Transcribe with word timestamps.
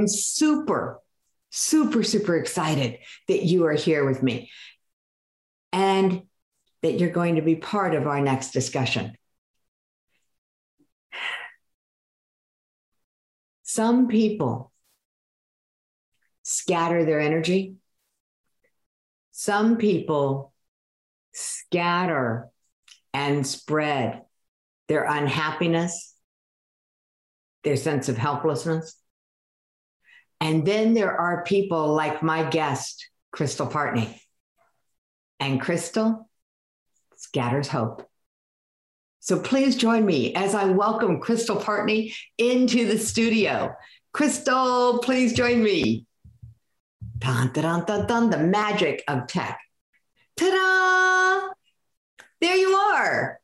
am 0.00 0.08
super, 0.08 1.00
super, 1.50 2.02
super 2.02 2.36
excited 2.36 2.98
that 3.28 3.44
you 3.44 3.66
are 3.66 3.74
here 3.74 4.04
with 4.04 4.22
me 4.22 4.50
and 5.72 6.22
that 6.82 6.98
you're 6.98 7.10
going 7.10 7.36
to 7.36 7.42
be 7.42 7.56
part 7.56 7.94
of 7.94 8.06
our 8.06 8.20
next 8.20 8.52
discussion. 8.52 9.14
Some 13.62 14.08
people 14.08 14.72
scatter 16.42 17.04
their 17.04 17.20
energy. 17.20 17.76
Some 19.30 19.76
people 19.76 20.52
scatter 21.32 22.48
and 23.14 23.46
spread 23.46 24.22
their 24.88 25.04
unhappiness, 25.04 26.14
their 27.62 27.76
sense 27.76 28.08
of 28.08 28.16
helplessness. 28.16 28.99
And 30.40 30.66
then 30.66 30.94
there 30.94 31.18
are 31.18 31.44
people 31.44 31.92
like 31.94 32.22
my 32.22 32.48
guest, 32.48 33.08
Crystal 33.30 33.66
Partney. 33.66 34.18
And 35.38 35.60
Crystal 35.60 36.28
scatters 37.16 37.68
hope. 37.68 38.06
So 39.20 39.38
please 39.38 39.76
join 39.76 40.06
me 40.06 40.34
as 40.34 40.54
I 40.54 40.64
welcome 40.64 41.20
Crystal 41.20 41.56
Partney 41.56 42.14
into 42.38 42.86
the 42.86 42.98
studio. 42.98 43.74
Crystal, 44.12 44.98
please 45.00 45.34
join 45.34 45.62
me. 45.62 46.06
Dun, 47.18 47.52
dun, 47.52 47.84
dun, 47.84 48.06
dun, 48.06 48.30
the 48.30 48.38
magic 48.38 49.04
of 49.06 49.26
tech. 49.26 49.60
Ta 50.36 50.48
da! 50.48 51.52
There 52.40 52.56
you 52.56 52.70
are. 52.70 53.38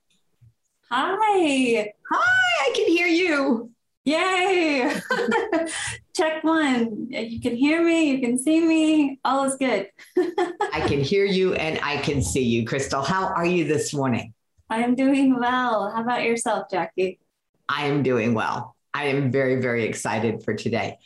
Hi. 0.90 1.92
Hi, 2.10 2.70
I 2.70 2.72
can 2.74 2.86
hear 2.88 3.06
you. 3.06 3.70
Yay. 4.04 4.94
Check 6.16 6.42
one. 6.44 7.10
Uh, 7.14 7.18
you 7.18 7.42
can 7.42 7.54
hear 7.54 7.84
me, 7.84 8.10
you 8.10 8.20
can 8.20 8.38
see 8.38 8.66
me. 8.66 9.20
All 9.22 9.44
is 9.44 9.56
good. 9.56 9.90
I 10.16 10.82
can 10.88 11.02
hear 11.02 11.26
you 11.26 11.52
and 11.52 11.78
I 11.82 11.98
can 11.98 12.22
see 12.22 12.42
you. 12.42 12.66
Crystal, 12.66 13.02
how 13.02 13.26
are 13.26 13.44
you 13.44 13.64
this 13.64 13.92
morning? 13.92 14.32
I 14.70 14.78
am 14.78 14.94
doing 14.94 15.38
well. 15.38 15.90
How 15.94 16.00
about 16.00 16.22
yourself, 16.22 16.70
Jackie? 16.70 17.20
I 17.68 17.88
am 17.88 18.02
doing 18.02 18.32
well. 18.32 18.76
I 18.94 19.08
am 19.08 19.30
very, 19.30 19.60
very 19.60 19.84
excited 19.84 20.42
for 20.42 20.54
today. 20.54 20.96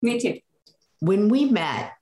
Me 0.00 0.18
too. 0.18 0.38
When 1.00 1.28
we 1.28 1.44
met, 1.44 1.92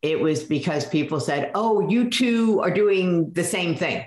it 0.00 0.20
was 0.20 0.44
because 0.44 0.86
people 0.86 1.20
said, 1.20 1.50
Oh, 1.54 1.86
you 1.86 2.08
two 2.08 2.60
are 2.60 2.70
doing 2.70 3.32
the 3.32 3.44
same 3.44 3.76
thing. 3.76 4.06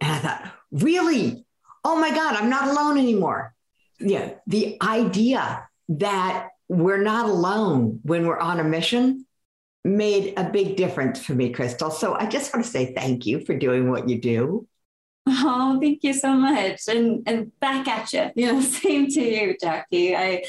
And 0.00 0.12
I 0.12 0.18
thought, 0.18 0.52
Really? 0.70 1.44
Oh 1.82 1.96
my 1.96 2.10
God, 2.10 2.36
I'm 2.36 2.50
not 2.50 2.68
alone 2.68 2.98
anymore. 2.98 3.52
Yeah. 3.98 4.34
The 4.46 4.78
idea 4.80 5.68
that 5.88 6.50
we're 6.78 7.02
not 7.02 7.28
alone 7.28 8.00
when 8.02 8.26
we're 8.26 8.38
on 8.38 8.60
a 8.60 8.64
mission 8.64 9.26
made 9.84 10.32
a 10.38 10.48
big 10.48 10.76
difference 10.76 11.22
for 11.22 11.34
me, 11.34 11.50
Crystal. 11.50 11.90
So 11.90 12.14
I 12.14 12.26
just 12.26 12.54
want 12.54 12.64
to 12.64 12.70
say 12.70 12.94
thank 12.94 13.26
you 13.26 13.44
for 13.44 13.54
doing 13.56 13.90
what 13.90 14.08
you 14.08 14.18
do. 14.18 14.66
Oh, 15.26 15.78
thank 15.80 16.02
you 16.02 16.12
so 16.12 16.34
much. 16.34 16.82
And 16.88 17.22
and 17.26 17.58
back 17.60 17.88
at 17.88 18.12
you. 18.12 18.30
You 18.36 18.52
know, 18.52 18.60
same 18.60 19.08
to 19.08 19.20
you, 19.22 19.56
Jackie. 19.60 20.14
I 20.14 20.44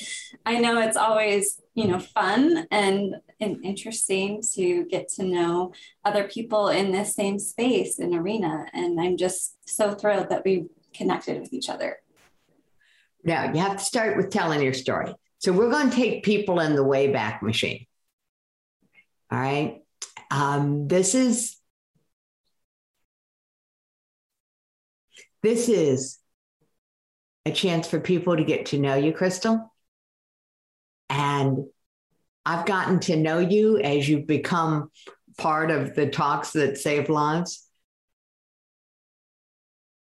I 0.45 0.59
know 0.59 0.81
it's 0.81 0.97
always, 0.97 1.61
you 1.75 1.87
know, 1.87 1.99
fun 1.99 2.65
and 2.71 3.15
and 3.39 3.63
interesting 3.63 4.41
to 4.53 4.85
get 4.85 5.09
to 5.15 5.23
know 5.23 5.73
other 6.03 6.25
people 6.25 6.69
in 6.69 6.91
this 6.91 7.15
same 7.15 7.39
space 7.39 7.99
and 7.99 8.13
arena. 8.13 8.65
And 8.73 8.99
I'm 8.99 9.17
just 9.17 9.55
so 9.67 9.93
thrilled 9.93 10.29
that 10.29 10.43
we 10.43 10.65
connected 10.93 11.39
with 11.39 11.53
each 11.53 11.69
other. 11.69 11.97
Now 13.23 13.51
you 13.51 13.59
have 13.59 13.77
to 13.77 13.83
start 13.83 14.17
with 14.17 14.29
telling 14.29 14.61
your 14.61 14.73
story. 14.73 15.13
So 15.45 15.53
we're 15.53 15.69
going 15.69 15.91
to 15.91 15.95
take 15.95 16.23
people 16.23 16.59
in 16.59 16.75
the 16.75 16.83
Wayback 16.83 17.43
Machine. 17.43 17.85
All 19.31 19.37
right. 19.37 19.83
Um, 20.31 20.87
this 20.87 21.13
is 21.13 21.57
This 25.43 25.69
is 25.69 26.17
a 27.45 27.51
chance 27.51 27.87
for 27.87 27.99
people 27.99 28.35
to 28.35 28.43
get 28.43 28.65
to 28.67 28.79
know 28.79 28.95
you, 28.95 29.13
Crystal. 29.13 29.71
And 31.11 31.59
I've 32.43 32.65
gotten 32.65 32.99
to 33.01 33.15
know 33.15 33.37
you 33.37 33.77
as 33.77 34.09
you've 34.09 34.25
become 34.25 34.89
part 35.37 35.69
of 35.69 35.93
the 35.93 36.09
talks 36.09 36.53
that 36.53 36.79
save 36.79 37.07
lives. 37.07 37.63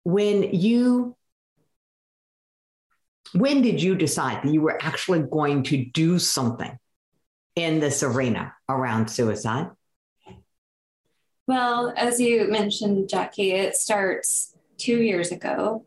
When 0.06 0.44
you 0.56 1.17
when 3.34 3.62
did 3.62 3.82
you 3.82 3.96
decide 3.96 4.44
that 4.44 4.54
you 4.54 4.62
were 4.62 4.78
actually 4.82 5.22
going 5.22 5.64
to 5.64 5.86
do 5.86 6.20
something 6.20 6.78
in 7.56 7.80
this 7.80 8.04
arena 8.04 8.54
around 8.70 9.10
suicide? 9.10 9.70
Well, 11.48 11.94
as 11.96 12.20
you 12.20 12.50
mentioned, 12.50 13.10
Jackie, 13.10 13.52
it 13.52 13.76
starts 13.76 14.54
two 14.78 15.02
years 15.02 15.32
ago, 15.32 15.86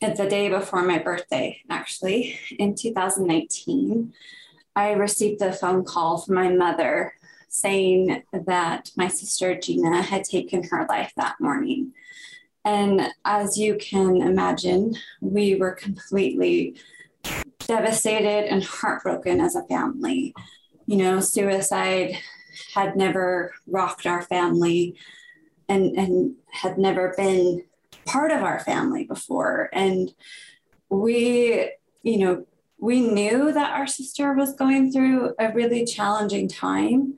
the 0.00 0.26
day 0.28 0.48
before 0.48 0.82
my 0.82 0.98
birthday, 0.98 1.60
actually, 1.70 2.38
in 2.58 2.74
2019, 2.74 4.12
I 4.74 4.92
received 4.92 5.42
a 5.42 5.52
phone 5.52 5.84
call 5.84 6.18
from 6.18 6.34
my 6.34 6.48
mother 6.48 7.14
saying 7.48 8.22
that 8.32 8.90
my 8.96 9.08
sister 9.08 9.58
Gina 9.58 10.02
had 10.02 10.24
taken 10.24 10.64
her 10.64 10.86
life 10.88 11.12
that 11.16 11.36
morning. 11.38 11.92
And 12.64 13.08
as 13.24 13.58
you 13.58 13.76
can 13.76 14.22
imagine, 14.22 14.94
we 15.20 15.56
were 15.56 15.72
completely 15.72 16.76
devastated 17.60 18.48
and 18.50 18.62
heartbroken 18.62 19.40
as 19.40 19.56
a 19.56 19.64
family. 19.64 20.34
You 20.86 20.96
know, 20.96 21.20
suicide 21.20 22.18
had 22.74 22.96
never 22.96 23.52
rocked 23.66 24.06
our 24.06 24.22
family 24.22 24.96
and, 25.68 25.96
and 25.96 26.34
had 26.50 26.78
never 26.78 27.14
been 27.16 27.64
part 28.04 28.30
of 28.30 28.42
our 28.42 28.60
family 28.60 29.04
before. 29.04 29.68
And 29.72 30.12
we, 30.88 31.72
you 32.02 32.18
know, 32.18 32.46
we 32.78 33.00
knew 33.00 33.52
that 33.52 33.72
our 33.72 33.86
sister 33.86 34.34
was 34.34 34.54
going 34.54 34.92
through 34.92 35.34
a 35.38 35.52
really 35.52 35.84
challenging 35.84 36.48
time, 36.48 37.14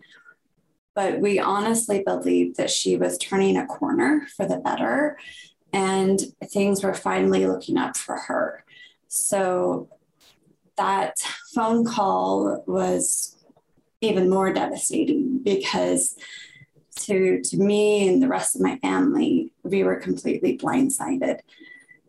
but 0.94 1.20
we 1.20 1.38
honestly 1.38 2.02
believed 2.04 2.56
that 2.56 2.70
she 2.70 2.96
was 2.96 3.18
turning 3.18 3.56
a 3.56 3.66
corner 3.66 4.26
for 4.36 4.46
the 4.46 4.58
better 4.58 5.18
and 5.72 6.20
things 6.44 6.84
were 6.84 6.94
finally 6.94 7.46
looking 7.46 7.76
up 7.76 7.96
for 7.96 8.16
her. 8.16 8.64
So 9.08 9.88
that 10.76 11.18
phone 11.52 11.84
call 11.84 12.62
was 12.66 13.36
even 14.00 14.30
more 14.30 14.52
devastating 14.52 15.40
because 15.42 16.16
to, 16.96 17.40
to 17.42 17.56
me 17.56 18.08
and 18.08 18.22
the 18.22 18.28
rest 18.28 18.54
of 18.54 18.62
my 18.62 18.76
family, 18.78 19.52
we 19.64 19.82
were 19.82 19.96
completely 19.96 20.56
blindsided 20.56 21.40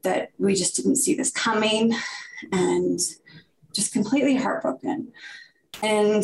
that 0.03 0.29
we 0.37 0.53
just 0.53 0.75
didn't 0.75 0.97
see 0.97 1.15
this 1.15 1.31
coming 1.31 1.93
and 2.51 2.99
just 3.73 3.93
completely 3.93 4.35
heartbroken. 4.35 5.11
And 5.81 6.23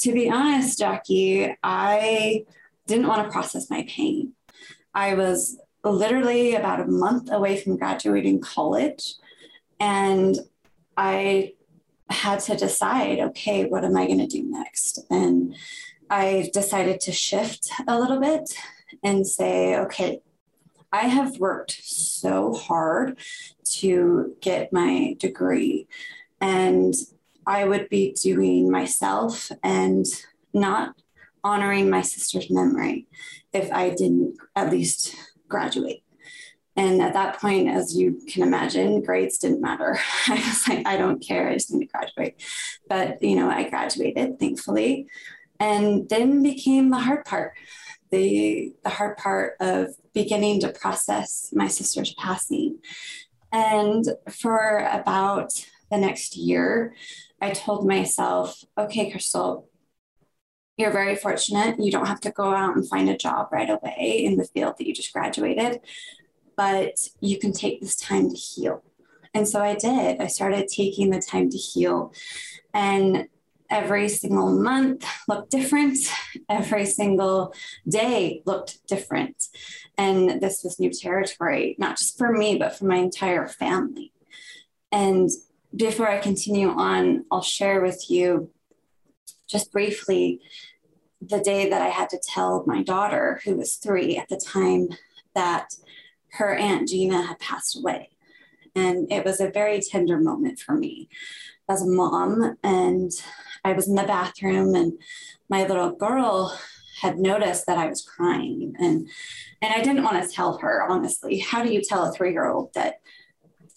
to 0.00 0.12
be 0.12 0.30
honest, 0.30 0.78
Jackie, 0.78 1.54
I 1.62 2.44
didn't 2.86 3.06
want 3.06 3.24
to 3.24 3.32
process 3.32 3.70
my 3.70 3.86
pain. 3.88 4.32
I 4.94 5.14
was 5.14 5.58
literally 5.84 6.54
about 6.54 6.80
a 6.80 6.86
month 6.86 7.30
away 7.30 7.60
from 7.60 7.76
graduating 7.76 8.40
college. 8.40 9.14
And 9.78 10.38
I 10.96 11.54
had 12.10 12.40
to 12.40 12.56
decide 12.56 13.20
okay, 13.20 13.64
what 13.64 13.84
am 13.84 13.96
I 13.96 14.06
going 14.06 14.18
to 14.18 14.26
do 14.26 14.42
next? 14.42 14.98
And 15.10 15.54
I 16.10 16.50
decided 16.52 17.00
to 17.02 17.12
shift 17.12 17.70
a 17.86 17.98
little 17.98 18.20
bit 18.20 18.52
and 19.02 19.26
say, 19.26 19.76
okay, 19.76 20.20
I 20.92 21.02
have 21.02 21.38
worked 21.38 21.80
so 21.84 22.52
hard 22.52 23.18
to 23.76 24.34
get 24.40 24.72
my 24.72 25.14
degree, 25.18 25.86
and 26.40 26.94
I 27.50 27.64
would 27.64 27.88
be 27.88 28.12
doing 28.12 28.70
myself 28.70 29.50
and 29.64 30.06
not 30.54 30.94
honoring 31.42 31.90
my 31.90 32.02
sister's 32.02 32.48
memory 32.48 33.08
if 33.52 33.72
I 33.72 33.90
didn't 33.90 34.36
at 34.54 34.70
least 34.70 35.16
graduate. 35.48 36.04
And 36.76 37.02
at 37.02 37.14
that 37.14 37.40
point, 37.40 37.68
as 37.68 37.96
you 37.96 38.20
can 38.28 38.44
imagine, 38.44 39.02
grades 39.02 39.38
didn't 39.38 39.60
matter. 39.60 39.98
I 40.28 40.34
was 40.34 40.68
like, 40.68 40.86
I 40.86 40.96
don't 40.96 41.18
care. 41.18 41.48
I 41.48 41.54
just 41.54 41.72
need 41.72 41.86
to 41.86 41.92
graduate. 41.92 42.40
But, 42.88 43.20
you 43.20 43.34
know, 43.34 43.50
I 43.50 43.68
graduated, 43.68 44.38
thankfully. 44.38 45.08
And 45.58 46.08
then 46.08 46.44
became 46.44 46.90
the 46.90 47.00
hard 47.00 47.24
part, 47.24 47.54
the, 48.12 48.72
the 48.84 48.90
hard 48.90 49.16
part 49.16 49.56
of 49.58 49.88
beginning 50.14 50.60
to 50.60 50.68
process 50.68 51.50
my 51.52 51.66
sister's 51.66 52.14
passing. 52.14 52.78
And 53.50 54.04
for 54.30 54.88
about 54.92 55.52
the 55.90 55.98
next 55.98 56.36
year, 56.36 56.94
I 57.40 57.50
told 57.50 57.86
myself, 57.86 58.62
okay, 58.76 59.10
Crystal, 59.10 59.68
you're 60.76 60.90
very 60.90 61.16
fortunate. 61.16 61.78
You 61.78 61.90
don't 61.90 62.06
have 62.06 62.20
to 62.22 62.30
go 62.30 62.54
out 62.54 62.76
and 62.76 62.88
find 62.88 63.08
a 63.08 63.16
job 63.16 63.48
right 63.52 63.68
away 63.68 64.22
in 64.24 64.36
the 64.36 64.44
field 64.44 64.76
that 64.78 64.86
you 64.86 64.94
just 64.94 65.12
graduated, 65.12 65.80
but 66.56 67.08
you 67.20 67.38
can 67.38 67.52
take 67.52 67.80
this 67.80 67.96
time 67.96 68.30
to 68.30 68.36
heal. 68.36 68.82
And 69.34 69.46
so 69.46 69.60
I 69.60 69.74
did. 69.74 70.20
I 70.20 70.26
started 70.26 70.68
taking 70.68 71.10
the 71.10 71.20
time 71.20 71.50
to 71.50 71.56
heal. 71.56 72.12
And 72.74 73.28
every 73.70 74.08
single 74.08 74.50
month 74.50 75.06
looked 75.28 75.50
different. 75.50 75.98
Every 76.48 76.86
single 76.86 77.54
day 77.88 78.42
looked 78.44 78.84
different. 78.88 79.44
And 79.96 80.40
this 80.40 80.62
was 80.64 80.80
new 80.80 80.90
territory, 80.90 81.76
not 81.78 81.98
just 81.98 82.18
for 82.18 82.32
me, 82.32 82.56
but 82.56 82.76
for 82.76 82.86
my 82.86 82.96
entire 82.96 83.46
family. 83.46 84.12
And 84.90 85.30
before 85.74 86.08
I 86.08 86.18
continue 86.18 86.68
on, 86.68 87.24
I'll 87.30 87.42
share 87.42 87.80
with 87.80 88.10
you 88.10 88.50
just 89.48 89.72
briefly 89.72 90.40
the 91.20 91.40
day 91.40 91.68
that 91.68 91.82
I 91.82 91.88
had 91.88 92.08
to 92.10 92.18
tell 92.18 92.64
my 92.66 92.82
daughter, 92.82 93.40
who 93.44 93.56
was 93.56 93.76
three 93.76 94.16
at 94.16 94.28
the 94.28 94.36
time, 94.36 94.88
that 95.34 95.74
her 96.32 96.54
Aunt 96.54 96.88
Gina 96.88 97.22
had 97.22 97.38
passed 97.38 97.78
away. 97.78 98.10
And 98.74 99.10
it 99.12 99.24
was 99.24 99.40
a 99.40 99.50
very 99.50 99.80
tender 99.80 100.18
moment 100.18 100.60
for 100.60 100.74
me 100.74 101.08
as 101.68 101.82
a 101.82 101.90
mom. 101.90 102.56
And 102.62 103.10
I 103.64 103.72
was 103.72 103.88
in 103.88 103.96
the 103.96 104.04
bathroom, 104.04 104.74
and 104.74 104.94
my 105.48 105.66
little 105.66 105.90
girl 105.90 106.56
had 107.00 107.18
noticed 107.18 107.66
that 107.66 107.78
I 107.78 107.86
was 107.86 108.02
crying. 108.02 108.74
And, 108.78 109.08
and 109.60 109.74
I 109.74 109.82
didn't 109.82 110.04
want 110.04 110.22
to 110.22 110.34
tell 110.34 110.58
her, 110.58 110.86
honestly. 110.88 111.38
How 111.38 111.62
do 111.62 111.72
you 111.72 111.82
tell 111.82 112.04
a 112.04 112.12
three 112.12 112.32
year 112.32 112.48
old 112.48 112.72
that 112.74 113.00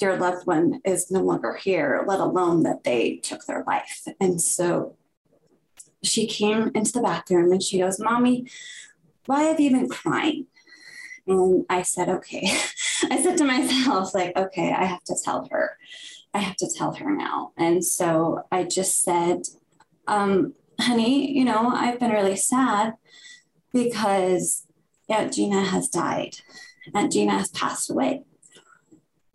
your 0.03 0.17
loved 0.17 0.45
one 0.45 0.81
is 0.85 1.09
no 1.09 1.21
longer 1.21 1.55
here, 1.55 2.03
let 2.07 2.19
alone 2.19 2.63
that 2.63 2.83
they 2.83 3.17
took 3.17 3.45
their 3.45 3.63
life? 3.65 4.03
And 4.19 4.41
so 4.41 4.95
she 6.03 6.27
came 6.27 6.71
into 6.75 6.91
the 6.91 7.01
bathroom 7.01 7.51
and 7.51 7.63
she 7.63 7.79
goes, 7.79 7.99
Mommy, 7.99 8.47
why 9.25 9.43
have 9.43 9.59
you 9.59 9.71
been 9.71 9.89
crying? 9.89 10.47
And 11.25 11.65
I 11.69 11.81
said, 11.81 12.09
Okay. 12.09 12.43
I 13.09 13.21
said 13.21 13.37
to 13.37 13.45
myself, 13.45 14.13
like, 14.13 14.35
okay, 14.37 14.71
I 14.71 14.85
have 14.85 15.03
to 15.05 15.15
tell 15.23 15.47
her. 15.51 15.77
I 16.33 16.39
have 16.39 16.55
to 16.57 16.69
tell 16.73 16.93
her 16.93 17.11
now. 17.15 17.51
And 17.57 17.83
so 17.83 18.43
I 18.51 18.63
just 18.63 19.01
said, 19.03 19.43
um, 20.07 20.53
honey, 20.79 21.31
you 21.31 21.45
know, 21.45 21.69
I've 21.69 21.99
been 21.99 22.11
really 22.11 22.35
sad 22.35 22.93
because 23.73 24.65
yeah, 25.07 25.27
Gina 25.27 25.63
has 25.63 25.89
died. 25.89 26.37
and 26.93 27.11
Gina 27.11 27.37
has 27.37 27.49
passed 27.49 27.89
away. 27.89 28.23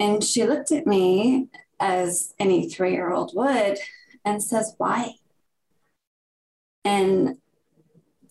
And 0.00 0.22
she 0.22 0.44
looked 0.44 0.72
at 0.72 0.86
me 0.86 1.48
as 1.80 2.34
any 2.38 2.68
three 2.68 2.92
year 2.92 3.12
old 3.12 3.32
would 3.34 3.78
and 4.24 4.42
says, 4.42 4.74
Why? 4.78 5.14
And 6.84 7.38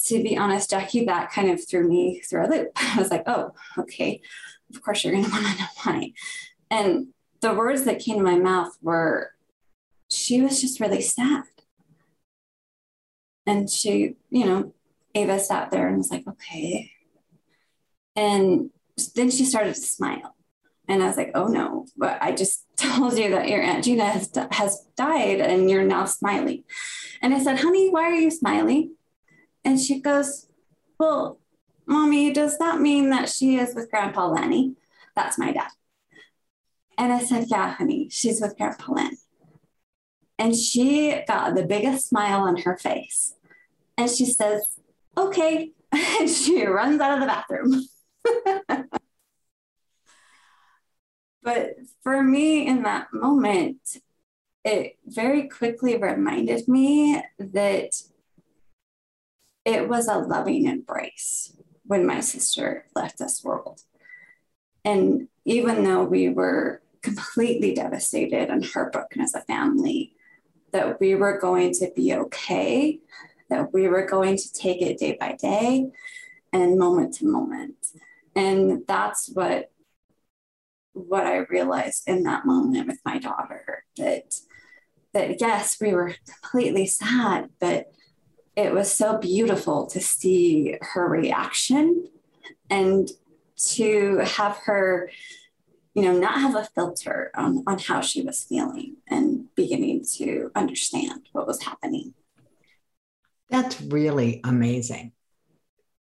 to 0.06 0.24
be 0.24 0.38
honest, 0.38 0.69
Jackie, 0.69 1.06
that 1.06 1.31
kind 1.31 1.50
of 1.50 1.68
threw 1.68 1.88
me 1.88 2.22
through 2.22 2.46
a 2.46 2.48
loop. 2.48 2.72
I 2.75 2.98
was 2.98 3.12
like, 3.12 3.24
oh, 3.28 3.52
okay, 3.78 4.22
of 4.74 4.81
course 4.81 5.04
you're 5.04 5.14
going 5.14 5.25
to 5.30 5.31
want 5.31 5.46
to 5.46 5.60
know 5.60 5.68
why. 5.84 6.14
And 6.69 7.08
the 7.42 7.54
words 7.54 7.84
that 7.84 8.00
came 8.00 8.18
to 8.18 8.24
my 8.24 8.38
mouth 8.38 8.75
were, 8.81 9.31
she 10.10 10.42
was 10.42 10.62
just 10.62 10.80
really 10.80 11.02
sad. 11.02 11.44
And 13.46 13.69
she, 13.69 14.16
you 14.30 14.46
know, 14.46 14.74
Ava 15.16 15.40
sat 15.40 15.72
there 15.72 15.88
and 15.88 15.98
was 15.98 16.12
like, 16.12 16.28
okay. 16.28 16.92
And 18.16 18.72
then 19.16 19.30
she 19.30 19.46
started 19.46 19.75
to 19.75 19.81
smile. 19.81 20.36
And 20.88 21.04
I 21.04 21.07
was 21.07 21.18
like, 21.18 21.31
oh 21.36 21.48
no, 21.48 21.86
but 21.98 22.18
I 22.22 22.31
just 22.31 22.66
told 22.78 23.18
you 23.18 23.31
that 23.31 23.50
your 23.50 23.62
Aunt 23.62 23.84
Gina 23.84 24.06
has, 24.06 24.31
has 24.51 24.86
died 24.95 25.42
and 25.42 25.69
you're 25.69 25.84
now 25.84 26.06
smiling. 26.06 26.63
And 27.22 27.34
I 27.34 27.44
said, 27.44 27.60
honey, 27.60 27.89
why 27.89 28.04
are 28.04 28.13
you 28.13 28.31
smiling? 28.31 28.95
And 29.66 29.80
she 29.80 30.00
goes, 30.00 30.48
well, 31.00 31.39
mommy, 31.86 32.31
does 32.31 32.57
that 32.60 32.80
mean 32.80 33.10
that 33.10 33.30
she 33.30 33.57
is 33.57 33.75
with 33.75 33.92
Grandpa 33.92 34.28
Lenny? 34.28 34.75
That's 35.16 35.38
my 35.38 35.51
dad. 35.51 35.72
And 36.98 37.12
I 37.12 37.19
said, 37.19 37.45
yeah, 37.48 37.74
honey, 37.74 38.10
she's 38.10 38.42
with 38.42 38.57
Grandpa 38.57 38.94
Lenny. 38.94 39.18
And 40.40 40.56
she 40.56 41.22
got 41.28 41.56
the 41.56 41.66
biggest 41.66 42.07
smile 42.07 42.42
on 42.42 42.57
her 42.57 42.78
face. 42.78 43.33
And 43.98 44.10
she 44.10 44.25
says, 44.25 44.80
okay. 45.18 45.72
And 46.19 46.30
she 46.30 46.66
runs 46.66 47.00
out 47.00 47.13
of 47.13 47.19
the 47.22 47.25
bathroom. 47.25 47.83
But 51.48 51.78
for 52.04 52.22
me 52.22 52.68
in 52.68 52.84
that 52.84 53.14
moment, 53.14 53.80
it 54.66 54.98
very 55.06 55.48
quickly 55.48 55.96
reminded 55.96 56.68
me 56.68 57.24
that 57.40 57.92
it 59.64 59.88
was 59.88 60.10
a 60.10 60.18
loving 60.18 60.66
embrace 60.66 61.56
when 61.86 62.06
my 62.06 62.20
sister 62.20 62.84
left 62.98 63.18
this 63.18 63.46
world. 63.46 63.84
And 64.84 65.30
even 65.46 65.86
though 65.86 66.04
we 66.04 66.28
were 66.28 66.82
completely 67.02 67.74
devastated 67.74 68.50
and 68.50 68.66
heartbroken 68.66 69.22
as 69.22 69.34
a 69.34 69.40
family, 69.40 70.16
that 70.74 71.00
we 71.00 71.16
were 71.16 71.40
going 71.40 71.72
to 71.76 71.90
be 71.96 72.14
okay, 72.14 73.00
that 73.50 73.72
we 73.72 73.88
were 73.88 74.06
going 74.06 74.36
to 74.36 74.52
take 74.52 74.82
it 74.82 75.00
day 75.00 75.16
by 75.18 75.38
day 75.42 75.92
and 76.52 76.78
moment 76.78 77.14
to 77.14 77.26
moment. 77.26 77.78
And 78.36 78.86
that's 78.86 79.30
what 79.30 79.72
what 81.08 81.26
I 81.26 81.38
realized 81.38 82.04
in 82.08 82.24
that 82.24 82.46
moment 82.46 82.88
with 82.88 83.00
my 83.06 83.20
daughter 83.20 83.84
that 83.98 84.36
that 85.14 85.40
yes, 85.42 85.78
we 85.82 85.94
were 85.94 86.16
completely 86.28 86.86
sad, 86.86 87.50
but 87.60 87.92
it 88.56 88.74
was 88.74 88.92
so 88.92 89.18
beautiful 89.18 89.88
to 89.88 90.00
see 90.00 90.76
her 90.82 91.08
reaction 91.08 92.10
and 92.70 93.10
to 93.56 94.18
have 94.18 94.58
her, 94.66 95.10
you 95.94 96.04
know, 96.04 96.18
not 96.18 96.42
have 96.42 96.56
a 96.56 96.66
filter 96.76 97.32
on, 97.36 97.64
on 97.68 97.80
how 97.80 98.02
she 98.02 98.22
was 98.22 98.44
feeling 98.44 98.98
and 99.08 99.46
beginning 99.56 100.06
to 100.18 100.52
understand 100.56 101.30
what 101.32 101.48
was 101.48 101.64
happening. 101.64 102.14
That's 103.50 103.80
really 103.82 104.42
amazing. 104.44 105.14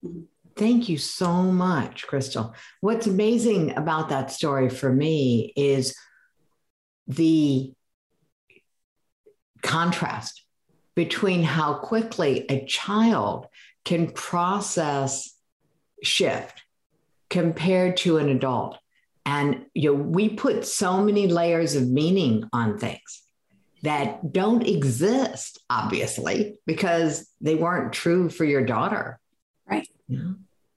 Mm-hmm. 0.05 0.23
Thank 0.58 0.88
you 0.88 0.99
so 0.99 1.44
much, 1.44 2.05
Crystal. 2.08 2.52
What's 2.81 3.06
amazing 3.06 3.76
about 3.76 4.08
that 4.08 4.32
story 4.32 4.69
for 4.69 4.93
me 4.93 5.52
is 5.55 5.96
the 7.06 7.72
contrast 9.62 10.43
between 10.96 11.44
how 11.44 11.75
quickly 11.75 12.44
a 12.50 12.66
child 12.66 13.46
can 13.84 14.10
process 14.10 15.32
shift 16.03 16.65
compared 17.31 17.96
to 17.98 18.17
an 18.17 18.29
adult. 18.29 18.79
And 19.24 19.67
you 19.74 19.94
know, 19.94 20.03
we 20.03 20.29
put 20.29 20.67
so 20.67 21.00
many 21.00 21.29
layers 21.29 21.77
of 21.77 21.88
meaning 21.88 22.48
on 22.53 22.79
things 22.79 23.22
that 23.84 24.32
don't 24.32 24.67
exist, 24.67 25.60
obviously, 25.70 26.58
because 26.67 27.29
they 27.41 27.55
weren't 27.55 27.93
true 27.93 28.29
for 28.29 28.44
your 28.44 28.65
daughter. 28.65 29.20
Right. 29.70 29.86
Yeah. 30.08 30.32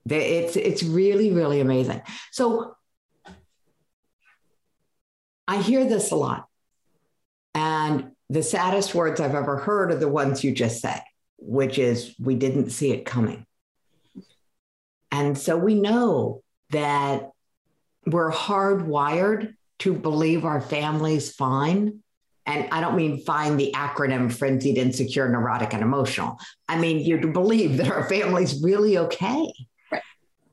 It's 0.10 0.56
it's 0.56 0.84
really 0.84 1.32
really 1.32 1.62
amazing. 1.62 2.02
So 2.32 2.76
I 5.48 5.62
hear 5.62 5.86
this 5.86 6.12
a 6.12 6.16
lot, 6.16 6.48
and 7.54 8.12
the 8.30 8.44
saddest 8.44 8.96
words 8.96 9.20
I've 9.20 9.36
ever 9.36 9.58
heard 9.58 9.92
are 9.92 9.98
the 9.98 10.08
ones 10.08 10.44
you 10.44 10.54
just 10.54 10.80
said, 10.80 11.02
which 11.38 11.78
is 11.78 12.16
we 12.18 12.36
didn't 12.36 12.70
see 12.70 12.92
it 12.92 13.06
coming. 13.06 13.46
And 15.12 15.38
so 15.38 15.58
we 15.58 15.76
know 15.76 16.42
that 16.70 17.32
we're 18.06 18.32
hardwired 18.32 19.54
to 19.80 19.94
believe 19.94 20.46
our 20.46 20.62
family's 20.62 21.34
fine. 21.34 22.00
And 22.46 22.70
I 22.72 22.82
don't 22.82 22.96
mean 22.96 23.20
fine 23.20 23.58
the 23.58 23.74
acronym 23.76 24.32
frenzied, 24.32 24.78
insecure, 24.78 25.28
neurotic, 25.28 25.74
and 25.74 25.84
emotional. 25.84 26.40
I 26.70 26.80
mean 26.80 27.00
you 27.00 27.18
believe 27.18 27.78
that 27.78 27.92
our 27.92 28.08
family's 28.08 28.64
really 28.64 28.98
okay. 28.98 29.52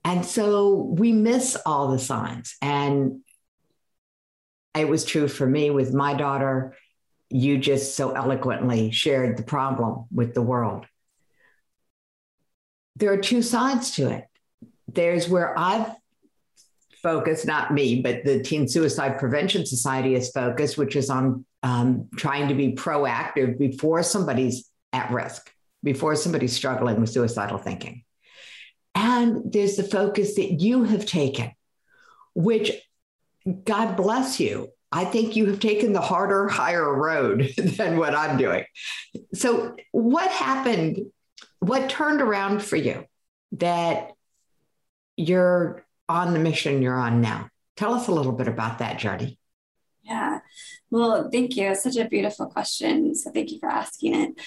And 0.05 0.25
so 0.25 0.75
we 0.75 1.13
miss 1.13 1.57
all 1.67 1.89
the 1.89 1.99
signs. 1.99 2.57
And 2.63 3.21
it 4.75 4.89
was 4.89 5.05
true 5.05 5.29
for 5.29 5.47
me 5.47 5.71
with 5.71 5.93
my 5.93 6.15
daughter. 6.15 6.77
You 7.31 7.59
just 7.59 7.95
so 7.95 8.13
eloquently 8.13 8.91
shared 8.91 9.37
the 9.37 9.43
problem 9.43 10.07
with 10.11 10.35
the 10.35 10.43
world. 10.43 10.87
There 12.97 13.13
are 13.13 13.19
two 13.19 13.43
sides 13.43 13.93
to 13.93 14.09
it. 14.09 14.25
There's 14.89 15.29
where 15.29 15.57
I've 15.59 15.93
focused, 17.03 17.47
not 17.47 17.73
me, 17.73 18.01
but 18.01 18.25
the 18.25 18.43
Teen 18.43 18.67
Suicide 18.67 19.19
Prevention 19.19 19.67
Society 19.67 20.15
is 20.15 20.31
focused, 20.31 20.79
which 20.79 20.97
is 20.97 21.11
on 21.11 21.45
um, 21.63 22.09
trying 22.17 22.49
to 22.49 22.55
be 22.55 22.73
proactive 22.73 23.59
before 23.59 24.03
somebody's 24.03 24.69
at 24.93 25.11
risk, 25.11 25.53
before 25.83 26.17
somebody's 26.17 26.55
struggling 26.55 27.01
with 27.01 27.11
suicidal 27.11 27.59
thinking. 27.59 28.05
And 28.99 29.53
there's 29.53 29.77
the 29.77 29.85
focus 29.85 30.35
that 30.35 30.61
you 30.61 30.83
have 30.83 31.07
taken, 31.07 31.53
which 32.35 32.73
God 33.65 33.97
bless 33.97 34.41
you. 34.41 34.71
I 34.91 35.05
think 35.05 35.37
you 35.37 35.47
have 35.47 35.61
taken 35.61 35.93
the 35.93 36.01
harder, 36.01 36.49
higher 36.49 36.93
road 36.93 37.53
than 37.57 37.97
what 37.97 38.17
I'm 38.17 38.37
doing. 38.37 38.65
So, 39.35 39.77
what 39.93 40.29
happened? 40.33 41.13
What 41.61 41.89
turned 41.89 42.21
around 42.21 42.61
for 42.61 42.75
you 42.75 43.05
that 43.53 44.11
you're 45.17 45.87
on 46.09 46.33
the 46.33 46.41
mission 46.41 46.83
you're 46.83 46.99
on 46.99 47.21
now? 47.21 47.51
Tell 47.77 47.95
us 47.95 48.09
a 48.09 48.13
little 48.13 48.33
bit 48.33 48.49
about 48.49 48.79
that 48.79 48.99
journey. 48.99 49.39
Yeah. 50.03 50.41
Well, 50.91 51.29
thank 51.31 51.57
you. 51.57 51.69
It's 51.71 51.85
such 51.85 51.97
a 51.97 52.09
beautiful 52.09 52.47
question. 52.47 53.15
So, 53.15 53.31
thank 53.31 53.53
you 53.53 53.61
for 53.61 53.69
asking 53.69 54.15
it. 54.17 54.41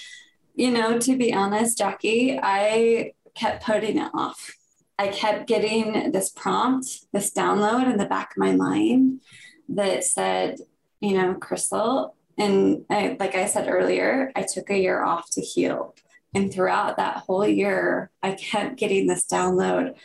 you 0.55 0.71
know, 0.71 0.99
to 0.99 1.15
be 1.15 1.33
honest, 1.33 1.77
Jackie, 1.77 2.37
I 2.37 3.13
kept 3.35 3.65
putting 3.65 3.97
it 3.97 4.11
off. 4.13 4.55
I 4.97 5.07
kept 5.07 5.47
getting 5.47 6.11
this 6.11 6.29
prompt, 6.29 7.05
this 7.11 7.31
download 7.31 7.89
in 7.89 7.97
the 7.97 8.05
back 8.05 8.31
of 8.31 8.37
my 8.37 8.55
mind 8.55 9.21
that 9.69 10.03
said, 10.03 10.59
you 10.99 11.17
know, 11.17 11.33
Crystal, 11.35 12.15
and 12.37 12.85
I, 12.89 13.17
like 13.19 13.35
I 13.35 13.45
said 13.45 13.67
earlier, 13.67 14.31
I 14.35 14.43
took 14.43 14.69
a 14.69 14.77
year 14.77 15.03
off 15.03 15.29
to 15.31 15.41
heal. 15.41 15.95
And 16.33 16.51
throughout 16.51 16.97
that 16.97 17.17
whole 17.17 17.47
year, 17.47 18.09
I 18.23 18.31
kept 18.33 18.77
getting 18.77 19.07
this 19.07 19.25
download 19.25 19.95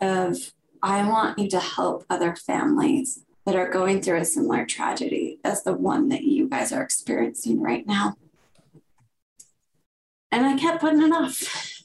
of, 0.00 0.52
I 0.82 1.08
want 1.08 1.38
you 1.38 1.48
to 1.50 1.60
help 1.60 2.04
other 2.10 2.36
families 2.36 3.24
that 3.46 3.56
are 3.56 3.70
going 3.70 4.02
through 4.02 4.18
a 4.18 4.24
similar 4.24 4.66
tragedy 4.66 5.38
as 5.44 5.62
the 5.62 5.72
one 5.72 6.08
that 6.08 6.24
you 6.24 6.48
guys 6.48 6.72
are 6.72 6.82
experiencing 6.82 7.60
right 7.60 7.86
now. 7.86 8.16
And 10.30 10.44
I 10.44 10.58
kept 10.58 10.80
putting 10.80 11.02
it 11.02 11.12
off. 11.12 11.75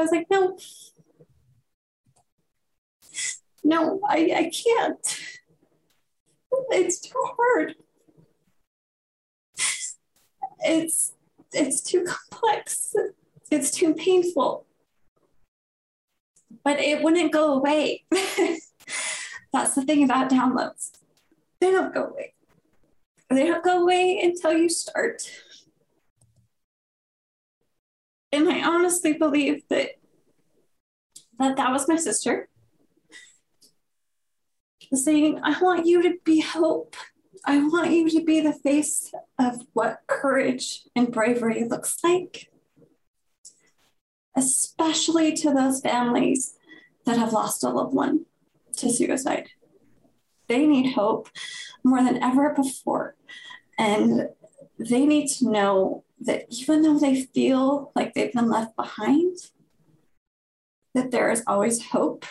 I 0.00 0.02
was 0.02 0.12
like, 0.12 0.30
no, 0.30 0.56
no, 3.62 4.00
I, 4.08 4.32
I 4.34 4.50
can't. 4.50 5.20
It's 6.70 7.00
too 7.00 7.22
hard. 7.36 7.74
It's 10.60 11.12
it's 11.52 11.82
too 11.82 12.04
complex. 12.04 12.94
It's 13.50 13.70
too 13.70 13.92
painful. 13.92 14.66
But 16.64 16.80
it 16.80 17.02
wouldn't 17.02 17.30
go 17.30 17.52
away. 17.52 18.04
That's 19.52 19.74
the 19.74 19.82
thing 19.84 20.02
about 20.02 20.30
downloads. 20.30 20.92
They 21.60 21.70
don't 21.70 21.92
go 21.92 22.04
away. 22.04 22.32
They 23.28 23.46
don't 23.46 23.62
go 23.62 23.82
away 23.82 24.18
until 24.22 24.54
you 24.54 24.70
start. 24.70 25.30
And 28.32 28.48
I 28.48 28.62
honestly 28.62 29.14
believe 29.14 29.62
that 29.68 29.90
that, 31.38 31.56
that 31.56 31.72
was 31.72 31.88
my 31.88 31.96
sister 31.96 32.48
saying, 34.92 35.40
I 35.42 35.58
want 35.60 35.86
you 35.86 36.02
to 36.02 36.18
be 36.24 36.40
hope. 36.40 36.96
I 37.46 37.58
want 37.58 37.90
you 37.92 38.10
to 38.10 38.24
be 38.24 38.40
the 38.40 38.52
face 38.52 39.12
of 39.38 39.62
what 39.72 40.00
courage 40.06 40.82
and 40.94 41.12
bravery 41.12 41.64
looks 41.64 41.98
like, 42.04 42.50
especially 44.36 45.32
to 45.36 45.52
those 45.52 45.80
families 45.80 46.54
that 47.06 47.18
have 47.18 47.32
lost 47.32 47.64
a 47.64 47.70
loved 47.70 47.94
one 47.94 48.26
to 48.76 48.90
suicide. 48.90 49.48
They 50.48 50.66
need 50.66 50.92
hope 50.92 51.30
more 51.82 52.02
than 52.02 52.22
ever 52.22 52.52
before. 52.54 53.14
And 53.78 54.28
they 54.78 55.06
need 55.06 55.28
to 55.38 55.50
know 55.50 56.04
that 56.20 56.46
even 56.50 56.82
though 56.82 56.98
they 56.98 57.22
feel 57.22 57.92
like 57.94 58.14
they've 58.14 58.32
been 58.32 58.50
left 58.50 58.76
behind, 58.76 59.36
that 60.94 61.10
there 61.10 61.30
is 61.30 61.42
always 61.46 61.86
hope 61.86 62.24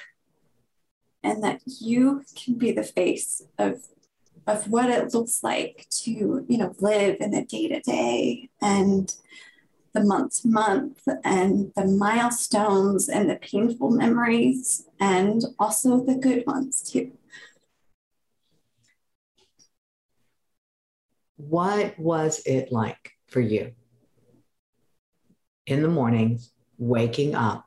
and 1.24 1.44
that 1.44 1.62
you 1.66 2.24
can 2.36 2.56
be 2.56 2.72
the 2.72 2.84
face 2.84 3.42
of 3.58 3.84
of 4.48 4.68
what 4.68 4.90
it 4.90 5.14
looks 5.14 5.44
like 5.44 5.86
to 5.90 6.12
you 6.48 6.58
know 6.58 6.74
live 6.80 7.18
in 7.20 7.32
the 7.32 7.44
day 7.44 7.68
to 7.68 7.80
day 7.82 8.50
and 8.62 9.16
the 9.94 10.04
month 10.04 10.42
to 10.42 10.48
month 10.48 11.08
and 11.24 11.72
the 11.76 11.86
milestones 11.86 13.10
and 13.10 13.30
the 13.30 13.36
painful 13.36 13.90
memories 13.90 14.86
and 15.00 15.44
also 15.58 16.04
the 16.04 16.16
good 16.16 16.44
ones 16.46 16.82
too. 16.82 17.12
What 21.38 21.98
was 21.98 22.42
it 22.46 22.72
like 22.72 23.14
for 23.28 23.40
you 23.40 23.74
in 25.70 25.82
the 25.82 25.88
morning 25.88 26.40
waking 26.78 27.36
up 27.36 27.66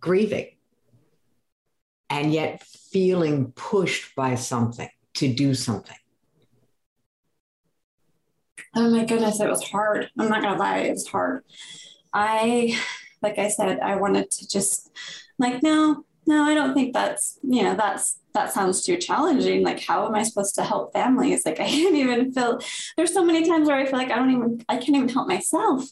grieving 0.00 0.46
and 2.08 2.32
yet 2.32 2.62
feeling 2.62 3.52
pushed 3.52 4.14
by 4.16 4.34
something 4.34 4.88
to 5.14 5.32
do 5.32 5.54
something. 5.54 5.96
Oh 8.74 8.88
my 8.90 9.04
goodness, 9.04 9.40
it 9.40 9.48
was 9.48 9.68
hard. 9.68 10.10
I'm 10.18 10.28
not 10.28 10.42
gonna 10.42 10.58
lie, 10.58 10.78
it 10.78 10.92
was 10.92 11.08
hard. 11.08 11.44
I, 12.12 12.78
like 13.22 13.38
I 13.38 13.48
said, 13.48 13.80
I 13.80 13.96
wanted 13.96 14.30
to 14.30 14.48
just 14.48 14.90
like, 15.38 15.62
no, 15.62 16.04
no, 16.26 16.44
I 16.44 16.54
don't 16.54 16.74
think 16.74 16.92
that's, 16.92 17.38
you 17.42 17.62
know, 17.62 17.74
that's 17.74 18.19
that 18.34 18.52
sounds 18.52 18.84
too 18.84 18.96
challenging. 18.96 19.62
Like, 19.62 19.80
how 19.80 20.06
am 20.06 20.14
I 20.14 20.22
supposed 20.22 20.54
to 20.56 20.64
help 20.64 20.92
families? 20.92 21.44
Like, 21.44 21.60
I 21.60 21.68
can't 21.68 21.96
even 21.96 22.32
feel 22.32 22.60
there's 22.96 23.12
so 23.12 23.24
many 23.24 23.48
times 23.48 23.68
where 23.68 23.76
I 23.76 23.86
feel 23.86 23.98
like 23.98 24.10
I 24.10 24.16
don't 24.16 24.30
even 24.30 24.64
I 24.68 24.76
can't 24.76 24.96
even 24.96 25.08
help 25.08 25.28
myself. 25.28 25.84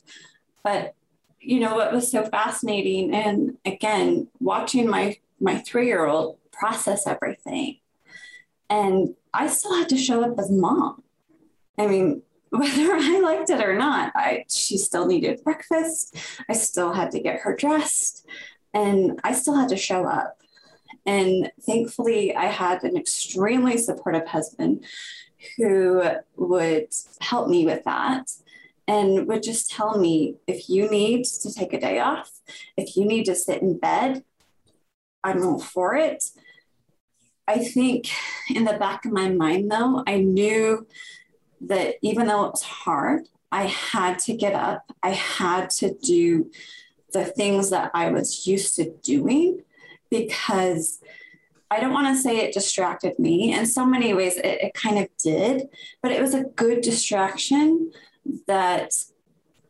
But 0.62 0.94
you 1.40 1.60
know 1.60 1.76
what 1.76 1.92
was 1.92 2.10
so 2.10 2.24
fascinating 2.24 3.14
and 3.14 3.56
again 3.64 4.28
watching 4.40 4.88
my 4.88 5.16
my 5.40 5.56
three 5.58 5.86
year 5.86 6.06
old 6.06 6.38
process 6.52 7.06
everything. 7.06 7.78
And 8.68 9.14
I 9.32 9.46
still 9.46 9.74
had 9.74 9.88
to 9.90 9.96
show 9.96 10.22
up 10.22 10.38
as 10.38 10.50
mom. 10.50 11.02
I 11.78 11.86
mean, 11.86 12.22
whether 12.50 12.94
I 12.94 13.20
liked 13.20 13.50
it 13.50 13.62
or 13.62 13.76
not, 13.76 14.12
I 14.14 14.44
she 14.48 14.78
still 14.78 15.06
needed 15.06 15.42
breakfast. 15.44 16.16
I 16.48 16.54
still 16.54 16.92
had 16.92 17.10
to 17.12 17.20
get 17.20 17.40
her 17.40 17.54
dressed 17.54 18.26
and 18.74 19.20
I 19.24 19.32
still 19.32 19.54
had 19.54 19.68
to 19.70 19.76
show 19.76 20.04
up. 20.04 20.42
And 21.06 21.50
thankfully, 21.62 22.34
I 22.34 22.46
had 22.46 22.84
an 22.84 22.96
extremely 22.96 23.78
supportive 23.78 24.26
husband 24.26 24.84
who 25.56 26.02
would 26.36 26.88
help 27.20 27.48
me 27.48 27.64
with 27.64 27.84
that 27.84 28.30
and 28.86 29.28
would 29.28 29.42
just 29.42 29.70
tell 29.70 29.98
me 29.98 30.36
if 30.46 30.68
you 30.68 30.90
need 30.90 31.24
to 31.24 31.52
take 31.52 31.72
a 31.72 31.80
day 31.80 32.00
off, 32.00 32.30
if 32.76 32.96
you 32.96 33.04
need 33.04 33.24
to 33.24 33.34
sit 33.34 33.62
in 33.62 33.78
bed, 33.78 34.24
I'm 35.22 35.44
all 35.44 35.58
for 35.58 35.94
it. 35.94 36.24
I 37.46 37.58
think 37.58 38.10
in 38.54 38.64
the 38.64 38.78
back 38.78 39.04
of 39.04 39.12
my 39.12 39.28
mind, 39.28 39.70
though, 39.70 40.02
I 40.06 40.18
knew 40.18 40.86
that 41.62 41.96
even 42.02 42.26
though 42.26 42.46
it 42.46 42.52
was 42.52 42.62
hard, 42.62 43.28
I 43.50 43.64
had 43.64 44.18
to 44.20 44.34
get 44.34 44.54
up. 44.54 44.90
I 45.02 45.10
had 45.10 45.70
to 45.70 45.94
do 45.94 46.50
the 47.12 47.24
things 47.24 47.70
that 47.70 47.90
I 47.94 48.10
was 48.10 48.46
used 48.46 48.76
to 48.76 48.90
doing 49.02 49.62
because 50.10 51.00
I 51.70 51.80
don't 51.80 51.92
want 51.92 52.16
to 52.16 52.22
say 52.22 52.38
it 52.38 52.54
distracted 52.54 53.18
me. 53.18 53.52
In 53.52 53.66
so 53.66 53.84
many 53.84 54.14
ways, 54.14 54.36
it, 54.36 54.62
it 54.62 54.74
kind 54.74 54.98
of 54.98 55.08
did, 55.18 55.68
but 56.02 56.12
it 56.12 56.22
was 56.22 56.34
a 56.34 56.44
good 56.44 56.80
distraction 56.80 57.92
that 58.46 58.92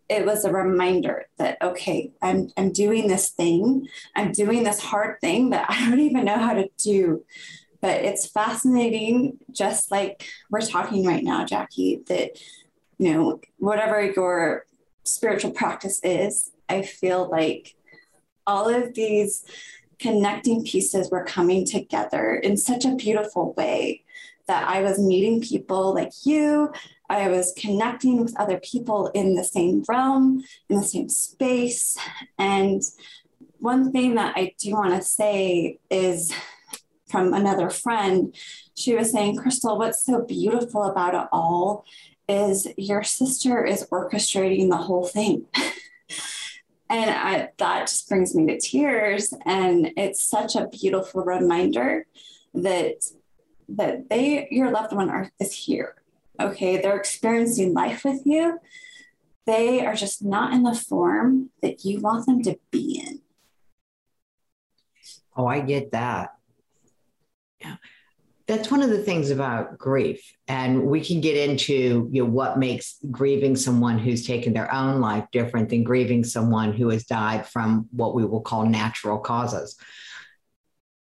it 0.08 0.24
was 0.24 0.44
a 0.44 0.52
reminder 0.52 1.26
that 1.36 1.58
okay 1.62 2.10
i'm 2.22 2.48
i'm 2.56 2.72
doing 2.72 3.08
this 3.08 3.30
thing 3.30 3.86
i'm 4.16 4.32
doing 4.32 4.62
this 4.62 4.80
hard 4.80 5.20
thing 5.20 5.50
that 5.50 5.66
i 5.70 5.88
don't 5.88 6.00
even 6.00 6.24
know 6.24 6.38
how 6.38 6.54
to 6.54 6.68
do 6.78 7.24
but 7.80 8.04
it's 8.04 8.26
fascinating 8.26 9.38
just 9.52 9.90
like 9.90 10.24
we're 10.50 10.60
talking 10.60 11.06
right 11.06 11.24
now 11.24 11.44
jackie 11.44 12.02
that 12.06 12.38
you 12.98 13.12
know 13.12 13.40
whatever 13.58 14.02
your 14.02 14.66
spiritual 15.04 15.50
practice 15.50 16.00
is 16.02 16.50
i 16.68 16.82
feel 16.82 17.28
like 17.30 17.74
all 18.46 18.68
of 18.68 18.94
these 18.94 19.44
connecting 19.98 20.64
pieces 20.64 21.10
were 21.10 21.24
coming 21.24 21.64
together 21.64 22.34
in 22.34 22.56
such 22.56 22.84
a 22.84 22.94
beautiful 22.94 23.52
way 23.54 24.02
that 24.46 24.66
i 24.68 24.80
was 24.80 24.98
meeting 24.98 25.40
people 25.40 25.94
like 25.94 26.12
you 26.24 26.72
I 27.10 27.28
was 27.28 27.54
connecting 27.56 28.22
with 28.22 28.38
other 28.38 28.58
people 28.58 29.08
in 29.08 29.34
the 29.34 29.44
same 29.44 29.82
realm, 29.88 30.44
in 30.68 30.76
the 30.76 30.84
same 30.84 31.08
space. 31.08 31.96
And 32.38 32.82
one 33.58 33.92
thing 33.92 34.14
that 34.16 34.34
I 34.36 34.54
do 34.58 34.72
want 34.72 34.94
to 34.94 35.02
say 35.02 35.78
is 35.90 36.32
from 37.08 37.32
another 37.32 37.70
friend, 37.70 38.34
she 38.74 38.94
was 38.94 39.10
saying, 39.10 39.36
Crystal, 39.36 39.78
what's 39.78 40.04
so 40.04 40.22
beautiful 40.22 40.84
about 40.84 41.14
it 41.14 41.28
all 41.32 41.84
is 42.28 42.68
your 42.76 43.02
sister 43.02 43.64
is 43.64 43.86
orchestrating 43.90 44.68
the 44.68 44.76
whole 44.76 45.06
thing. 45.06 45.46
and 46.90 47.10
I, 47.10 47.48
that 47.58 47.88
just 47.88 48.08
brings 48.08 48.34
me 48.34 48.46
to 48.46 48.58
tears. 48.58 49.32
And 49.44 49.92
it's 49.96 50.24
such 50.24 50.56
a 50.56 50.68
beautiful 50.68 51.24
reminder 51.24 52.06
that 52.54 53.04
that 53.70 54.08
they 54.08 54.48
your 54.50 54.70
loved 54.70 54.94
one 54.94 55.10
are, 55.10 55.30
is 55.38 55.52
here 55.52 55.98
okay, 56.40 56.80
they're 56.80 56.96
experiencing 56.96 57.74
life 57.74 58.04
with 58.04 58.22
you, 58.24 58.58
they 59.46 59.84
are 59.84 59.94
just 59.94 60.22
not 60.22 60.52
in 60.52 60.62
the 60.62 60.74
form 60.74 61.50
that 61.62 61.84
you 61.84 62.00
want 62.00 62.26
them 62.26 62.42
to 62.42 62.58
be 62.70 63.02
in. 63.06 63.20
Oh, 65.36 65.46
I 65.46 65.60
get 65.60 65.92
that. 65.92 66.34
Yeah. 67.60 67.76
That's 68.48 68.70
one 68.70 68.82
of 68.82 68.88
the 68.88 69.02
things 69.02 69.30
about 69.30 69.78
grief. 69.78 70.20
And 70.48 70.86
we 70.86 71.04
can 71.04 71.20
get 71.20 71.36
into 71.36 72.08
you 72.10 72.24
know, 72.24 72.28
what 72.28 72.58
makes 72.58 72.96
grieving 73.10 73.54
someone 73.54 73.98
who's 73.98 74.26
taken 74.26 74.54
their 74.54 74.72
own 74.74 75.00
life 75.00 75.26
different 75.30 75.68
than 75.68 75.84
grieving 75.84 76.24
someone 76.24 76.72
who 76.72 76.88
has 76.88 77.04
died 77.04 77.46
from 77.46 77.86
what 77.92 78.14
we 78.14 78.24
will 78.24 78.40
call 78.40 78.64
natural 78.64 79.18
causes. 79.18 79.76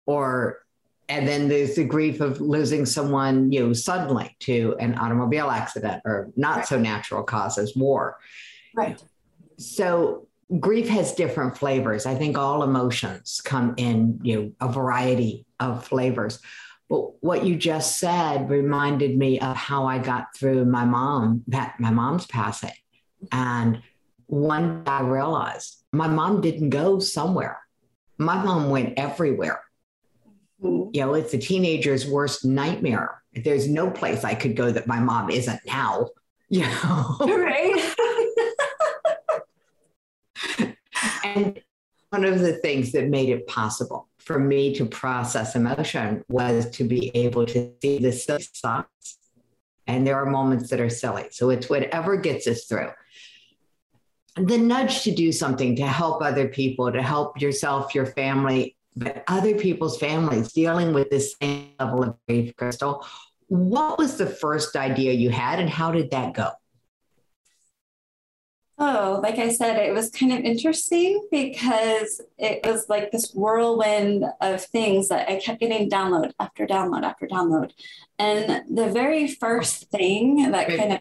Or 0.06 0.64
and 1.08 1.28
then 1.28 1.48
there's 1.48 1.74
the 1.74 1.84
grief 1.84 2.20
of 2.20 2.40
losing 2.40 2.86
someone, 2.86 3.52
you 3.52 3.66
know, 3.66 3.72
suddenly 3.72 4.36
to 4.40 4.74
an 4.80 4.94
automobile 4.94 5.50
accident 5.50 6.02
or 6.06 6.30
not 6.36 6.58
right. 6.58 6.66
so 6.66 6.78
natural 6.78 7.22
causes, 7.22 7.76
war. 7.76 8.18
Right. 8.74 9.02
So 9.58 10.28
grief 10.60 10.88
has 10.88 11.14
different 11.14 11.58
flavors. 11.58 12.06
I 12.06 12.14
think 12.14 12.38
all 12.38 12.62
emotions 12.62 13.40
come 13.44 13.74
in, 13.76 14.20
you 14.22 14.36
know, 14.40 14.52
a 14.68 14.72
variety 14.72 15.46
of 15.60 15.86
flavors. 15.86 16.40
But 16.88 17.22
what 17.22 17.46
you 17.46 17.56
just 17.56 17.98
said 17.98 18.50
reminded 18.50 19.16
me 19.16 19.40
of 19.40 19.56
how 19.56 19.86
I 19.86 19.98
got 19.98 20.36
through 20.36 20.66
my 20.66 20.84
mom, 20.84 21.42
my 21.78 21.90
mom's 21.90 22.26
passing. 22.26 22.72
And 23.32 23.82
one 24.26 24.84
day 24.84 24.90
I 24.90 25.00
realized 25.02 25.82
my 25.92 26.08
mom 26.08 26.40
didn't 26.40 26.70
go 26.70 26.98
somewhere. 26.98 27.58
My 28.18 28.42
mom 28.42 28.70
went 28.70 28.98
everywhere. 28.98 29.62
Mm-hmm. 30.62 30.90
You 30.92 31.00
know, 31.00 31.14
it's 31.14 31.34
a 31.34 31.38
teenager's 31.38 32.06
worst 32.06 32.44
nightmare. 32.44 33.22
There's 33.32 33.68
no 33.68 33.90
place 33.90 34.22
I 34.22 34.34
could 34.34 34.54
go 34.54 34.70
that 34.70 34.86
my 34.86 35.00
mom 35.00 35.30
isn't 35.30 35.60
now. 35.66 36.08
You 36.50 36.60
know, 36.60 37.16
right? 37.20 37.94
and 41.24 41.60
one 42.10 42.24
of 42.24 42.38
the 42.40 42.52
things 42.52 42.92
that 42.92 43.08
made 43.08 43.30
it 43.30 43.46
possible 43.46 44.08
for 44.24 44.38
me 44.38 44.74
to 44.74 44.86
process 44.86 45.54
emotion 45.54 46.24
was 46.28 46.70
to 46.70 46.84
be 46.84 47.14
able 47.14 47.46
to 47.46 47.72
see 47.82 47.98
the 47.98 48.12
silly 48.12 48.46
sides. 48.52 49.18
And 49.86 50.06
there 50.06 50.16
are 50.16 50.26
moments 50.26 50.70
that 50.70 50.80
are 50.80 50.90
silly. 50.90 51.26
So 51.30 51.50
it's 51.50 51.68
whatever 51.68 52.16
gets 52.16 52.46
us 52.46 52.64
through. 52.64 52.90
The 54.36 54.58
nudge 54.58 55.02
to 55.02 55.14
do 55.14 55.30
something 55.30 55.76
to 55.76 55.86
help 55.86 56.22
other 56.22 56.48
people, 56.48 56.90
to 56.90 57.02
help 57.02 57.40
yourself, 57.40 57.94
your 57.94 58.06
family, 58.06 58.76
but 58.96 59.24
other 59.28 59.54
people's 59.54 59.98
families 59.98 60.52
dealing 60.52 60.92
with 60.92 61.10
the 61.10 61.20
same 61.20 61.70
level 61.78 62.02
of 62.02 62.16
grief, 62.26 62.56
Crystal. 62.56 63.06
What 63.48 63.98
was 63.98 64.16
the 64.16 64.26
first 64.26 64.74
idea 64.74 65.12
you 65.12 65.30
had 65.30 65.60
and 65.60 65.68
how 65.68 65.92
did 65.92 66.10
that 66.12 66.34
go? 66.34 66.50
Oh, 68.76 69.20
like 69.22 69.38
I 69.38 69.50
said, 69.50 69.78
it 69.78 69.92
was 69.92 70.10
kind 70.10 70.32
of 70.32 70.40
interesting 70.40 71.28
because 71.30 72.20
it 72.38 72.66
was 72.66 72.88
like 72.88 73.12
this 73.12 73.30
whirlwind 73.32 74.24
of 74.40 74.64
things 74.64 75.08
that 75.08 75.28
I 75.28 75.36
kept 75.36 75.60
getting 75.60 75.88
download 75.88 76.32
after 76.40 76.66
download 76.66 77.04
after 77.04 77.28
download. 77.28 77.70
And 78.18 78.76
the 78.76 78.88
very 78.88 79.28
first 79.28 79.90
thing 79.90 80.50
that 80.50 80.68
kind 80.68 80.94
of 80.94 81.00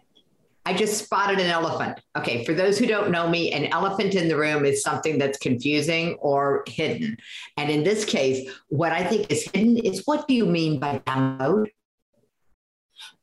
I 0.65 0.73
just 0.73 1.03
spotted 1.03 1.39
an 1.39 1.47
elephant. 1.47 1.99
Okay, 2.17 2.45
for 2.45 2.53
those 2.53 2.79
who 2.79 2.85
don't 2.85 3.11
know 3.11 3.27
me, 3.27 3.51
an 3.51 3.65
elephant 3.65 4.15
in 4.15 4.29
the 4.29 4.37
room 4.37 4.65
is 4.65 4.81
something 4.81 5.17
that's 5.17 5.37
confusing 5.37 6.13
or 6.21 6.63
hidden. 6.67 7.17
And 7.57 7.69
in 7.69 7.83
this 7.83 8.05
case, 8.05 8.49
what 8.69 8.93
I 8.93 9.03
think 9.03 9.29
is 9.29 9.49
hidden 9.53 9.77
is 9.77 10.03
what 10.05 10.25
do 10.27 10.33
you 10.33 10.45
mean 10.45 10.79
by 10.79 10.99
download? 10.99 11.67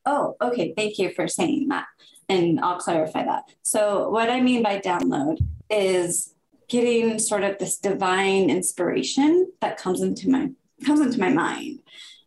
Oh, 0.05 0.35
okay. 0.39 0.73
Thank 0.77 0.99
you 0.99 1.11
for 1.11 1.27
saying 1.27 1.69
that 1.69 1.85
and 2.31 2.59
I'll 2.61 2.77
clarify 2.77 3.25
that. 3.25 3.51
So, 3.61 4.09
what 4.09 4.29
I 4.29 4.39
mean 4.41 4.63
by 4.63 4.79
download 4.79 5.39
is 5.69 6.33
getting 6.69 7.19
sort 7.19 7.43
of 7.43 7.57
this 7.57 7.77
divine 7.77 8.49
inspiration 8.49 9.51
that 9.59 9.77
comes 9.77 10.01
into 10.01 10.29
my 10.29 10.49
comes 10.85 11.01
into 11.01 11.19
my 11.19 11.29
mind. 11.29 11.79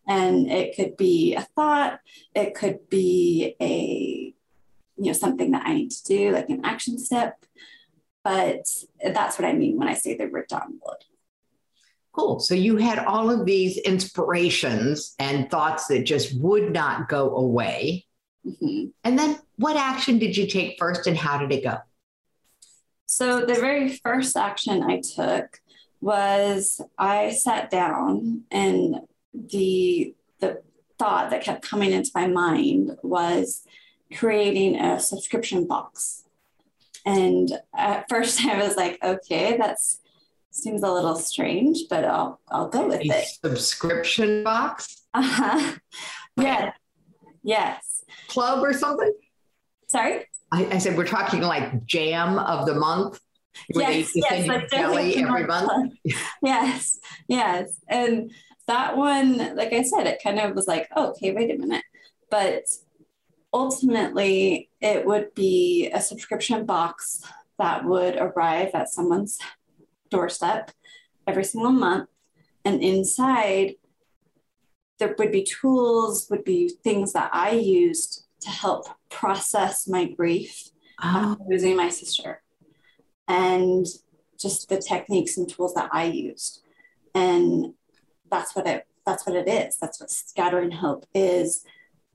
And 0.06 0.50
it 0.50 0.76
could 0.76 0.98
be 0.98 1.34
a 1.34 1.40
thought, 1.56 2.00
it 2.34 2.54
could 2.54 2.90
be 2.90 3.56
a 3.60 4.34
you 4.96 5.06
know 5.06 5.12
something 5.12 5.52
that 5.52 5.66
I 5.66 5.74
need 5.74 5.90
to 5.90 6.04
do, 6.04 6.30
like 6.32 6.50
an 6.50 6.64
action 6.64 6.98
step. 6.98 7.42
But 8.22 8.66
that's 9.02 9.38
what 9.38 9.48
I 9.48 9.52
mean 9.52 9.78
when 9.78 9.88
I 9.88 9.94
say 9.94 10.16
the 10.16 10.26
word 10.26 10.48
download. 10.50 11.02
Cool. 12.12 12.38
So 12.38 12.54
you 12.54 12.76
had 12.76 13.00
all 13.00 13.28
of 13.30 13.44
these 13.44 13.76
inspirations 13.78 15.14
and 15.18 15.50
thoughts 15.50 15.88
that 15.88 16.04
just 16.04 16.38
would 16.40 16.72
not 16.72 17.08
go 17.08 17.34
away. 17.34 18.03
Mm-hmm. 18.46 18.86
And 19.04 19.18
then 19.18 19.38
what 19.56 19.76
action 19.76 20.18
did 20.18 20.36
you 20.36 20.46
take 20.46 20.78
first 20.78 21.06
and 21.06 21.16
how 21.16 21.38
did 21.38 21.52
it 21.52 21.64
go? 21.64 21.78
So, 23.06 23.44
the 23.44 23.54
very 23.54 23.88
first 23.88 24.36
action 24.36 24.82
I 24.82 25.00
took 25.00 25.60
was 26.00 26.80
I 26.98 27.30
sat 27.30 27.70
down 27.70 28.42
and 28.50 28.96
the, 29.32 30.14
the 30.40 30.62
thought 30.98 31.30
that 31.30 31.44
kept 31.44 31.62
coming 31.62 31.92
into 31.92 32.10
my 32.14 32.26
mind 32.26 32.96
was 33.02 33.64
creating 34.14 34.78
a 34.78 35.00
subscription 35.00 35.66
box. 35.66 36.24
And 37.06 37.50
at 37.74 38.08
first 38.08 38.44
I 38.44 38.62
was 38.62 38.76
like, 38.76 38.98
okay, 39.02 39.56
that 39.58 39.78
seems 40.50 40.82
a 40.82 40.92
little 40.92 41.16
strange, 41.16 41.84
but 41.88 42.04
I'll 42.04 42.40
I'll 42.48 42.68
go 42.68 42.88
with 42.88 43.00
a 43.00 43.20
it. 43.20 43.26
Subscription 43.42 44.44
box? 44.44 45.02
Uh-huh. 45.14 45.78
Yeah. 46.36 46.72
Yes 47.44 47.93
club 48.28 48.62
or 48.62 48.72
something? 48.72 49.12
Sorry? 49.88 50.26
I, 50.52 50.66
I 50.66 50.78
said, 50.78 50.96
we're 50.96 51.06
talking 51.06 51.40
like 51.40 51.84
jam 51.86 52.38
of 52.38 52.66
the 52.66 52.74
month. 52.74 53.20
Yes, 53.68 54.10
yes, 54.14 54.46
send 54.46 54.68
jelly 54.70 55.16
every 55.16 55.46
month. 55.46 55.94
yes, 56.42 56.98
yes. 57.28 57.80
And 57.88 58.32
that 58.66 58.96
one, 58.96 59.56
like 59.56 59.72
I 59.72 59.82
said, 59.82 60.06
it 60.06 60.22
kind 60.22 60.40
of 60.40 60.54
was 60.54 60.66
like, 60.66 60.88
oh, 60.96 61.10
okay, 61.10 61.32
wait 61.32 61.54
a 61.54 61.58
minute. 61.58 61.84
But 62.30 62.64
ultimately, 63.52 64.70
it 64.80 65.06
would 65.06 65.34
be 65.34 65.90
a 65.92 66.00
subscription 66.00 66.66
box 66.66 67.22
that 67.58 67.84
would 67.84 68.16
arrive 68.16 68.70
at 68.74 68.88
someone's 68.88 69.38
doorstep 70.10 70.70
every 71.26 71.44
single 71.44 71.70
month. 71.70 72.08
And 72.64 72.82
inside, 72.82 73.74
there 74.98 75.14
would 75.18 75.32
be 75.32 75.44
tools, 75.44 76.28
would 76.30 76.44
be 76.44 76.68
things 76.82 77.12
that 77.12 77.30
I 77.32 77.50
used 77.50 78.24
to 78.40 78.50
help 78.50 78.86
process 79.10 79.88
my 79.88 80.06
grief 80.06 80.68
oh. 81.02 81.36
losing 81.48 81.76
my 81.76 81.88
sister, 81.88 82.42
and 83.28 83.86
just 84.38 84.68
the 84.68 84.78
techniques 84.78 85.36
and 85.36 85.48
tools 85.48 85.74
that 85.74 85.90
I 85.92 86.04
used, 86.04 86.62
and 87.14 87.74
that's 88.30 88.54
what 88.54 88.66
it 88.66 88.86
that's 89.06 89.26
what 89.26 89.36
it 89.36 89.48
is. 89.48 89.76
That's 89.76 90.00
what 90.00 90.10
scattering 90.10 90.70
hope 90.70 91.06
is 91.14 91.64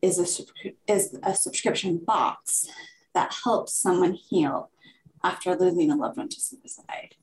is 0.02 0.18
a 0.20 0.92
is 0.92 1.18
a 1.24 1.36
subscription 1.36 1.98
box 1.98 2.68
that 3.14 3.34
helps 3.44 3.74
someone 3.74 4.14
heal 4.14 4.72
after 5.24 5.56
losing 5.56 5.92
a 5.92 5.96
loved 5.96 6.18
one 6.18 6.30
to 6.30 6.40
suicide. 6.40 7.16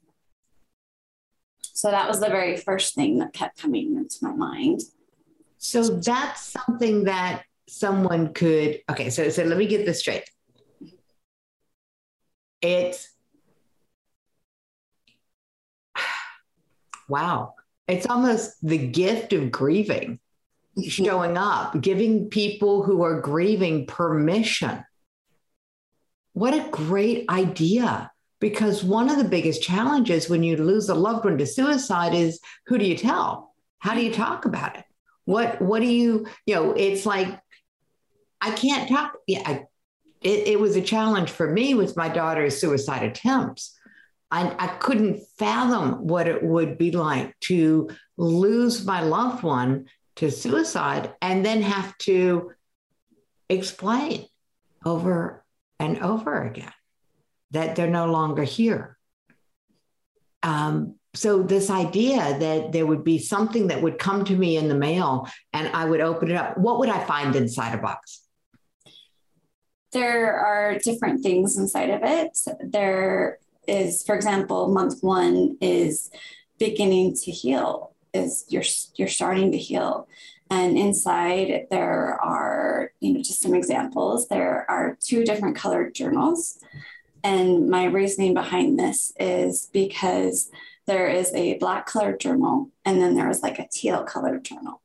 So 1.62 1.90
that 1.90 2.08
was 2.08 2.20
the 2.20 2.28
very 2.28 2.56
first 2.56 2.94
thing 2.94 3.18
that 3.18 3.32
kept 3.32 3.60
coming 3.60 3.96
into 3.96 4.16
my 4.22 4.32
mind. 4.32 4.80
So 5.58 5.82
that's 5.82 6.42
something 6.42 7.04
that 7.04 7.44
someone 7.68 8.32
could, 8.32 8.80
okay, 8.90 9.10
so, 9.10 9.28
so 9.30 9.44
let 9.44 9.58
me 9.58 9.66
get 9.66 9.86
this 9.86 10.00
straight. 10.00 10.24
It's, 12.62 13.08
wow, 17.08 17.54
it's 17.88 18.06
almost 18.06 18.56
the 18.62 18.78
gift 18.78 19.32
of 19.32 19.50
grieving 19.50 20.20
mm-hmm. 20.78 20.88
showing 20.88 21.36
up, 21.36 21.80
giving 21.80 22.28
people 22.28 22.82
who 22.82 23.02
are 23.02 23.20
grieving 23.20 23.86
permission. 23.86 24.84
What 26.32 26.54
a 26.54 26.68
great 26.70 27.28
idea. 27.28 28.10
Because 28.38 28.84
one 28.84 29.08
of 29.08 29.16
the 29.16 29.24
biggest 29.24 29.62
challenges 29.62 30.28
when 30.28 30.42
you 30.42 30.58
lose 30.58 30.90
a 30.90 30.94
loved 30.94 31.24
one 31.24 31.38
to 31.38 31.46
suicide 31.46 32.12
is 32.12 32.38
who 32.66 32.76
do 32.76 32.84
you 32.84 32.96
tell? 32.96 33.54
How 33.78 33.94
do 33.94 34.02
you 34.02 34.12
talk 34.12 34.44
about 34.44 34.76
it? 34.76 34.84
What 35.26 35.60
what 35.60 35.80
do 35.80 35.86
you 35.86 36.26
you 36.46 36.54
know? 36.54 36.72
It's 36.72 37.04
like 37.04 37.38
I 38.40 38.50
can't 38.52 38.88
talk. 38.88 39.16
Yeah, 39.26 39.42
I, 39.44 39.64
it, 40.22 40.48
it 40.48 40.60
was 40.60 40.76
a 40.76 40.82
challenge 40.82 41.30
for 41.30 41.50
me 41.50 41.74
with 41.74 41.96
my 41.96 42.08
daughter's 42.08 42.60
suicide 42.60 43.02
attempts. 43.02 43.78
I, 44.30 44.54
I 44.58 44.66
couldn't 44.66 45.20
fathom 45.38 46.06
what 46.06 46.26
it 46.26 46.42
would 46.42 46.78
be 46.78 46.90
like 46.90 47.38
to 47.40 47.90
lose 48.16 48.84
my 48.84 49.02
loved 49.02 49.42
one 49.42 49.86
to 50.16 50.30
suicide 50.30 51.12
and 51.22 51.44
then 51.44 51.62
have 51.62 51.96
to 51.98 52.52
explain 53.48 54.26
over 54.84 55.44
and 55.78 56.00
over 56.00 56.42
again 56.42 56.72
that 57.52 57.76
they're 57.76 57.86
no 57.88 58.06
longer 58.06 58.42
here. 58.42 58.98
Um, 60.42 60.96
so 61.16 61.42
this 61.42 61.70
idea 61.70 62.38
that 62.38 62.72
there 62.72 62.86
would 62.86 63.04
be 63.04 63.18
something 63.18 63.68
that 63.68 63.82
would 63.82 63.98
come 63.98 64.24
to 64.26 64.36
me 64.36 64.56
in 64.56 64.68
the 64.68 64.74
mail 64.74 65.28
and 65.52 65.68
I 65.68 65.84
would 65.86 66.00
open 66.00 66.30
it 66.30 66.36
up, 66.36 66.58
what 66.58 66.78
would 66.78 66.88
I 66.88 67.04
find 67.04 67.34
inside 67.34 67.74
a 67.74 67.78
box? 67.78 68.22
There 69.92 70.36
are 70.38 70.78
different 70.78 71.22
things 71.22 71.56
inside 71.56 71.90
of 71.90 72.00
it. 72.02 72.38
There 72.60 73.38
is, 73.66 74.04
for 74.04 74.14
example, 74.14 74.68
month 74.68 75.02
one 75.02 75.56
is 75.60 76.10
beginning 76.58 77.14
to 77.14 77.30
heal, 77.30 77.94
is 78.12 78.44
you're 78.48 78.64
you're 78.96 79.08
starting 79.08 79.52
to 79.52 79.58
heal. 79.58 80.08
And 80.50 80.76
inside 80.78 81.66
there 81.70 82.18
are, 82.22 82.92
you 83.00 83.12
know, 83.12 83.22
just 83.22 83.42
some 83.42 83.54
examples. 83.54 84.28
There 84.28 84.66
are 84.70 84.96
two 85.00 85.24
different 85.24 85.56
colored 85.56 85.94
journals. 85.94 86.58
And 87.24 87.68
my 87.68 87.86
reasoning 87.86 88.34
behind 88.34 88.78
this 88.78 89.12
is 89.18 89.68
because 89.72 90.50
there 90.86 91.08
is 91.08 91.32
a 91.34 91.58
black 91.58 91.86
colored 91.86 92.20
journal 92.20 92.70
and 92.84 93.00
then 93.00 93.14
there 93.14 93.28
is 93.28 93.42
like 93.42 93.58
a 93.58 93.68
teal 93.70 94.04
colored 94.04 94.44
journal. 94.44 94.80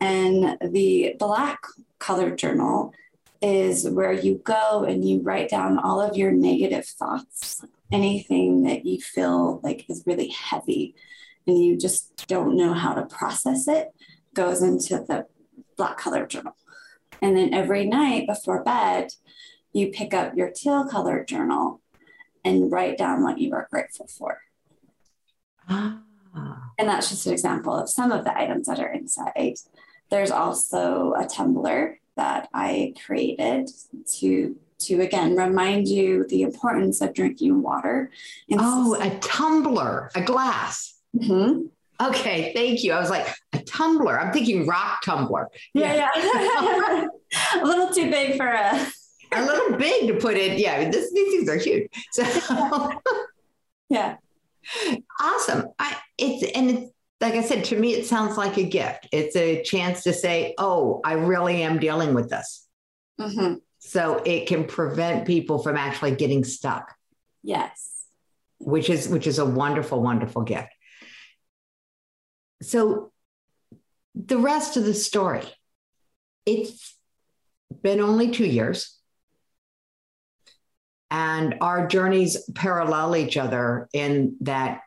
And 0.00 0.58
the 0.60 1.14
black 1.18 1.60
colored 1.98 2.38
journal 2.38 2.92
is 3.40 3.88
where 3.88 4.12
you 4.12 4.40
go 4.44 4.84
and 4.84 5.08
you 5.08 5.22
write 5.22 5.48
down 5.48 5.78
all 5.78 6.00
of 6.00 6.16
your 6.16 6.32
negative 6.32 6.84
thoughts, 6.86 7.64
anything 7.90 8.64
that 8.64 8.84
you 8.84 9.00
feel 9.00 9.60
like 9.62 9.88
is 9.88 10.04
really 10.06 10.28
heavy 10.28 10.94
and 11.46 11.64
you 11.64 11.78
just 11.78 12.26
don't 12.28 12.56
know 12.56 12.74
how 12.74 12.92
to 12.92 13.06
process 13.06 13.68
it 13.68 13.88
goes 14.34 14.62
into 14.62 15.04
the 15.08 15.26
black 15.76 15.96
colored 15.96 16.28
journal. 16.28 16.56
And 17.22 17.36
then 17.36 17.54
every 17.54 17.86
night 17.86 18.26
before 18.26 18.62
bed, 18.62 19.12
you 19.72 19.88
pick 19.88 20.12
up 20.12 20.36
your 20.36 20.50
teal 20.50 20.86
colored 20.86 21.26
journal 21.26 21.80
and 22.44 22.70
write 22.70 22.98
down 22.98 23.22
what 23.22 23.38
you 23.38 23.52
are 23.54 23.68
grateful 23.70 24.06
for. 24.06 24.38
Ah. 25.68 25.98
And 26.78 26.88
that's 26.88 27.08
just 27.08 27.26
an 27.26 27.32
example 27.32 27.74
of 27.74 27.88
some 27.88 28.12
of 28.12 28.24
the 28.24 28.36
items 28.36 28.66
that 28.66 28.78
are 28.78 28.92
inside. 28.92 29.54
There's 30.10 30.30
also 30.30 31.14
a 31.14 31.26
tumbler 31.26 31.98
that 32.16 32.48
I 32.54 32.94
created 33.04 33.70
to 34.18 34.56
to 34.80 35.00
again 35.00 35.34
remind 35.34 35.88
you 35.88 36.24
the 36.28 36.42
importance 36.42 37.00
of 37.00 37.12
drinking 37.12 37.62
water. 37.62 38.10
oh, 38.52 38.96
a 39.00 39.18
tumbler, 39.18 40.10
a 40.14 40.22
glass. 40.22 40.94
Mm-hmm. 41.16 41.66
Okay, 42.00 42.52
thank 42.54 42.84
you. 42.84 42.92
I 42.92 43.00
was 43.00 43.10
like, 43.10 43.26
a 43.52 43.58
tumbler. 43.62 44.20
I'm 44.20 44.32
thinking 44.32 44.66
rock 44.66 45.02
tumbler. 45.04 45.48
Yeah, 45.74 45.94
yeah. 45.94 46.10
yeah. 46.16 47.06
a 47.60 47.64
little 47.64 47.92
too 47.92 48.08
big 48.08 48.36
for 48.36 48.46
a. 48.46 48.86
a 49.32 49.42
little 49.42 49.76
big 49.76 50.08
to 50.08 50.14
put 50.14 50.36
in. 50.36 50.58
Yeah, 50.58 50.88
this, 50.90 51.12
these 51.12 51.34
things 51.34 51.48
are 51.48 51.56
huge. 51.56 51.90
So, 52.12 52.24
yeah. 53.90 54.16
Awesome. 55.20 55.68
I, 55.78 55.96
it's 56.16 56.52
and 56.54 56.70
it's 56.70 56.92
like 57.20 57.34
I 57.34 57.42
said, 57.42 57.64
to 57.64 57.78
me, 57.78 57.94
it 57.94 58.06
sounds 58.06 58.36
like 58.36 58.56
a 58.58 58.62
gift. 58.62 59.08
It's 59.12 59.34
a 59.34 59.62
chance 59.62 60.04
to 60.04 60.12
say, 60.12 60.54
oh, 60.56 61.00
I 61.04 61.14
really 61.14 61.62
am 61.62 61.78
dealing 61.78 62.14
with 62.14 62.30
this. 62.30 62.66
Mm-hmm. 63.20 63.54
So 63.80 64.22
it 64.24 64.46
can 64.46 64.64
prevent 64.64 65.26
people 65.26 65.60
from 65.62 65.76
actually 65.76 66.12
getting 66.12 66.44
stuck. 66.44 66.94
Yes. 67.42 68.04
Which 68.58 68.90
is 68.90 69.08
which 69.08 69.26
is 69.26 69.38
a 69.38 69.44
wonderful, 69.44 70.00
wonderful 70.00 70.42
gift. 70.42 70.68
So 72.62 73.12
the 74.14 74.38
rest 74.38 74.76
of 74.76 74.84
the 74.84 74.94
story, 74.94 75.44
it's 76.44 76.96
been 77.82 78.00
only 78.00 78.30
two 78.30 78.46
years. 78.46 78.97
And 81.10 81.56
our 81.60 81.86
journeys 81.86 82.36
parallel 82.54 83.16
each 83.16 83.36
other 83.36 83.88
in 83.92 84.36
that 84.40 84.82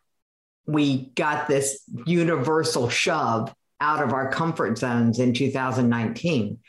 we 0.66 1.10
got 1.16 1.48
this 1.48 1.82
universal 2.06 2.90
shove 2.90 3.54
out 3.80 4.04
of 4.04 4.14
our 4.14 4.32
comfort 4.32 4.78
zones 4.78 5.20
in 5.20 5.34
2019. 5.34 6.60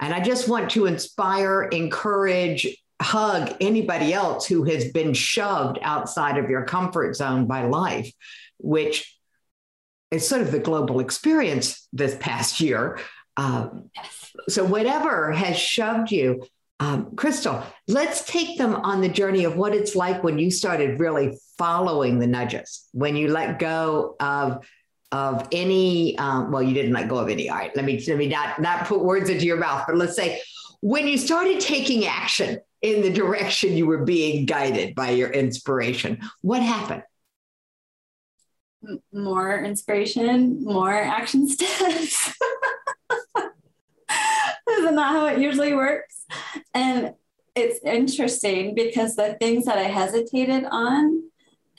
And 0.00 0.14
I 0.14 0.20
just 0.20 0.48
want 0.48 0.70
to 0.70 0.86
inspire, 0.86 1.62
encourage, 1.64 2.66
hug 3.00 3.54
anybody 3.60 4.14
else 4.14 4.46
who 4.46 4.64
has 4.64 4.90
been 4.90 5.12
shoved 5.12 5.78
outside 5.82 6.38
of 6.38 6.48
your 6.48 6.64
comfort 6.64 7.14
zone 7.14 7.46
by 7.46 7.66
life, 7.66 8.10
which 8.58 9.14
is 10.10 10.26
sort 10.26 10.42
of 10.42 10.52
the 10.52 10.58
global 10.58 11.00
experience 11.00 11.88
this 11.92 12.16
past 12.18 12.60
year. 12.60 12.98
Um, 13.36 13.90
so, 14.48 14.64
whatever 14.64 15.32
has 15.32 15.58
shoved 15.58 16.10
you, 16.10 16.46
um, 16.78 17.16
Crystal, 17.16 17.62
let's 17.88 18.24
take 18.24 18.58
them 18.58 18.74
on 18.76 19.00
the 19.00 19.08
journey 19.08 19.44
of 19.44 19.56
what 19.56 19.74
it's 19.74 19.96
like 19.96 20.22
when 20.22 20.38
you 20.38 20.50
started 20.50 21.00
really 21.00 21.38
following 21.56 22.18
the 22.18 22.26
nudges, 22.26 22.88
when 22.92 23.16
you 23.16 23.28
let 23.28 23.58
go 23.58 24.16
of 24.20 24.66
of 25.12 25.48
any. 25.52 26.18
Um, 26.18 26.52
well, 26.52 26.62
you 26.62 26.74
didn't 26.74 26.92
let 26.92 27.08
go 27.08 27.16
of 27.16 27.28
any. 27.28 27.48
All 27.48 27.56
right, 27.56 27.74
let 27.74 27.84
me 27.84 28.04
let 28.06 28.18
me 28.18 28.28
not 28.28 28.60
not 28.60 28.86
put 28.86 29.00
words 29.00 29.30
into 29.30 29.46
your 29.46 29.56
mouth, 29.56 29.84
but 29.86 29.96
let's 29.96 30.16
say 30.16 30.42
when 30.80 31.08
you 31.08 31.16
started 31.16 31.60
taking 31.60 32.04
action 32.04 32.58
in 32.82 33.00
the 33.00 33.10
direction 33.10 33.76
you 33.76 33.86
were 33.86 34.04
being 34.04 34.44
guided 34.44 34.94
by 34.94 35.10
your 35.10 35.30
inspiration, 35.30 36.20
what 36.42 36.62
happened? 36.62 37.02
More 39.12 39.64
inspiration, 39.64 40.62
more 40.62 40.92
action 40.92 41.48
steps. 41.48 42.34
Isn't 44.68 44.96
that 44.96 45.12
how 45.12 45.26
it 45.26 45.38
usually 45.38 45.74
works? 45.74 46.15
And 46.74 47.14
it's 47.54 47.80
interesting 47.84 48.74
because 48.74 49.16
the 49.16 49.36
things 49.40 49.64
that 49.64 49.78
I 49.78 49.84
hesitated 49.84 50.64
on 50.70 51.24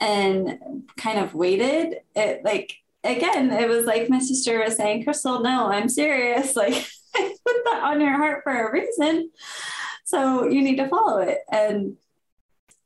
and 0.00 0.84
kind 0.96 1.18
of 1.18 1.34
waited, 1.34 2.00
it 2.14 2.44
like 2.44 2.76
again, 3.04 3.50
it 3.52 3.68
was 3.68 3.84
like 3.84 4.08
my 4.08 4.18
sister 4.18 4.58
was 4.58 4.76
saying, 4.76 5.04
Crystal, 5.04 5.40
no, 5.40 5.70
I'm 5.70 5.88
serious. 5.88 6.56
Like 6.56 6.86
I 7.14 7.34
put 7.44 7.64
that 7.64 7.82
on 7.82 8.00
your 8.00 8.16
heart 8.16 8.42
for 8.42 8.52
a 8.52 8.72
reason. 8.72 9.30
So 10.04 10.48
you 10.48 10.62
need 10.62 10.76
to 10.76 10.88
follow 10.88 11.18
it. 11.18 11.38
And 11.50 11.96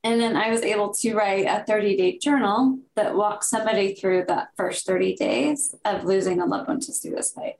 and 0.04 0.20
then 0.20 0.36
I 0.36 0.50
was 0.50 0.62
able 0.62 0.92
to 0.94 1.14
write 1.14 1.46
a 1.46 1.64
30 1.64 1.96
day 1.96 2.18
journal 2.18 2.80
that 2.96 3.14
walks 3.14 3.48
somebody 3.48 3.94
through 3.94 4.24
that 4.28 4.48
first 4.56 4.86
30 4.86 5.14
days 5.14 5.74
of 5.84 6.04
losing 6.04 6.40
a 6.40 6.46
loved 6.46 6.68
one 6.68 6.80
to 6.80 6.92
suicide. 6.92 7.54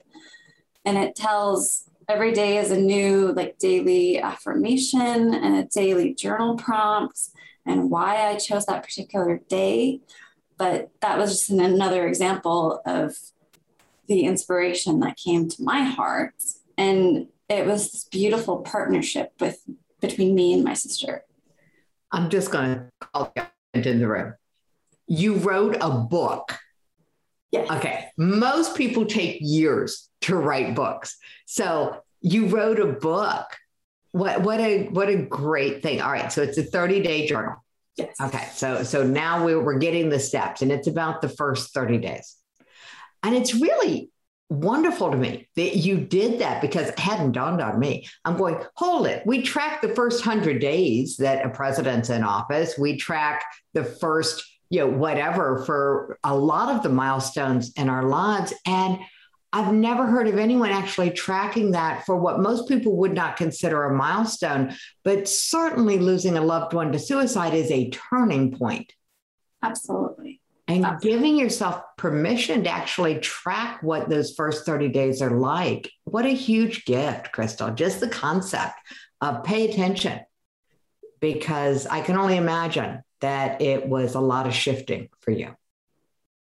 And 0.85 0.97
it 0.97 1.15
tells 1.15 1.89
every 2.07 2.31
day 2.31 2.57
is 2.57 2.71
a 2.71 2.77
new 2.77 3.31
like 3.33 3.57
daily 3.57 4.19
affirmation 4.19 5.33
and 5.33 5.55
a 5.55 5.63
daily 5.63 6.13
journal 6.13 6.55
prompt 6.55 7.19
and 7.65 7.89
why 7.89 8.27
I 8.27 8.35
chose 8.35 8.65
that 8.65 8.83
particular 8.83 9.39
day. 9.47 10.01
But 10.57 10.91
that 11.01 11.17
was 11.17 11.31
just 11.31 11.49
another 11.49 12.07
example 12.07 12.81
of 12.85 13.15
the 14.07 14.25
inspiration 14.25 14.99
that 14.99 15.17
came 15.17 15.49
to 15.49 15.63
my 15.63 15.81
heart. 15.83 16.35
And 16.77 17.27
it 17.49 17.65
was 17.65 17.91
this 17.91 18.03
beautiful 18.05 18.59
partnership 18.61 19.31
with 19.39 19.61
between 19.99 20.35
me 20.35 20.53
and 20.53 20.63
my 20.63 20.73
sister. 20.73 21.23
I'm 22.11 22.29
just 22.29 22.51
going 22.51 22.75
to 22.75 22.89
call 22.99 23.33
you 23.35 23.43
in 23.73 23.99
the 23.99 24.07
room. 24.07 24.33
You 25.07 25.35
wrote 25.35 25.77
a 25.81 25.89
book. 25.89 26.57
Yes. 27.51 27.69
Okay. 27.71 28.09
Most 28.17 28.75
people 28.75 29.05
take 29.05 29.37
years 29.39 30.09
to 30.23 30.35
write 30.35 30.75
books. 30.75 31.17
So 31.45 32.01
you 32.21 32.47
wrote 32.47 32.79
a 32.79 32.87
book. 32.87 33.45
What 34.11 34.41
what 34.41 34.59
a 34.59 34.87
what 34.89 35.09
a 35.09 35.17
great 35.17 35.81
thing. 35.81 36.01
All 36.01 36.11
right. 36.11 36.31
So 36.31 36.41
it's 36.41 36.57
a 36.57 36.63
30-day 36.63 37.27
journal. 37.27 37.55
Yes. 37.97 38.15
Okay. 38.21 38.47
So 38.53 38.83
so 38.83 39.03
now 39.03 39.45
we're, 39.45 39.61
we're 39.61 39.79
getting 39.79 40.09
the 40.09 40.19
steps 40.19 40.61
and 40.61 40.71
it's 40.71 40.87
about 40.87 41.21
the 41.21 41.29
first 41.29 41.73
30 41.73 41.97
days. 41.97 42.35
And 43.23 43.35
it's 43.35 43.55
really 43.55 44.11
wonderful 44.49 45.09
to 45.11 45.17
me 45.17 45.47
that 45.55 45.77
you 45.77 45.97
did 45.97 46.39
that 46.39 46.61
because 46.61 46.89
it 46.89 46.99
hadn't 46.99 47.31
dawned 47.31 47.61
on 47.61 47.79
me. 47.79 48.07
I'm 48.23 48.37
going, 48.37 48.59
hold 48.75 49.07
it. 49.07 49.25
We 49.25 49.41
track 49.41 49.81
the 49.81 49.95
first 49.95 50.25
100 50.25 50.59
days 50.59 51.17
that 51.17 51.45
a 51.45 51.49
president's 51.49 52.09
in 52.09 52.23
office. 52.23 52.77
We 52.77 52.97
track 52.97 53.43
the 53.73 53.83
first, 53.83 54.43
you 54.69 54.79
know, 54.79 54.87
whatever 54.87 55.63
for 55.65 56.19
a 56.23 56.35
lot 56.35 56.75
of 56.75 56.83
the 56.83 56.89
milestones 56.89 57.71
in 57.73 57.89
our 57.89 58.03
lives. 58.03 58.53
And 58.65 58.99
I've 59.53 59.71
never 59.71 60.07
heard 60.07 60.27
of 60.27 60.39
anyone 60.39 60.71
actually 60.71 61.11
tracking 61.11 61.71
that 61.71 62.07
for 62.07 62.17
what 62.17 62.39
most 62.39 62.67
people 62.67 62.97
would 62.97 63.13
not 63.13 63.37
consider 63.37 63.83
a 63.83 63.95
milestone, 63.95 64.75
but 65.03 65.29
certainly 65.29 65.99
losing 65.99 66.35
a 66.37 66.41
loved 66.41 66.73
one 66.73 66.91
to 66.91 66.97
suicide 66.97 67.53
is 67.53 67.69
a 67.69 67.91
turning 67.91 68.57
point. 68.57 68.91
Absolutely. 69.61 70.41
And 70.67 70.83
Absolutely. 70.83 71.11
giving 71.11 71.37
yourself 71.37 71.83
permission 71.97 72.63
to 72.63 72.69
actually 72.71 73.19
track 73.19 73.83
what 73.83 74.09
those 74.09 74.33
first 74.33 74.65
30 74.65 74.89
days 74.89 75.21
are 75.21 75.37
like. 75.37 75.91
What 76.05 76.25
a 76.25 76.29
huge 76.29 76.85
gift, 76.85 77.31
Crystal. 77.31 77.71
Just 77.71 77.99
the 77.99 78.09
concept 78.09 78.73
of 79.21 79.43
pay 79.43 79.69
attention, 79.69 80.19
because 81.19 81.85
I 81.85 82.01
can 82.01 82.17
only 82.17 82.37
imagine 82.37 83.03
that 83.21 83.61
it 83.61 83.87
was 83.87 84.15
a 84.15 84.19
lot 84.19 84.47
of 84.47 84.53
shifting 84.55 85.09
for 85.19 85.31
you. 85.31 85.55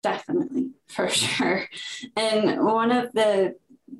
Definitely 0.03 0.71
for 0.89 1.09
sure. 1.09 1.69
And 2.17 2.65
one 2.65 2.91
of 2.91 3.13
the 3.13 3.57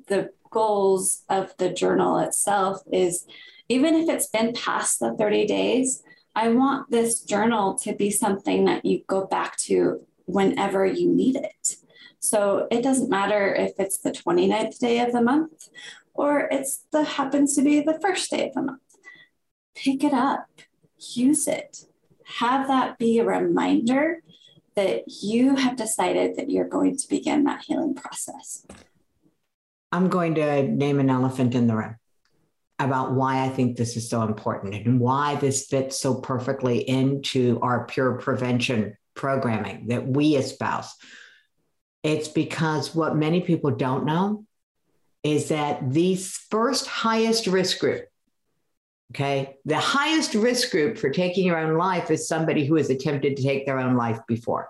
the 0.07 0.31
goals 0.49 1.23
of 1.29 1.55
the 1.57 1.69
journal 1.69 2.19
itself 2.19 2.81
is 2.91 3.25
even 3.69 3.95
if 3.95 4.09
it's 4.09 4.27
been 4.27 4.53
past 4.53 4.99
the 4.99 5.15
30 5.17 5.47
days, 5.47 6.03
I 6.35 6.49
want 6.49 6.91
this 6.91 7.21
journal 7.21 7.77
to 7.79 7.93
be 7.93 8.11
something 8.11 8.65
that 8.65 8.85
you 8.85 9.03
go 9.07 9.25
back 9.25 9.57
to 9.59 10.01
whenever 10.25 10.85
you 10.85 11.09
need 11.09 11.37
it. 11.37 11.75
So 12.19 12.67
it 12.71 12.81
doesn't 12.83 13.09
matter 13.09 13.53
if 13.53 13.71
it's 13.79 13.97
the 13.97 14.11
29th 14.11 14.79
day 14.79 14.99
of 14.99 15.11
the 15.11 15.21
month 15.21 15.69
or 16.13 16.47
it's 16.51 16.85
the 16.91 17.03
happens 17.03 17.55
to 17.55 17.61
be 17.61 17.81
the 17.81 17.99
first 17.99 18.29
day 18.29 18.47
of 18.47 18.53
the 18.53 18.61
month. 18.61 18.81
Pick 19.75 20.03
it 20.03 20.13
up, 20.13 20.47
use 21.13 21.47
it. 21.47 21.85
Have 22.39 22.67
that 22.67 22.97
be 22.97 23.19
a 23.19 23.25
reminder 23.25 24.21
that 24.75 25.03
you 25.21 25.55
have 25.55 25.75
decided 25.75 26.35
that 26.37 26.49
you're 26.49 26.67
going 26.67 26.97
to 26.97 27.07
begin 27.07 27.43
that 27.43 27.63
healing 27.63 27.95
process? 27.95 28.65
I'm 29.91 30.09
going 30.09 30.35
to 30.35 30.63
name 30.63 30.99
an 30.99 31.09
elephant 31.09 31.55
in 31.55 31.67
the 31.67 31.75
room 31.75 31.95
about 32.79 33.13
why 33.13 33.43
I 33.43 33.49
think 33.49 33.77
this 33.77 33.95
is 33.95 34.09
so 34.09 34.23
important 34.23 34.73
and 34.73 34.99
why 34.99 35.35
this 35.35 35.67
fits 35.67 35.99
so 35.99 36.15
perfectly 36.15 36.79
into 36.79 37.59
our 37.61 37.85
pure 37.85 38.13
prevention 38.13 38.97
programming 39.15 39.87
that 39.87 40.07
we 40.07 40.35
espouse. 40.35 40.93
It's 42.01 42.27
because 42.27 42.93
what 42.93 43.15
many 43.15 43.41
people 43.41 43.71
don't 43.71 44.05
know 44.05 44.45
is 45.23 45.49
that 45.49 45.91
the 45.93 46.15
first 46.15 46.87
highest 46.87 47.47
risk 47.47 47.79
group, 47.79 48.05
okay, 49.13 49.57
the 49.65 49.77
highest 49.77 50.33
risk 50.33 50.71
group 50.71 50.97
for 50.97 51.11
taking 51.11 51.45
your 51.45 51.59
own 51.59 51.77
life 51.77 52.09
is 52.09 52.27
somebody 52.27 52.65
who 52.65 52.75
has 52.75 52.89
attempted 52.89 53.37
to 53.37 53.43
take 53.43 53.65
their 53.65 53.77
own 53.77 53.95
life 53.95 54.19
before. 54.27 54.69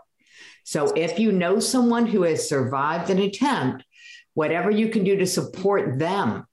So 0.65 0.91
if 0.95 1.17
you 1.17 1.31
know 1.31 1.61
someone 1.61 2.05
who 2.05 2.23
has 2.23 2.47
survived 2.47 3.09
an 3.09 3.19
attempt, 3.19 3.85
whatever 4.33 4.69
you 4.69 4.89
can 4.89 5.05
do 5.05 5.15
to 5.17 5.25
support 5.25 5.97
them 5.97 6.45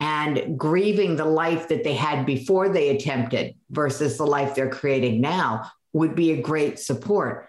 and 0.00 0.58
grieving 0.58 1.14
the 1.14 1.24
life 1.24 1.68
that 1.68 1.84
they 1.84 1.94
had 1.94 2.26
before 2.26 2.68
they 2.68 2.90
attempted 2.90 3.54
versus 3.70 4.18
the 4.18 4.26
life 4.26 4.54
they're 4.54 4.68
creating 4.68 5.20
now 5.20 5.70
would 5.92 6.16
be 6.16 6.32
a 6.32 6.42
great 6.42 6.80
support. 6.80 7.48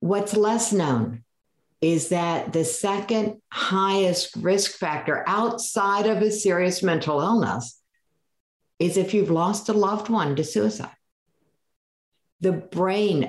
What's 0.00 0.34
less 0.34 0.72
known 0.72 1.22
is 1.82 2.08
that 2.08 2.52
the 2.52 2.64
second 2.64 3.42
highest 3.50 4.36
risk 4.36 4.72
factor 4.72 5.22
outside 5.26 6.06
of 6.06 6.22
a 6.22 6.30
serious 6.30 6.82
mental 6.82 7.20
illness 7.20 7.81
is 8.82 8.96
if 8.96 9.14
you've 9.14 9.30
lost 9.30 9.68
a 9.68 9.72
loved 9.72 10.08
one 10.08 10.34
to 10.34 10.42
suicide. 10.42 10.96
The 12.40 12.50
brain, 12.50 13.28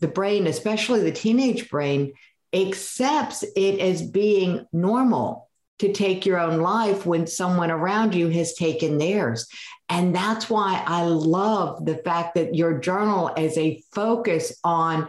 the 0.00 0.08
brain, 0.08 0.46
especially 0.46 1.02
the 1.02 1.12
teenage 1.12 1.68
brain, 1.68 2.14
accepts 2.54 3.42
it 3.42 3.78
as 3.78 4.00
being 4.00 4.66
normal 4.72 5.50
to 5.80 5.92
take 5.92 6.24
your 6.24 6.40
own 6.40 6.60
life 6.62 7.04
when 7.04 7.26
someone 7.26 7.70
around 7.70 8.14
you 8.14 8.28
has 8.28 8.54
taken 8.54 8.96
theirs. 8.96 9.46
And 9.90 10.14
that's 10.14 10.48
why 10.48 10.82
I 10.86 11.02
love 11.02 11.84
the 11.84 11.96
fact 11.96 12.36
that 12.36 12.54
your 12.54 12.78
journal 12.78 13.34
is 13.36 13.58
a 13.58 13.82
focus 13.92 14.58
on 14.64 15.08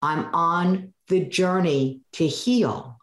I'm 0.00 0.34
on 0.34 0.94
the 1.08 1.24
journey 1.24 2.00
to 2.14 2.26
heal. 2.26 2.98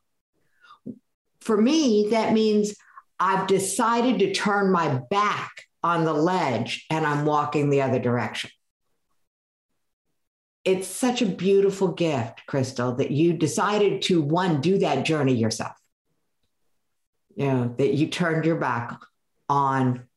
For 1.41 1.59
me, 1.59 2.09
that 2.11 2.33
means 2.33 2.75
I've 3.19 3.45
decided 3.45 4.19
to 4.19 4.33
turn 4.33 4.71
my 4.71 5.01
back 5.09 5.67
on 5.83 6.05
the 6.05 6.13
ledge 6.13 6.85
and 6.89 7.05
I'm 7.05 7.25
walking 7.25 7.69
the 7.69 7.81
other 7.81 7.99
direction. 7.99 8.51
It's 10.63 10.87
such 10.87 11.21
a 11.21 11.25
beautiful 11.25 11.87
gift, 11.87 12.45
Crystal, 12.45 12.93
that 12.95 13.11
you 13.11 13.33
decided 13.33 14.03
to 14.03 14.21
one, 14.21 14.61
do 14.61 14.77
that 14.77 15.05
journey 15.05 15.33
yourself 15.33 15.75
you 17.35 17.45
know, 17.45 17.75
that 17.77 17.93
you 17.93 18.07
turned 18.07 18.45
your 18.45 18.55
back 18.55 18.99
on 19.49 20.07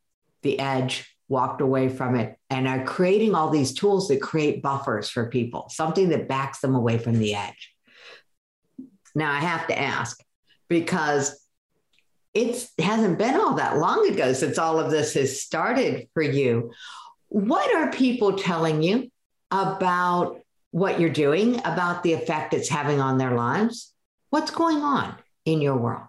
the 0.43 0.59
edge, 0.59 1.17
walked 1.29 1.61
away 1.61 1.89
from 1.89 2.17
it, 2.17 2.37
and 2.51 2.69
are 2.69 2.85
creating 2.85 3.35
all 3.35 3.51
these 3.51 3.73
tools 3.73 4.09
that 4.09 4.21
create 4.21 4.63
buffers 4.63 5.09
for 5.09 5.29
people, 5.29 5.69
something 5.71 6.11
that 6.11 6.29
backs 6.29 6.61
them 6.61 6.75
away 6.75 6.99
from 6.99 7.19
the 7.19 7.35
edge. 7.35 7.73
Now, 9.15 9.33
I 9.33 9.41
have 9.41 9.67
to 9.69 9.79
ask 9.79 10.21
because 10.69 11.41
it 12.35 12.69
hasn't 12.79 13.19
been 13.19 13.37
all 13.37 13.55
that 13.55 13.79
long 13.79 14.11
ago 14.11 14.33
since 14.33 14.59
all 14.59 14.81
of 14.81 14.91
this 14.91 15.15
has 15.15 15.41
started 15.41 16.09
for 16.13 16.23
you. 16.23 16.73
What 17.29 17.75
are 17.75 17.93
people 17.93 18.37
telling 18.37 18.83
you 18.83 19.11
about 19.51 20.41
what 20.73 20.99
you're 20.99 21.11
doing, 21.11 21.61
about 21.61 22.03
the 22.03 22.13
effect 22.13 22.53
it's 22.53 22.69
having 22.69 23.01
on 23.01 23.19
their 23.19 23.37
lives? 23.37 23.93
What's 24.31 24.51
going 24.51 24.79
on 24.79 25.15
in 25.45 25.61
your 25.61 25.77
world? 25.77 26.09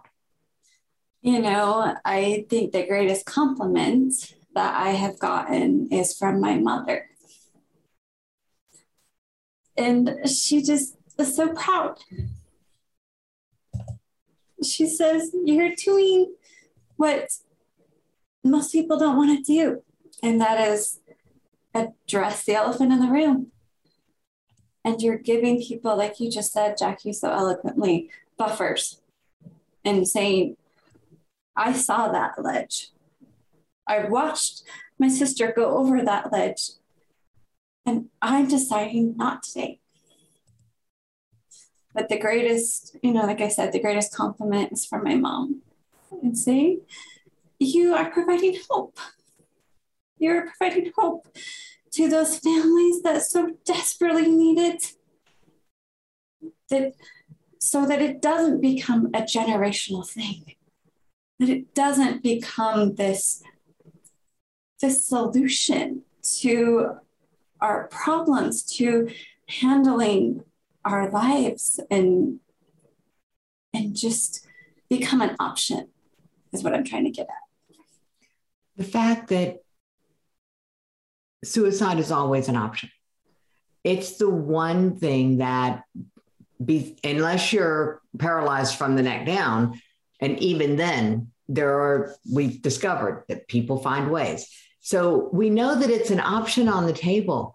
You 1.22 1.40
know, 1.40 1.94
I 2.04 2.46
think 2.50 2.72
the 2.72 2.86
greatest 2.86 3.24
compliment 3.24 4.12
that 4.54 4.74
I 4.80 4.90
have 4.90 5.18
gotten 5.18 5.88
is 5.92 6.16
from 6.16 6.40
my 6.40 6.56
mother. 6.58 7.08
And 9.76 10.28
she 10.28 10.62
just 10.62 10.96
is 11.18 11.36
so 11.36 11.48
proud. 11.52 11.98
She 14.62 14.86
says, 14.86 15.30
You're 15.44 15.74
doing 15.74 16.34
what 16.96 17.28
most 18.42 18.72
people 18.72 18.98
don't 18.98 19.16
want 19.16 19.36
to 19.36 19.52
do, 19.52 19.82
and 20.22 20.40
that 20.40 20.68
is 20.68 21.00
address 21.74 22.44
the 22.44 22.54
elephant 22.54 22.92
in 22.92 23.00
the 23.00 23.08
room. 23.08 23.48
And 24.84 25.02
you're 25.02 25.18
giving 25.18 25.60
people, 25.60 25.96
like 25.96 26.20
you 26.20 26.30
just 26.30 26.52
said, 26.52 26.76
Jackie, 26.78 27.12
so 27.12 27.30
eloquently, 27.30 28.10
buffers 28.38 29.00
and 29.84 30.06
saying, 30.06 30.56
I 31.56 31.72
saw 31.72 32.08
that 32.08 32.42
ledge. 32.42 32.90
I 33.86 34.04
watched 34.04 34.62
my 34.98 35.08
sister 35.08 35.52
go 35.54 35.76
over 35.76 36.02
that 36.02 36.32
ledge, 36.32 36.70
and 37.84 38.08
I'm 38.20 38.48
deciding 38.48 39.16
not 39.16 39.42
to 39.44 39.50
But 41.96 42.08
the 42.08 42.18
greatest, 42.18 42.96
you 43.02 43.12
know, 43.12 43.22
like 43.22 43.40
I 43.40 43.48
said, 43.48 43.72
the 43.72 43.80
greatest 43.80 44.14
compliment 44.14 44.72
is 44.72 44.84
from 44.84 45.02
my 45.02 45.16
mom 45.16 45.62
and 46.22 46.38
saying, 46.38 46.82
You 47.58 47.94
are 47.94 48.10
providing 48.10 48.58
hope. 48.70 48.98
You're 50.18 50.52
providing 50.52 50.92
hope 50.96 51.26
to 51.92 52.08
those 52.08 52.38
families 52.38 53.02
that 53.02 53.22
so 53.22 53.52
desperately 53.64 54.30
need 54.30 54.58
it. 54.58 54.92
That 56.70 56.92
so 57.58 57.86
that 57.86 58.02
it 58.02 58.20
doesn't 58.20 58.60
become 58.60 59.06
a 59.06 59.22
generational 59.22 60.06
thing 60.06 60.56
that 61.38 61.48
it 61.48 61.74
doesn't 61.74 62.22
become 62.22 62.94
this 62.94 63.42
this 64.80 65.06
solution 65.06 66.02
to 66.40 66.96
our 67.60 67.88
problems 67.88 68.62
to 68.62 69.08
handling 69.48 70.44
our 70.86 71.10
lives 71.10 71.80
and 71.90 72.40
and 73.74 73.94
just 73.94 74.46
become 74.88 75.20
an 75.20 75.36
option 75.38 75.88
is 76.52 76.62
what 76.62 76.74
i'm 76.74 76.84
trying 76.84 77.04
to 77.04 77.10
get 77.10 77.26
at 77.28 77.76
the 78.76 78.84
fact 78.84 79.28
that 79.28 79.58
suicide 81.44 81.98
is 81.98 82.10
always 82.10 82.48
an 82.48 82.56
option 82.56 82.90
it's 83.84 84.16
the 84.16 84.28
one 84.28 84.96
thing 84.96 85.38
that 85.38 85.84
be, 86.64 86.98
unless 87.04 87.52
you're 87.52 88.00
paralyzed 88.18 88.76
from 88.76 88.96
the 88.96 89.02
neck 89.02 89.26
down 89.26 89.80
and 90.20 90.38
even 90.40 90.76
then, 90.76 91.32
there 91.48 91.78
are, 91.78 92.14
we've 92.30 92.60
discovered 92.60 93.24
that 93.28 93.48
people 93.48 93.78
find 93.78 94.10
ways. 94.10 94.48
So 94.80 95.28
we 95.32 95.50
know 95.50 95.78
that 95.78 95.90
it's 95.90 96.10
an 96.10 96.20
option 96.20 96.68
on 96.68 96.86
the 96.86 96.92
table. 96.92 97.54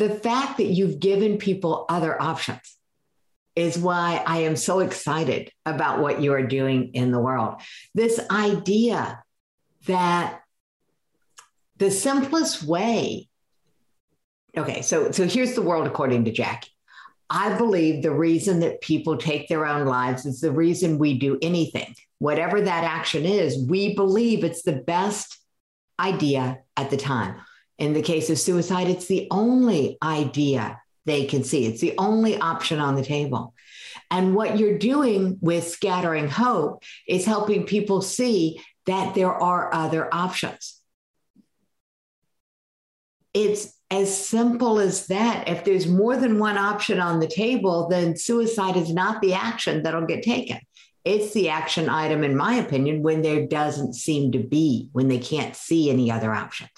The 0.00 0.08
fact 0.08 0.56
that 0.56 0.64
you've 0.64 0.98
given 0.98 1.36
people 1.36 1.84
other 1.90 2.20
options 2.20 2.78
is 3.54 3.78
why 3.78 4.22
I 4.26 4.38
am 4.38 4.56
so 4.56 4.78
excited 4.78 5.52
about 5.66 6.00
what 6.00 6.22
you 6.22 6.32
are 6.32 6.46
doing 6.46 6.92
in 6.94 7.10
the 7.10 7.20
world. 7.20 7.60
This 7.94 8.18
idea 8.30 9.22
that 9.86 10.40
the 11.76 11.90
simplest 11.90 12.62
way 12.62 13.28
okay 14.56 14.82
so 14.82 15.10
so 15.12 15.26
here's 15.26 15.54
the 15.54 15.62
world 15.62 15.86
according 15.86 16.24
to 16.26 16.30
jackie 16.30 16.70
I 17.30 17.56
believe 17.56 18.02
the 18.02 18.10
reason 18.10 18.60
that 18.60 18.80
people 18.80 19.16
take 19.16 19.48
their 19.48 19.64
own 19.64 19.86
lives 19.86 20.26
is 20.26 20.40
the 20.40 20.50
reason 20.50 20.98
we 20.98 21.16
do 21.16 21.38
anything. 21.40 21.94
Whatever 22.18 22.60
that 22.60 22.82
action 22.82 23.24
is, 23.24 23.64
we 23.68 23.94
believe 23.94 24.42
it's 24.42 24.62
the 24.62 24.72
best 24.72 25.38
idea 26.00 26.58
at 26.76 26.90
the 26.90 26.96
time. 26.96 27.36
In 27.80 27.94
the 27.94 28.02
case 28.02 28.28
of 28.28 28.38
suicide, 28.38 28.88
it's 28.88 29.06
the 29.06 29.26
only 29.30 29.96
idea 30.02 30.80
they 31.06 31.24
can 31.24 31.42
see, 31.42 31.64
it's 31.64 31.80
the 31.80 31.94
only 31.96 32.36
option 32.38 32.78
on 32.78 32.94
the 32.94 33.02
table. 33.02 33.54
And 34.10 34.34
what 34.34 34.58
you're 34.58 34.78
doing 34.78 35.38
with 35.40 35.66
scattering 35.66 36.28
hope 36.28 36.82
is 37.08 37.24
helping 37.24 37.64
people 37.64 38.02
see 38.02 38.60
that 38.84 39.14
there 39.14 39.32
are 39.32 39.74
other 39.74 40.12
options. 40.12 40.78
It's 43.32 43.72
as 43.90 44.14
simple 44.26 44.78
as 44.78 45.06
that. 45.06 45.48
If 45.48 45.64
there's 45.64 45.86
more 45.86 46.16
than 46.16 46.38
one 46.38 46.58
option 46.58 47.00
on 47.00 47.18
the 47.18 47.28
table, 47.28 47.88
then 47.88 48.16
suicide 48.16 48.76
is 48.76 48.92
not 48.92 49.22
the 49.22 49.32
action 49.34 49.82
that'll 49.82 50.06
get 50.06 50.22
taken. 50.22 50.58
It's 51.04 51.32
the 51.32 51.48
action 51.48 51.88
item, 51.88 52.24
in 52.24 52.36
my 52.36 52.56
opinion, 52.56 53.02
when 53.02 53.22
there 53.22 53.46
doesn't 53.46 53.94
seem 53.94 54.32
to 54.32 54.38
be, 54.38 54.90
when 54.92 55.08
they 55.08 55.18
can't 55.18 55.56
see 55.56 55.90
any 55.90 56.10
other 56.10 56.34
options. 56.34 56.70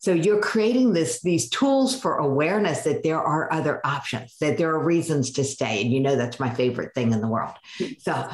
So 0.00 0.12
you're 0.12 0.40
creating 0.40 0.92
this 0.92 1.20
these 1.20 1.48
tools 1.48 1.98
for 1.98 2.16
awareness 2.16 2.82
that 2.82 3.02
there 3.02 3.20
are 3.20 3.52
other 3.52 3.80
options, 3.84 4.36
that 4.38 4.58
there 4.58 4.70
are 4.70 4.82
reasons 4.82 5.32
to 5.32 5.44
stay. 5.44 5.82
And 5.82 5.92
you 5.92 6.00
know 6.00 6.16
that's 6.16 6.40
my 6.40 6.50
favorite 6.50 6.94
thing 6.94 7.12
in 7.12 7.20
the 7.20 7.28
world. 7.28 7.54
So 7.98 8.28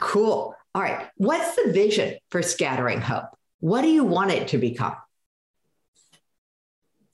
cool. 0.00 0.54
All 0.74 0.82
right. 0.82 1.06
What's 1.16 1.54
the 1.56 1.72
vision 1.72 2.16
for 2.30 2.42
scattering 2.42 3.00
hope? 3.00 3.26
What 3.60 3.82
do 3.82 3.88
you 3.88 4.04
want 4.04 4.32
it 4.32 4.48
to 4.48 4.58
become? 4.58 4.96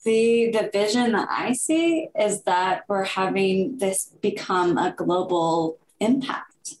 the 0.05 0.49
the 0.51 0.69
vision 0.71 1.11
that 1.11 1.27
I 1.29 1.53
see 1.53 2.07
is 2.17 2.43
that 2.43 2.83
we're 2.87 3.03
having 3.03 3.77
this 3.77 4.05
become 4.21 4.77
a 4.77 4.93
global 4.95 5.77
impact. 5.99 6.75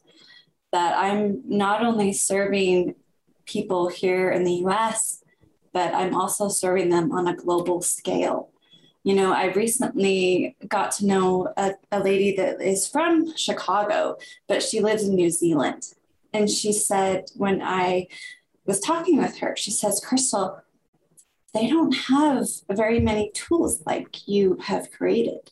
That 0.71 0.97
I'm 0.97 1.41
not 1.45 1.83
only 1.83 2.13
serving 2.13 2.95
people 3.45 3.89
here 3.89 4.29
in 4.29 4.43
the 4.43 4.63
US, 4.65 5.23
but 5.73 5.93
I'm 5.93 6.15
also 6.15 6.47
serving 6.47 6.89
them 6.89 7.11
on 7.11 7.27
a 7.27 7.35
global 7.35 7.81
scale. 7.81 8.51
You 9.03 9.15
know, 9.15 9.31
I 9.31 9.45
recently 9.53 10.55
got 10.67 10.91
to 10.93 11.05
know 11.05 11.53
a, 11.57 11.73
a 11.91 11.99
lady 11.99 12.35
that 12.35 12.61
is 12.61 12.87
from 12.87 13.35
Chicago, 13.35 14.17
but 14.47 14.61
she 14.61 14.81
lives 14.81 15.03
in 15.03 15.15
New 15.15 15.29
Zealand. 15.29 15.83
And 16.33 16.49
she 16.49 16.73
said, 16.73 17.25
when 17.35 17.61
I 17.61 18.07
was 18.65 18.79
talking 18.79 19.17
with 19.17 19.37
her, 19.39 19.55
she 19.55 19.71
says, 19.71 20.03
Crystal, 20.05 20.61
they 21.53 21.67
don't 21.67 21.93
have 21.93 22.45
very 22.69 22.99
many 22.99 23.31
tools 23.33 23.81
like 23.85 24.27
you 24.27 24.57
have 24.61 24.91
created. 24.91 25.51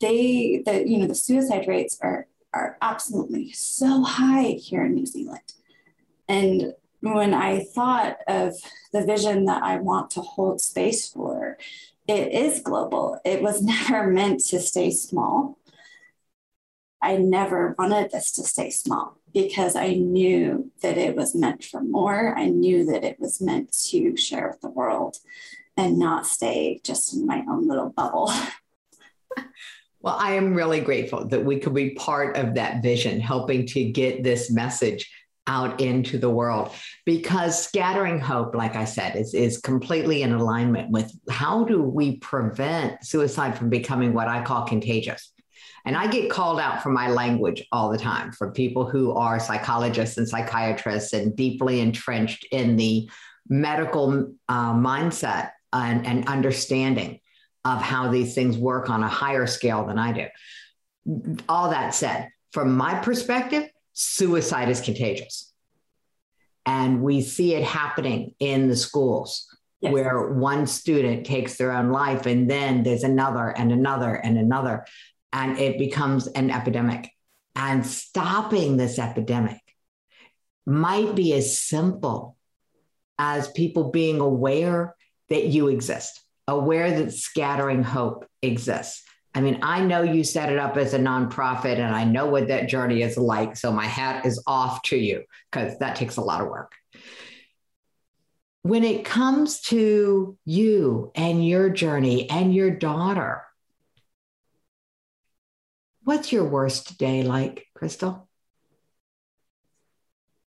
They, 0.00 0.62
the, 0.64 0.88
you 0.88 0.98
know, 0.98 1.06
the 1.06 1.14
suicide 1.14 1.66
rates 1.66 1.98
are 2.00 2.28
are 2.54 2.76
absolutely 2.80 3.52
so 3.52 4.02
high 4.02 4.52
here 4.52 4.84
in 4.84 4.94
New 4.94 5.06
Zealand. 5.06 5.52
And 6.28 6.74
when 7.00 7.34
I 7.34 7.64
thought 7.64 8.18
of 8.26 8.54
the 8.92 9.04
vision 9.04 9.44
that 9.46 9.62
I 9.62 9.76
want 9.76 10.10
to 10.12 10.20
hold 10.20 10.60
space 10.60 11.08
for, 11.08 11.58
it 12.06 12.32
is 12.32 12.60
global. 12.60 13.20
It 13.24 13.42
was 13.42 13.62
never 13.90 14.08
meant 14.08 14.40
to 14.46 14.60
stay 14.60 14.90
small. 14.90 15.58
I 17.00 17.16
never 17.16 17.76
wanted 17.78 18.10
this 18.10 18.32
to 18.32 18.42
stay 18.42 18.70
small 18.70 19.18
because 19.32 19.76
I 19.76 19.94
knew 19.94 20.72
that 20.82 20.98
it 20.98 21.14
was 21.14 21.34
meant 21.34 21.62
for 21.62 21.80
more. 21.80 22.36
I 22.36 22.46
knew 22.46 22.84
that 22.86 23.04
it 23.04 23.20
was 23.20 23.40
meant 23.40 23.72
to 23.90 24.16
share 24.16 24.48
with 24.48 24.60
the 24.60 24.70
world 24.70 25.18
and 25.76 25.96
not 25.96 26.26
stay 26.26 26.80
just 26.82 27.14
in 27.14 27.24
my 27.24 27.44
own 27.48 27.68
little 27.68 27.90
bubble. 27.90 28.32
Well, 30.00 30.16
I 30.16 30.34
am 30.34 30.54
really 30.54 30.80
grateful 30.80 31.26
that 31.26 31.44
we 31.44 31.58
could 31.58 31.74
be 31.74 31.90
part 31.90 32.36
of 32.36 32.54
that 32.54 32.82
vision, 32.82 33.18
helping 33.18 33.66
to 33.66 33.84
get 33.84 34.22
this 34.22 34.48
message 34.48 35.10
out 35.48 35.80
into 35.80 36.18
the 36.18 36.30
world 36.30 36.72
because 37.04 37.60
scattering 37.62 38.20
hope 38.20 38.54
like 38.54 38.76
i 38.76 38.84
said 38.84 39.16
is, 39.16 39.34
is 39.34 39.58
completely 39.58 40.22
in 40.22 40.32
alignment 40.32 40.90
with 40.90 41.10
how 41.28 41.64
do 41.64 41.82
we 41.82 42.16
prevent 42.18 43.04
suicide 43.04 43.56
from 43.56 43.68
becoming 43.68 44.14
what 44.14 44.28
i 44.28 44.42
call 44.42 44.64
contagious 44.66 45.32
and 45.84 45.96
i 45.96 46.06
get 46.06 46.30
called 46.30 46.60
out 46.60 46.82
for 46.82 46.90
my 46.90 47.08
language 47.08 47.64
all 47.72 47.90
the 47.90 47.98
time 47.98 48.30
from 48.30 48.52
people 48.52 48.88
who 48.88 49.12
are 49.12 49.40
psychologists 49.40 50.18
and 50.18 50.28
psychiatrists 50.28 51.12
and 51.12 51.34
deeply 51.34 51.80
entrenched 51.80 52.46
in 52.52 52.76
the 52.76 53.10
medical 53.48 54.32
uh, 54.48 54.72
mindset 54.74 55.50
and, 55.72 56.06
and 56.06 56.28
understanding 56.28 57.20
of 57.64 57.80
how 57.80 58.10
these 58.10 58.34
things 58.34 58.56
work 58.56 58.90
on 58.90 59.02
a 59.02 59.08
higher 59.08 59.46
scale 59.46 59.86
than 59.86 59.98
I 59.98 60.12
do. 60.12 60.26
All 61.48 61.70
that 61.70 61.94
said, 61.94 62.28
from 62.52 62.76
my 62.76 62.94
perspective, 63.00 63.68
suicide 63.98 64.68
is 64.68 64.80
contagious. 64.80 65.52
And 66.64 67.02
we 67.02 67.22
see 67.22 67.54
it 67.54 67.64
happening 67.64 68.34
in 68.38 68.68
the 68.68 68.76
schools 68.76 69.46
yes. 69.80 69.92
where 69.92 70.30
one 70.32 70.66
student 70.66 71.26
takes 71.26 71.56
their 71.56 71.72
own 71.72 71.90
life 71.90 72.26
and 72.26 72.48
then 72.50 72.82
there's 72.82 73.04
another 73.04 73.48
and 73.48 73.72
another 73.72 74.14
and 74.14 74.38
another. 74.38 74.84
And 75.32 75.58
it 75.58 75.78
becomes 75.78 76.26
an 76.26 76.50
epidemic. 76.50 77.10
And 77.56 77.84
stopping 77.84 78.76
this 78.76 78.98
epidemic 78.98 79.60
might 80.66 81.14
be 81.14 81.32
as 81.32 81.58
simple 81.58 82.36
as 83.18 83.50
people 83.50 83.90
being 83.90 84.20
aware 84.20 84.94
that 85.28 85.46
you 85.46 85.68
exist 85.68 86.22
aware 86.48 86.90
that 86.90 87.12
scattering 87.12 87.84
hope 87.84 88.26
exists. 88.42 89.04
I 89.38 89.40
mean, 89.40 89.60
I 89.62 89.84
know 89.84 90.02
you 90.02 90.24
set 90.24 90.50
it 90.50 90.58
up 90.58 90.76
as 90.76 90.94
a 90.94 90.98
nonprofit 90.98 91.78
and 91.78 91.94
I 91.94 92.02
know 92.02 92.26
what 92.26 92.48
that 92.48 92.68
journey 92.68 93.02
is 93.02 93.16
like. 93.16 93.56
So 93.56 93.70
my 93.70 93.86
hat 93.86 94.26
is 94.26 94.42
off 94.48 94.82
to 94.86 94.96
you 94.96 95.22
because 95.48 95.78
that 95.78 95.94
takes 95.94 96.16
a 96.16 96.20
lot 96.20 96.40
of 96.40 96.48
work. 96.48 96.72
When 98.62 98.82
it 98.82 99.04
comes 99.04 99.60
to 99.66 100.36
you 100.44 101.12
and 101.14 101.46
your 101.46 101.70
journey 101.70 102.28
and 102.28 102.52
your 102.52 102.72
daughter, 102.72 103.44
what's 106.02 106.32
your 106.32 106.44
worst 106.44 106.98
day 106.98 107.22
like, 107.22 107.64
Crystal? 107.76 108.28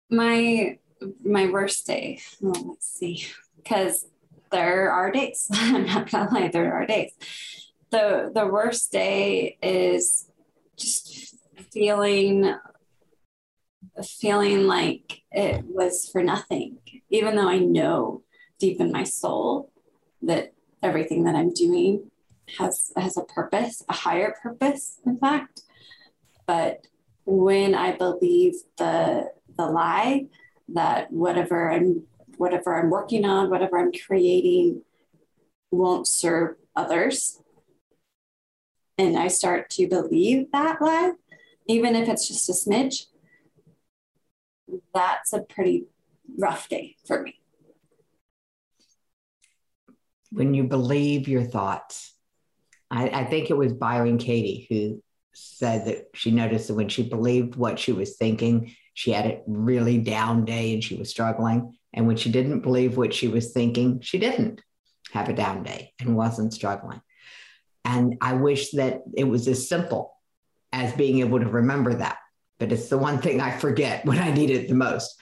My 0.09 0.79
my 1.23 1.45
worst 1.51 1.85
day. 1.85 2.21
Oh, 2.43 2.53
let's 2.69 2.87
see. 2.87 3.27
Because 3.55 4.07
there 4.51 4.91
are 4.91 5.11
days. 5.11 5.47
I'm 5.53 5.85
not 5.85 6.09
gonna 6.09 6.33
lie, 6.33 6.47
there 6.47 6.73
are 6.73 6.87
days. 6.87 7.11
The 7.91 8.31
the 8.33 8.45
worst 8.45 8.91
day 8.91 9.57
is 9.61 10.29
just 10.77 11.35
feeling 11.71 12.55
feeling 14.03 14.67
like 14.67 15.23
it 15.31 15.65
was 15.65 16.07
for 16.09 16.23
nothing, 16.23 16.77
even 17.09 17.35
though 17.35 17.49
I 17.49 17.59
know 17.59 18.23
deep 18.59 18.79
in 18.79 18.91
my 18.91 19.03
soul 19.03 19.71
that 20.21 20.53
everything 20.83 21.23
that 21.23 21.35
I'm 21.35 21.53
doing 21.53 22.11
has 22.57 22.91
has 22.95 23.17
a 23.17 23.23
purpose, 23.23 23.83
a 23.89 23.93
higher 23.93 24.35
purpose, 24.41 24.99
in 25.05 25.17
fact. 25.17 25.61
But 26.45 26.87
when 27.25 27.75
I 27.75 27.95
believe 27.95 28.55
the 28.77 29.31
the 29.57 29.65
lie 29.65 30.27
that 30.69 31.11
whatever 31.11 31.71
I'm 31.71 32.03
whatever 32.37 32.79
I'm 32.79 32.89
working 32.89 33.25
on, 33.25 33.49
whatever 33.49 33.77
I'm 33.77 33.91
creating 33.91 34.81
won't 35.71 36.07
serve 36.07 36.55
others. 36.75 37.41
And 38.99 39.17
I 39.17 39.29
start 39.29 39.69
to 39.71 39.87
believe 39.87 40.51
that 40.51 40.81
lie, 40.81 41.13
even 41.69 41.95
if 41.95 42.09
it's 42.09 42.27
just 42.27 42.49
a 42.49 42.51
smidge, 42.51 43.05
that's 44.93 45.31
a 45.31 45.39
pretty 45.39 45.85
rough 46.37 46.67
day 46.67 46.97
for 47.07 47.23
me. 47.23 47.39
When 50.33 50.53
you 50.53 50.65
believe 50.65 51.29
your 51.29 51.45
thoughts, 51.45 52.13
I, 52.91 53.07
I 53.07 53.23
think 53.23 53.49
it 53.49 53.57
was 53.57 53.71
Byron 53.71 54.17
Katie 54.17 54.67
who 54.69 55.01
said 55.33 55.85
that 55.85 56.09
she 56.13 56.31
noticed 56.31 56.67
that 56.67 56.73
when 56.73 56.89
she 56.89 57.07
believed 57.07 57.55
what 57.55 57.79
she 57.79 57.93
was 57.93 58.17
thinking, 58.17 58.75
she 58.95 59.11
had 59.11 59.25
a 59.25 59.41
really 59.47 59.97
down 59.97 60.43
day 60.43 60.73
and 60.73 60.83
she 60.83 60.97
was 60.97 61.09
struggling. 61.09 61.73
And 61.93 62.05
when 62.05 62.17
she 62.17 62.33
didn't 62.33 62.59
believe 62.59 62.97
what 62.97 63.13
she 63.13 63.29
was 63.29 63.53
thinking, 63.53 64.01
she 64.01 64.19
didn't 64.19 64.61
have 65.13 65.29
a 65.29 65.33
down 65.33 65.63
day 65.63 65.93
and 66.01 66.17
wasn't 66.17 66.53
struggling. 66.53 67.01
And 67.85 68.17
I 68.21 68.33
wish 68.33 68.71
that 68.71 69.01
it 69.15 69.23
was 69.23 69.47
as 69.47 69.67
simple 69.67 70.13
as 70.71 70.93
being 70.93 71.19
able 71.19 71.39
to 71.39 71.47
remember 71.47 71.95
that. 71.95 72.17
But 72.59 72.71
it's 72.71 72.89
the 72.89 72.97
one 72.97 73.19
thing 73.19 73.41
I 73.41 73.57
forget 73.57 74.05
when 74.05 74.19
I 74.19 74.31
need 74.31 74.49
it 74.49 74.67
the 74.67 74.75
most. 74.75 75.15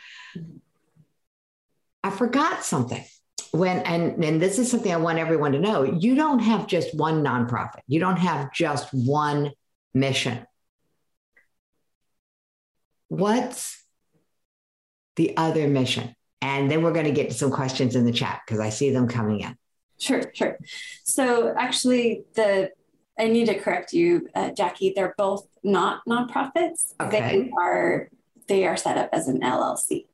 I 2.04 2.10
forgot 2.10 2.63
something 2.63 3.04
when 3.52 3.80
and 3.80 4.24
and 4.24 4.41
this 4.41 4.60
is 4.60 4.70
something 4.70 4.91
I 4.91 4.98
want 4.98 5.20
everyone 5.20 5.52
to 5.54 5.60
know. 5.60 5.84
You 5.84 6.15
don't 6.15 6.39
have 6.39 6.67
just 6.67 6.96
one 6.96 7.24
nonprofit. 7.24 7.82
You 7.88 8.00
don't 8.00 8.17
have 8.17 8.54
just 8.54 8.89
one 8.93 9.52
mission. 9.93 10.46
What's 13.10 13.84
the 15.15 15.36
other 15.38 15.67
mission? 15.67 16.15
And 16.41 16.70
then 16.70 16.84
we're 16.84 16.93
going 16.93 17.06
to 17.06 17.12
get 17.12 17.30
to 17.30 17.36
some 17.36 17.52
questions 17.52 17.96
in 17.96 18.06
the 18.06 18.12
chat 18.12 18.41
because 18.46 18.60
I 18.60 18.70
see 18.70 18.91
them 18.91 19.08
coming 19.08 19.39
in. 19.41 19.58
Sure, 20.00 20.24
sure. 20.34 20.58
So 21.04 21.54
actually, 21.58 22.24
the 22.36 22.72
I 23.20 23.28
need 23.28 23.48
to 23.48 23.60
correct 23.60 23.94
you, 23.94 24.30
uh, 24.36 24.52
Jackie. 24.52 24.94
They're 24.96 25.16
both 25.18 25.48
not 25.64 26.02
nonprofits. 26.08 26.94
Okay. 27.00 27.20
They 27.20 27.52
are 27.60 28.10
they 28.48 28.66
are 28.66 28.78
set 28.78 28.98
up 28.98 29.10
as 29.12 29.28
an 29.28 29.42
LLC. 29.42 30.06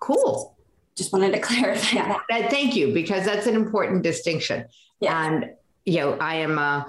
Cool. 0.00 0.56
Just 0.96 1.12
wanted 1.12 1.32
to 1.32 1.38
clarify 1.40 1.96
yeah, 1.96 2.18
that. 2.28 2.50
Thank 2.50 2.74
you, 2.74 2.92
because 2.92 3.24
that's 3.24 3.46
an 3.46 3.54
important 3.54 4.02
distinction. 4.02 4.66
Yeah. 5.00 5.26
And 5.26 5.50
you 5.84 5.98
know, 5.98 6.12
I 6.14 6.36
am 6.36 6.58
uh, 6.58 6.84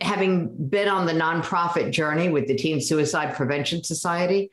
having 0.00 0.68
been 0.68 0.88
on 0.88 1.06
the 1.06 1.12
nonprofit 1.12 1.92
journey 1.92 2.28
with 2.28 2.46
the 2.48 2.54
Teen 2.54 2.80
Suicide 2.80 3.34
Prevention 3.34 3.84
Society. 3.84 4.50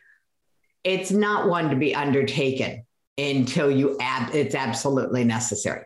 It's 0.84 1.12
not 1.12 1.50
one 1.50 1.70
to 1.72 1.76
be 1.76 1.96
undertaken 1.96 2.86
until 3.18 3.72
you 3.72 3.98
add 4.00 4.36
it's 4.36 4.56
absolutely 4.56 5.24
necessary. 5.24 5.84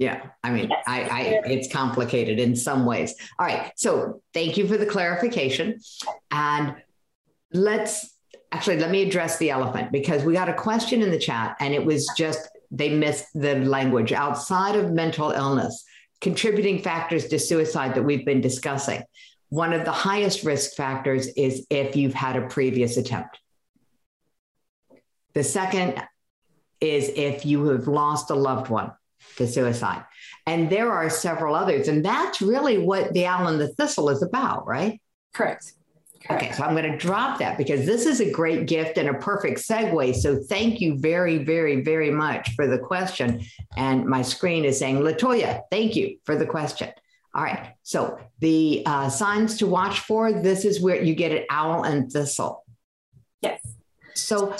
Yeah, 0.00 0.22
I 0.42 0.50
mean, 0.50 0.70
yes. 0.70 0.82
I, 0.86 1.00
I, 1.02 1.20
it's 1.44 1.70
complicated 1.70 2.38
in 2.38 2.56
some 2.56 2.86
ways. 2.86 3.14
All 3.38 3.44
right, 3.44 3.70
so 3.76 4.22
thank 4.32 4.56
you 4.56 4.66
for 4.66 4.78
the 4.78 4.86
clarification, 4.86 5.78
and 6.30 6.74
let's 7.52 8.16
actually 8.50 8.78
let 8.78 8.90
me 8.90 9.02
address 9.02 9.36
the 9.36 9.50
elephant 9.50 9.92
because 9.92 10.24
we 10.24 10.32
got 10.32 10.48
a 10.48 10.54
question 10.54 11.02
in 11.02 11.10
the 11.10 11.18
chat, 11.18 11.54
and 11.60 11.74
it 11.74 11.84
was 11.84 12.10
just 12.16 12.48
they 12.70 12.88
missed 12.96 13.26
the 13.34 13.56
language 13.56 14.10
outside 14.10 14.74
of 14.74 14.90
mental 14.90 15.32
illness, 15.32 15.84
contributing 16.22 16.80
factors 16.80 17.28
to 17.28 17.38
suicide 17.38 17.94
that 17.94 18.02
we've 18.02 18.24
been 18.24 18.40
discussing. 18.40 19.02
One 19.50 19.74
of 19.74 19.84
the 19.84 19.92
highest 19.92 20.44
risk 20.44 20.76
factors 20.76 21.26
is 21.36 21.66
if 21.68 21.94
you've 21.94 22.14
had 22.14 22.36
a 22.36 22.48
previous 22.48 22.96
attempt. 22.96 23.38
The 25.34 25.44
second 25.44 26.02
is 26.80 27.10
if 27.10 27.44
you 27.44 27.66
have 27.66 27.86
lost 27.86 28.30
a 28.30 28.34
loved 28.34 28.70
one 28.70 28.92
to 29.36 29.46
suicide. 29.46 30.04
And 30.46 30.70
there 30.70 30.90
are 30.92 31.10
several 31.10 31.54
others. 31.54 31.88
And 31.88 32.04
that's 32.04 32.40
really 32.40 32.78
what 32.78 33.12
the 33.12 33.26
owl 33.26 33.48
and 33.48 33.60
the 33.60 33.68
thistle 33.68 34.10
is 34.10 34.22
about, 34.22 34.66
right? 34.66 35.00
Correct. 35.32 35.72
Correct. 36.26 36.42
Okay, 36.42 36.52
so 36.52 36.64
I'm 36.64 36.76
going 36.76 36.90
to 36.90 36.98
drop 36.98 37.38
that 37.38 37.56
because 37.56 37.86
this 37.86 38.04
is 38.04 38.20
a 38.20 38.30
great 38.30 38.66
gift 38.66 38.98
and 38.98 39.08
a 39.08 39.14
perfect 39.14 39.58
segue. 39.60 40.14
So 40.16 40.38
thank 40.48 40.80
you 40.80 40.98
very, 40.98 41.38
very, 41.38 41.82
very 41.82 42.10
much 42.10 42.54
for 42.54 42.66
the 42.66 42.78
question. 42.78 43.42
And 43.76 44.04
my 44.04 44.20
screen 44.20 44.66
is 44.66 44.78
saying, 44.78 44.98
Latoya, 44.98 45.62
thank 45.70 45.96
you 45.96 46.18
for 46.24 46.36
the 46.36 46.44
question. 46.44 46.90
All 47.34 47.42
right. 47.42 47.74
So 47.84 48.18
the 48.40 48.82
uh, 48.84 49.08
signs 49.08 49.58
to 49.58 49.66
watch 49.66 50.00
for 50.00 50.32
this 50.32 50.64
is 50.64 50.80
where 50.80 51.02
you 51.02 51.14
get 51.14 51.32
an 51.32 51.44
owl 51.48 51.84
and 51.84 52.10
thistle. 52.12 52.64
Yes. 53.40 53.60
So 54.14 54.54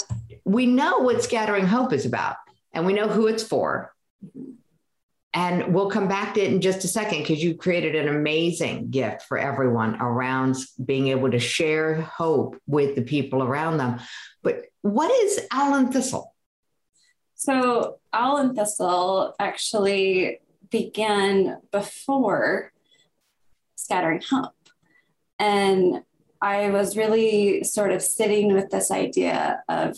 we 0.44 0.66
know 0.66 1.00
what 1.00 1.22
Scattering 1.22 1.66
Hope 1.66 1.92
is 1.92 2.06
about, 2.06 2.36
and 2.72 2.86
we 2.86 2.92
know 2.92 3.08
who 3.08 3.26
it's 3.26 3.42
for. 3.42 3.92
And 5.32 5.72
we'll 5.72 5.90
come 5.90 6.08
back 6.08 6.34
to 6.34 6.40
it 6.40 6.52
in 6.52 6.60
just 6.60 6.82
a 6.82 6.88
second 6.88 7.20
because 7.20 7.42
you 7.42 7.54
created 7.54 7.94
an 7.94 8.08
amazing 8.08 8.90
gift 8.90 9.22
for 9.22 9.38
everyone 9.38 10.00
around 10.00 10.56
being 10.84 11.08
able 11.08 11.30
to 11.30 11.38
share 11.38 12.00
hope 12.00 12.60
with 12.66 12.96
the 12.96 13.02
people 13.02 13.42
around 13.42 13.78
them. 13.78 14.00
But 14.42 14.66
what 14.82 15.10
is 15.22 15.46
Owl 15.52 15.74
and 15.74 15.92
Thistle? 15.92 16.34
So, 17.36 18.00
Owl 18.12 18.38
and 18.38 18.56
Thistle 18.56 19.34
actually 19.38 20.40
began 20.68 21.58
before 21.70 22.72
Scattering 23.76 24.22
Hope. 24.28 24.52
And 25.38 26.02
I 26.42 26.70
was 26.70 26.96
really 26.96 27.64
sort 27.64 27.92
of 27.92 28.02
sitting 28.02 28.52
with 28.52 28.70
this 28.70 28.90
idea 28.90 29.62
of, 29.68 29.96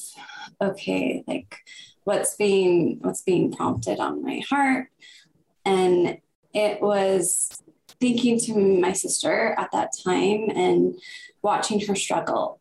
okay, 0.61 1.25
like 1.27 1.57
what's 2.05 2.37
being 2.37 2.99
what's 3.01 3.23
being 3.23 3.53
prompted 3.53 4.01
on 4.01 4.23
my 4.23 4.43
heart 4.49 4.89
and 5.65 6.19
it 6.55 6.81
was 6.81 7.63
thinking 8.01 8.39
to 8.41 8.55
my 8.81 8.93
sister 8.93 9.55
at 9.57 9.71
that 9.73 9.93
time 10.05 10.51
and 10.55 10.97
watching 11.41 11.81
her 11.87 11.95
struggle. 11.95 12.59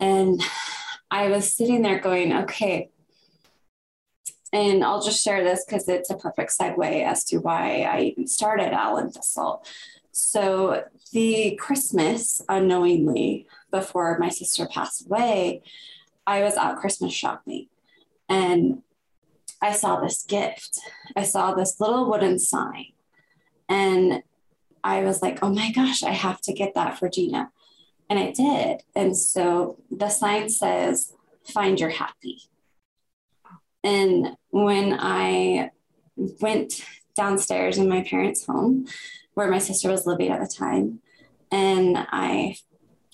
And 0.00 0.42
I 1.10 1.28
was 1.28 1.54
sitting 1.54 1.82
there 1.82 2.00
going, 2.00 2.32
okay, 2.32 2.90
and 4.52 4.84
I'll 4.84 5.02
just 5.02 5.22
share 5.22 5.42
this 5.42 5.64
because 5.64 5.88
it's 5.88 6.10
a 6.10 6.16
perfect 6.16 6.56
segue 6.58 7.04
as 7.04 7.24
to 7.26 7.38
why 7.38 7.82
I 7.82 8.00
even 8.00 8.26
started 8.26 8.72
Owl 8.72 8.98
and 8.98 9.12
Thistle. 9.12 9.64
So, 10.12 10.84
the 11.12 11.56
Christmas, 11.60 12.40
unknowingly, 12.48 13.46
before 13.72 14.16
my 14.18 14.28
sister 14.28 14.66
passed 14.66 15.06
away, 15.06 15.62
I 16.26 16.42
was 16.42 16.56
out 16.56 16.78
Christmas 16.78 17.12
shopping 17.12 17.66
and 18.28 18.82
I 19.60 19.72
saw 19.72 20.00
this 20.00 20.22
gift. 20.24 20.78
I 21.16 21.22
saw 21.22 21.54
this 21.54 21.80
little 21.80 22.10
wooden 22.10 22.38
sign. 22.38 22.86
And 23.68 24.22
I 24.82 25.02
was 25.02 25.22
like, 25.22 25.38
oh 25.42 25.48
my 25.48 25.72
gosh, 25.72 26.02
I 26.02 26.10
have 26.10 26.40
to 26.42 26.52
get 26.52 26.74
that 26.74 26.98
for 26.98 27.08
Gina. 27.08 27.50
And 28.10 28.18
I 28.18 28.30
did. 28.32 28.82
And 28.94 29.16
so 29.16 29.78
the 29.90 30.10
sign 30.10 30.50
says, 30.50 31.14
find 31.44 31.80
your 31.80 31.90
happy. 31.90 32.42
And 33.82 34.36
when 34.50 34.96
I 34.98 35.70
went 36.16 36.84
downstairs 37.16 37.78
in 37.78 37.88
my 37.88 38.02
parents' 38.02 38.46
home, 38.46 38.86
where 39.34 39.50
my 39.50 39.58
sister 39.58 39.90
was 39.90 40.06
living 40.06 40.30
at 40.30 40.40
the 40.40 40.46
time, 40.46 41.00
and 41.50 41.96
I, 41.98 42.56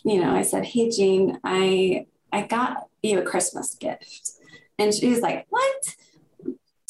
you 0.04 0.20
know, 0.20 0.34
I 0.34 0.42
said, 0.42 0.64
Hey 0.64 0.90
Jean, 0.90 1.38
I 1.44 2.06
I 2.32 2.42
got 2.42 2.88
you 3.02 3.18
a 3.18 3.22
Christmas 3.22 3.74
gift. 3.74 4.32
And 4.80 4.92
she 4.92 5.08
was 5.08 5.20
like, 5.20 5.46
What? 5.50 5.94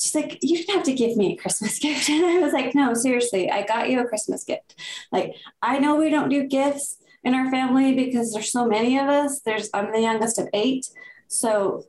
she's 0.01 0.15
like, 0.15 0.39
you 0.41 0.57
didn't 0.57 0.75
have 0.75 0.85
to 0.85 0.95
give 0.95 1.17
me 1.17 1.35
a 1.35 1.37
Christmas 1.37 1.79
gift. 1.81 2.09
And 2.09 2.25
I 2.25 2.39
was 2.39 2.53
like, 2.53 2.75
no, 2.75 2.95
seriously, 2.95 3.51
I 3.51 3.63
got 3.63 3.91
you 3.91 4.01
a 4.01 4.07
Christmas 4.07 4.45
gift. 4.45 4.75
Like, 5.13 5.35
I 5.63 5.79
know 5.79 5.97
we 5.97 6.11
don't 6.11 6.31
do 6.31 6.47
gifts 6.47 6.97
in 7.23 7.35
our 7.35 7.51
family 7.51 7.95
because 7.95 8.33
there's 8.33 8.51
so 8.51 8.67
many 8.67 8.99
of 8.99 9.09
us. 9.09 9.41
There's 9.41 9.69
I'm 9.75 9.93
the 9.93 10.01
youngest 10.01 10.39
of 10.39 10.49
eight. 10.55 10.89
So, 11.29 11.85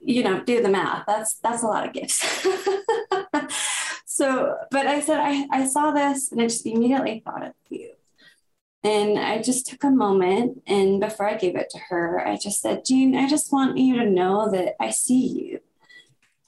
you 0.00 0.22
know, 0.22 0.42
do 0.42 0.62
the 0.62 0.68
math. 0.68 1.04
That's 1.06 1.34
that's 1.42 1.62
a 1.62 1.66
lot 1.66 1.86
of 1.86 1.92
gifts. 1.92 2.24
so, 4.06 4.56
but 4.70 4.86
I 4.86 5.00
said 5.00 5.18
I, 5.20 5.46
I 5.50 5.66
saw 5.66 5.90
this 5.90 6.30
and 6.30 6.40
I 6.40 6.44
just 6.44 6.66
immediately 6.66 7.20
thought 7.24 7.44
of 7.44 7.52
you. 7.68 7.95
And 8.86 9.18
I 9.18 9.42
just 9.42 9.66
took 9.66 9.82
a 9.84 9.90
moment 9.90 10.62
and 10.66 11.00
before 11.00 11.28
I 11.28 11.36
gave 11.36 11.56
it 11.56 11.68
to 11.70 11.78
her, 11.88 12.26
I 12.26 12.36
just 12.36 12.60
said, 12.60 12.84
Jean, 12.86 13.16
I 13.16 13.28
just 13.28 13.52
want 13.52 13.76
you 13.76 13.96
to 13.96 14.08
know 14.08 14.50
that 14.50 14.76
I 14.80 14.90
see 14.90 15.26
you 15.26 15.60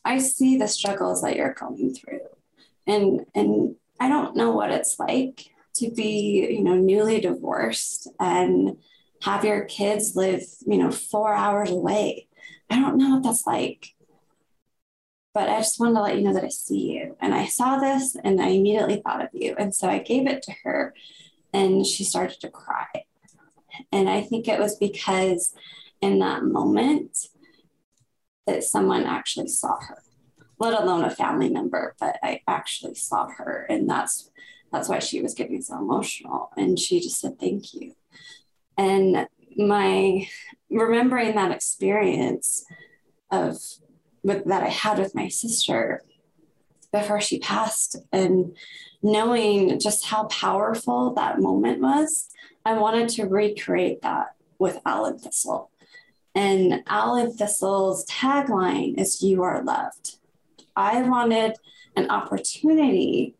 I 0.08 0.18
see 0.18 0.56
the 0.56 0.68
struggles 0.68 1.20
that 1.20 1.36
you're 1.36 1.52
going 1.52 1.94
through. 1.94 2.20
And 2.86 3.26
and 3.34 3.76
I 4.00 4.08
don't 4.08 4.36
know 4.36 4.52
what 4.52 4.70
it's 4.70 4.98
like 4.98 5.50
to 5.74 5.90
be, 5.90 6.48
you 6.50 6.64
know, 6.64 6.76
newly 6.76 7.20
divorced 7.20 8.08
and 8.18 8.78
have 9.22 9.44
your 9.44 9.64
kids 9.66 10.16
live, 10.16 10.42
you 10.66 10.78
know, 10.78 10.90
4 10.90 11.34
hours 11.34 11.70
away. 11.70 12.28
I 12.70 12.80
don't 12.80 12.96
know 12.96 13.16
what 13.16 13.22
that's 13.22 13.46
like. 13.46 13.94
But 15.34 15.50
I 15.50 15.58
just 15.58 15.78
wanted 15.78 15.94
to 15.94 16.02
let 16.02 16.16
you 16.16 16.22
know 16.22 16.32
that 16.32 16.44
I 16.44 16.48
see 16.48 16.92
you. 16.92 17.16
And 17.20 17.34
I 17.34 17.44
saw 17.46 17.78
this 17.78 18.16
and 18.24 18.40
I 18.40 18.48
immediately 18.48 19.02
thought 19.04 19.22
of 19.22 19.28
you. 19.34 19.54
And 19.58 19.74
so 19.74 19.88
I 19.88 19.98
gave 19.98 20.26
it 20.26 20.42
to 20.44 20.52
her 20.64 20.94
and 21.52 21.86
she 21.86 22.04
started 22.04 22.40
to 22.40 22.50
cry. 22.50 22.86
And 23.92 24.08
I 24.08 24.22
think 24.22 24.48
it 24.48 24.58
was 24.58 24.76
because 24.76 25.54
in 26.00 26.18
that 26.20 26.44
moment, 26.44 27.16
that 28.46 28.64
someone 28.64 29.04
actually 29.04 29.48
saw 29.48 29.76
her, 29.78 30.02
let 30.58 30.80
alone 30.80 31.04
a 31.04 31.10
family 31.10 31.50
member, 31.50 31.94
but 32.00 32.18
I 32.22 32.40
actually 32.48 32.94
saw 32.94 33.28
her. 33.28 33.66
And 33.68 33.88
that's 33.88 34.30
that's 34.72 34.88
why 34.88 34.98
she 34.98 35.22
was 35.22 35.34
getting 35.34 35.62
so 35.62 35.78
emotional. 35.78 36.50
And 36.56 36.78
she 36.78 37.00
just 37.00 37.20
said, 37.20 37.38
thank 37.38 37.72
you. 37.74 37.94
And 38.76 39.26
my 39.56 40.28
remembering 40.70 41.34
that 41.34 41.52
experience 41.52 42.64
of 43.30 43.56
with, 44.22 44.44
that 44.44 44.62
I 44.62 44.68
had 44.68 44.98
with 44.98 45.14
my 45.14 45.28
sister 45.28 46.02
before 46.92 47.20
she 47.20 47.38
passed 47.38 47.96
and 48.12 48.56
knowing 49.02 49.78
just 49.78 50.06
how 50.06 50.24
powerful 50.24 51.14
that 51.14 51.40
moment 51.40 51.80
was, 51.80 52.28
I 52.64 52.74
wanted 52.74 53.08
to 53.10 53.26
recreate 53.26 54.02
that 54.02 54.34
with 54.58 54.80
Owl 54.84 55.06
and 55.06 55.20
Thistle. 55.20 55.70
And 56.34 56.82
Owl 56.86 57.16
and 57.16 57.34
Thistle's 57.34 58.04
tagline 58.06 58.98
is 58.98 59.22
You 59.22 59.42
Are 59.42 59.62
Loved. 59.62 60.16
I 60.76 61.02
wanted 61.02 61.56
an 61.96 62.10
opportunity 62.10 63.34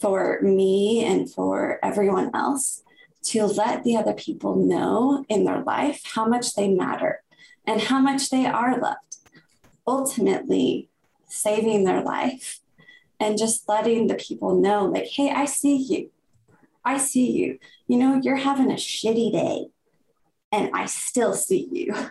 for 0.00 0.40
me 0.42 1.04
and 1.04 1.30
for 1.30 1.78
everyone 1.82 2.30
else 2.34 2.82
to 3.24 3.46
let 3.46 3.84
the 3.84 3.96
other 3.96 4.12
people 4.12 4.56
know 4.56 5.24
in 5.28 5.44
their 5.44 5.62
life 5.62 6.02
how 6.14 6.26
much 6.26 6.54
they 6.54 6.68
matter 6.68 7.22
and 7.66 7.80
how 7.80 8.00
much 8.00 8.30
they 8.30 8.46
are 8.46 8.78
loved. 8.78 9.16
Ultimately, 9.86 10.88
saving 11.26 11.84
their 11.84 12.02
life 12.02 12.60
and 13.20 13.38
just 13.38 13.68
letting 13.68 14.06
the 14.06 14.14
people 14.14 14.60
know, 14.60 14.86
like, 14.86 15.06
hey, 15.06 15.30
I 15.30 15.44
see 15.44 15.76
you. 15.76 16.10
I 16.84 16.98
see 16.98 17.30
you. 17.30 17.58
You 17.86 17.98
know, 17.98 18.20
you're 18.22 18.36
having 18.36 18.70
a 18.70 18.74
shitty 18.74 19.32
day, 19.32 19.66
and 20.52 20.70
I 20.74 20.86
still 20.86 21.34
see 21.34 21.68
you. 21.70 21.94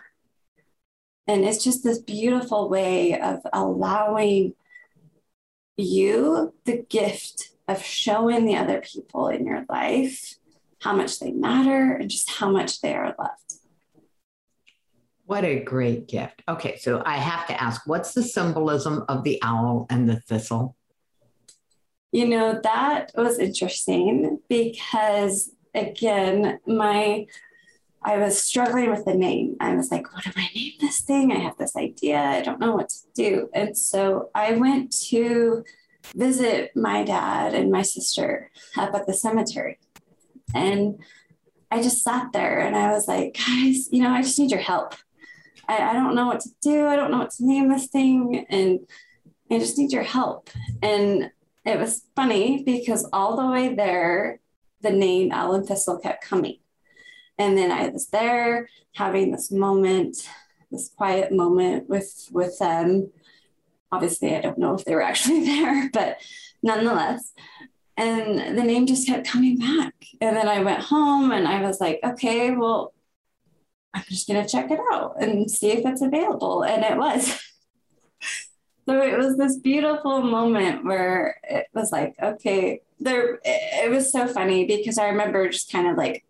And 1.26 1.42
it's 1.42 1.64
just 1.64 1.82
this 1.82 2.00
beautiful 2.00 2.68
way 2.68 3.18
of 3.18 3.38
allowing 3.50 4.52
you 5.76 6.52
the 6.64 6.84
gift 6.88 7.50
of 7.66 7.82
showing 7.82 8.44
the 8.44 8.56
other 8.56 8.82
people 8.82 9.28
in 9.28 9.46
your 9.46 9.64
life 9.68 10.34
how 10.80 10.94
much 10.94 11.18
they 11.18 11.32
matter 11.32 11.94
and 11.94 12.10
just 12.10 12.30
how 12.30 12.50
much 12.50 12.80
they 12.82 12.94
are 12.94 13.14
loved. 13.18 13.54
What 15.26 15.44
a 15.44 15.60
great 15.60 16.06
gift. 16.06 16.42
Okay, 16.46 16.76
so 16.76 17.02
I 17.04 17.16
have 17.16 17.46
to 17.46 17.62
ask 17.62 17.86
what's 17.86 18.12
the 18.12 18.22
symbolism 18.22 19.04
of 19.08 19.24
the 19.24 19.40
owl 19.42 19.86
and 19.88 20.06
the 20.06 20.20
thistle? 20.20 20.76
You 22.14 22.28
know, 22.28 22.60
that 22.62 23.10
was 23.16 23.40
interesting 23.40 24.38
because, 24.48 25.50
again, 25.74 26.60
my 26.64 27.26
I 28.04 28.18
was 28.18 28.40
struggling 28.40 28.88
with 28.90 29.04
the 29.04 29.14
name. 29.14 29.56
I 29.58 29.74
was 29.74 29.90
like, 29.90 30.14
what 30.14 30.22
do 30.22 30.30
I 30.36 30.48
name 30.54 30.74
this 30.80 31.00
thing? 31.00 31.32
I 31.32 31.38
have 31.38 31.56
this 31.56 31.74
idea. 31.74 32.20
I 32.20 32.40
don't 32.42 32.60
know 32.60 32.76
what 32.76 32.90
to 32.90 32.98
do. 33.16 33.48
And 33.52 33.76
so 33.76 34.30
I 34.32 34.52
went 34.52 34.92
to 35.08 35.64
visit 36.14 36.70
my 36.76 37.02
dad 37.02 37.52
and 37.52 37.72
my 37.72 37.82
sister 37.82 38.52
up 38.76 38.94
at 38.94 39.08
the 39.08 39.14
cemetery. 39.14 39.80
And 40.54 41.00
I 41.68 41.82
just 41.82 42.04
sat 42.04 42.32
there 42.32 42.60
and 42.60 42.76
I 42.76 42.92
was 42.92 43.08
like, 43.08 43.34
guys, 43.44 43.88
you 43.90 44.04
know, 44.04 44.10
I 44.10 44.22
just 44.22 44.38
need 44.38 44.52
your 44.52 44.60
help. 44.60 44.94
I, 45.66 45.78
I 45.78 45.92
don't 45.94 46.14
know 46.14 46.26
what 46.26 46.40
to 46.42 46.50
do. 46.62 46.86
I 46.86 46.94
don't 46.94 47.10
know 47.10 47.18
what 47.18 47.32
to 47.32 47.44
name 47.44 47.70
this 47.70 47.88
thing. 47.88 48.46
And 48.50 48.86
I 49.50 49.58
just 49.58 49.78
need 49.78 49.92
your 49.92 50.04
help. 50.04 50.50
And 50.80 51.32
it 51.64 51.78
was 51.78 52.02
funny 52.14 52.62
because 52.62 53.08
all 53.12 53.36
the 53.36 53.46
way 53.46 53.74
there, 53.74 54.40
the 54.80 54.90
name 54.90 55.32
Owl 55.32 55.54
and 55.54 55.66
Thistle 55.66 55.98
kept 55.98 56.24
coming 56.24 56.58
and 57.38 57.58
then 57.58 57.72
I 57.72 57.88
was 57.88 58.08
there 58.08 58.68
having 58.94 59.32
this 59.32 59.50
moment, 59.50 60.28
this 60.70 60.90
quiet 60.96 61.32
moment 61.32 61.88
with 61.88 62.28
with 62.32 62.58
them. 62.58 63.10
Obviously, 63.90 64.34
I 64.34 64.40
don't 64.40 64.58
know 64.58 64.74
if 64.74 64.84
they 64.84 64.94
were 64.94 65.02
actually 65.02 65.44
there, 65.44 65.90
but 65.92 66.18
nonetheless. 66.62 67.32
And 67.96 68.58
the 68.58 68.64
name 68.64 68.86
just 68.86 69.06
kept 69.06 69.28
coming 69.28 69.56
back. 69.56 69.94
And 70.20 70.36
then 70.36 70.48
I 70.48 70.64
went 70.64 70.82
home 70.82 71.30
and 71.30 71.46
I 71.46 71.62
was 71.62 71.80
like, 71.80 72.00
okay, 72.02 72.50
well, 72.50 72.92
I'm 73.94 74.02
just 74.08 74.26
going 74.26 74.42
to 74.42 74.50
check 74.50 74.72
it 74.72 74.80
out 74.92 75.22
and 75.22 75.48
see 75.48 75.70
if 75.70 75.86
it's 75.86 76.02
available. 76.02 76.62
And 76.62 76.82
it 76.82 76.98
was. 76.98 77.40
so 78.86 79.00
it 79.02 79.18
was 79.18 79.36
this 79.36 79.58
beautiful 79.58 80.22
moment 80.22 80.84
where 80.84 81.36
it 81.42 81.66
was 81.74 81.90
like, 81.90 82.14
okay, 82.22 82.80
there, 83.00 83.40
it 83.44 83.90
was 83.90 84.12
so 84.12 84.26
funny 84.26 84.66
because 84.66 84.98
I 84.98 85.08
remember 85.08 85.48
just 85.48 85.72
kind 85.72 85.88
of 85.88 85.96
like, 85.96 86.24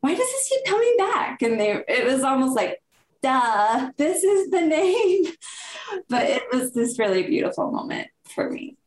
why 0.00 0.14
does 0.14 0.18
this 0.18 0.48
keep 0.48 0.64
coming 0.64 0.94
back? 0.98 1.42
And 1.42 1.60
they, 1.60 1.82
it 1.88 2.06
was 2.06 2.22
almost 2.22 2.56
like, 2.56 2.82
duh, 3.22 3.90
this 3.96 4.22
is 4.24 4.50
the 4.50 4.62
name. 4.62 5.24
But 6.08 6.30
it 6.30 6.44
was 6.50 6.72
this 6.72 6.98
really 6.98 7.22
beautiful 7.24 7.70
moment 7.70 8.08
for 8.34 8.48
me. 8.48 8.78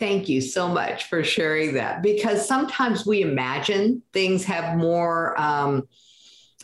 Thank 0.00 0.28
you 0.28 0.40
so 0.40 0.66
much 0.66 1.04
for 1.04 1.22
sharing 1.22 1.74
that 1.74 2.02
because 2.02 2.48
sometimes 2.48 3.06
we 3.06 3.22
imagine 3.22 4.02
things 4.12 4.44
have 4.44 4.76
more 4.76 5.40
um, 5.40 5.86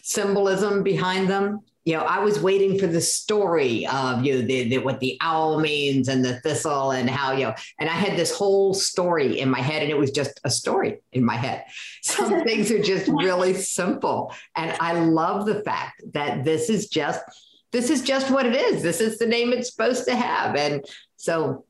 symbolism 0.03 0.83
behind 0.83 1.29
them. 1.29 1.61
You 1.87 1.93
know, 1.93 2.03
I 2.03 2.19
was 2.19 2.41
waiting 2.41 2.81
for 2.81 2.89
the 2.89 3.01
story 3.01 3.87
of 3.87 4.25
you 4.25 4.35
know, 4.35 4.41
the, 4.43 4.69
the, 4.69 4.79
what 4.79 4.99
the 4.99 5.17
owl 5.21 5.61
means 5.61 6.09
and 6.09 6.25
the 6.25 6.41
thistle 6.41 6.91
and 6.91 7.09
how 7.09 7.31
you 7.31 7.45
know, 7.45 7.55
and 7.79 7.89
I 7.89 7.93
had 7.93 8.19
this 8.19 8.37
whole 8.37 8.75
story 8.75 9.39
in 9.39 9.49
my 9.49 9.61
head, 9.61 9.83
and 9.83 9.91
it 9.91 9.97
was 9.97 10.11
just 10.11 10.41
a 10.43 10.51
story 10.51 10.99
in 11.13 11.25
my 11.25 11.37
head. 11.37 11.65
Some 12.03 12.43
things 12.43 12.73
are 12.73 12.83
just 12.83 13.09
really 13.09 13.55
simple, 13.55 14.35
and 14.57 14.77
I 14.81 14.99
love 15.01 15.47
the 15.47 15.63
fact 15.63 16.03
that 16.13 16.45
this 16.45 16.69
is 16.69 16.89
just 16.89 17.23
this 17.71 17.89
is 17.89 18.03
just 18.03 18.33
what 18.33 18.47
it 18.47 18.57
is. 18.57 18.83
This 18.83 19.01
is 19.01 19.19
the 19.19 19.27
name 19.27 19.53
it's 19.53 19.71
supposed 19.71 20.07
to 20.07 20.17
have, 20.17 20.57
and 20.57 20.85
so 21.17 21.65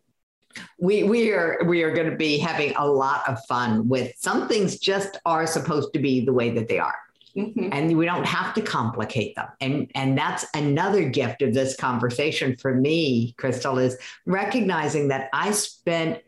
we 0.78 1.02
we 1.02 1.30
are 1.32 1.60
we 1.66 1.82
are 1.82 1.94
going 1.94 2.10
to 2.10 2.16
be 2.16 2.38
having 2.38 2.74
a 2.76 2.86
lot 2.86 3.28
of 3.28 3.38
fun 3.44 3.86
with 3.86 4.12
some 4.18 4.48
things 4.48 4.78
just 4.78 5.18
are 5.26 5.46
supposed 5.46 5.92
to 5.92 5.98
be 5.98 6.24
the 6.24 6.32
way 6.32 6.50
that 6.50 6.68
they 6.68 6.78
are 6.78 6.96
mm-hmm. 7.36 7.68
and 7.72 7.96
we 7.96 8.06
don't 8.06 8.26
have 8.26 8.54
to 8.54 8.62
complicate 8.62 9.34
them 9.34 9.48
and 9.60 9.90
and 9.94 10.16
that's 10.16 10.44
another 10.54 11.08
gift 11.08 11.42
of 11.42 11.54
this 11.54 11.76
conversation 11.76 12.56
for 12.56 12.74
me 12.74 13.34
crystal 13.38 13.78
is 13.78 13.96
recognizing 14.24 15.08
that 15.08 15.28
i 15.32 15.50
spent 15.50 16.20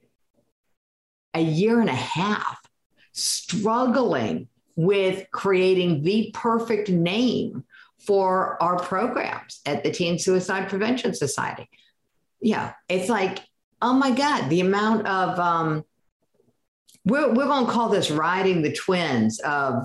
a 1.34 1.40
year 1.40 1.80
and 1.80 1.90
a 1.90 1.94
half 1.94 2.58
struggling 3.12 4.48
with 4.76 5.26
creating 5.32 6.02
the 6.02 6.30
perfect 6.34 6.88
name 6.88 7.64
for 7.98 8.62
our 8.62 8.78
programs 8.78 9.60
at 9.66 9.82
the 9.82 9.90
teen 9.90 10.18
suicide 10.18 10.68
prevention 10.68 11.14
society 11.14 11.68
yeah 12.40 12.72
it's 12.88 13.08
like 13.08 13.40
oh 13.80 13.92
my 13.92 14.10
God, 14.10 14.48
the 14.48 14.60
amount 14.60 15.06
of, 15.06 15.38
um, 15.38 15.84
we're, 17.04 17.32
we're 17.32 17.46
going 17.46 17.66
to 17.66 17.72
call 17.72 17.88
this 17.88 18.10
riding 18.10 18.62
the 18.62 18.72
twins 18.72 19.40
of 19.40 19.84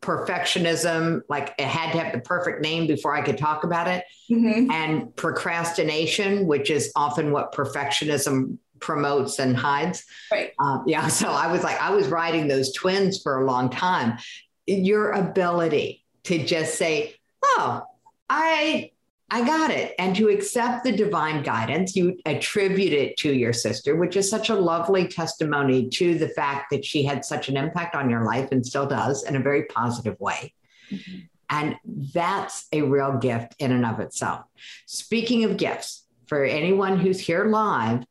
perfectionism, 0.00 1.22
like 1.28 1.54
it 1.58 1.66
had 1.66 1.92
to 1.92 1.98
have 1.98 2.12
the 2.12 2.20
perfect 2.20 2.62
name 2.62 2.86
before 2.86 3.14
I 3.14 3.22
could 3.22 3.38
talk 3.38 3.64
about 3.64 3.86
it, 3.86 4.04
mm-hmm. 4.30 4.70
and 4.70 5.14
procrastination, 5.16 6.46
which 6.46 6.70
is 6.70 6.90
often 6.96 7.32
what 7.32 7.52
perfectionism 7.52 8.58
promotes 8.80 9.38
and 9.38 9.56
hides. 9.56 10.04
Right. 10.32 10.52
Um, 10.58 10.84
yeah. 10.86 11.06
So 11.20 11.28
I 11.28 11.52
was 11.52 11.62
like, 11.62 11.80
I 11.80 11.90
was 11.90 12.08
riding 12.08 12.48
those 12.48 12.72
twins 12.72 13.20
for 13.22 13.42
a 13.42 13.44
long 13.44 13.68
time. 13.68 14.18
Your 14.66 15.12
ability 15.12 16.04
to 16.24 16.44
just 16.44 16.76
say, 16.76 17.14
oh, 17.42 17.82
I 18.28 18.92
I 19.32 19.44
got 19.44 19.70
it. 19.70 19.94
And 19.98 20.16
to 20.16 20.28
accept 20.28 20.84
the 20.84 20.92
divine 20.92 21.42
guidance, 21.42 21.94
you 21.94 22.18
attribute 22.26 22.92
it 22.92 23.16
to 23.18 23.32
your 23.32 23.52
sister, 23.52 23.94
which 23.94 24.16
is 24.16 24.28
such 24.28 24.48
a 24.48 24.54
lovely 24.54 25.06
testimony 25.06 25.88
to 25.90 26.18
the 26.18 26.28
fact 26.28 26.70
that 26.70 26.84
she 26.84 27.04
had 27.04 27.24
such 27.24 27.48
an 27.48 27.56
impact 27.56 27.94
on 27.94 28.10
your 28.10 28.24
life 28.24 28.48
and 28.50 28.66
still 28.66 28.86
does 28.86 29.22
in 29.22 29.36
a 29.36 29.40
very 29.40 29.64
positive 29.66 30.18
way. 30.18 30.52
Mm-hmm. 30.90 31.18
And 31.48 31.76
that's 32.12 32.66
a 32.72 32.82
real 32.82 33.18
gift 33.18 33.54
in 33.58 33.72
and 33.72 33.86
of 33.86 34.00
itself. 34.00 34.44
Speaking 34.86 35.44
of 35.44 35.56
gifts, 35.56 36.04
for 36.26 36.44
anyone 36.44 36.96
who's 36.96 37.18
here 37.18 37.46
live, 37.46 38.04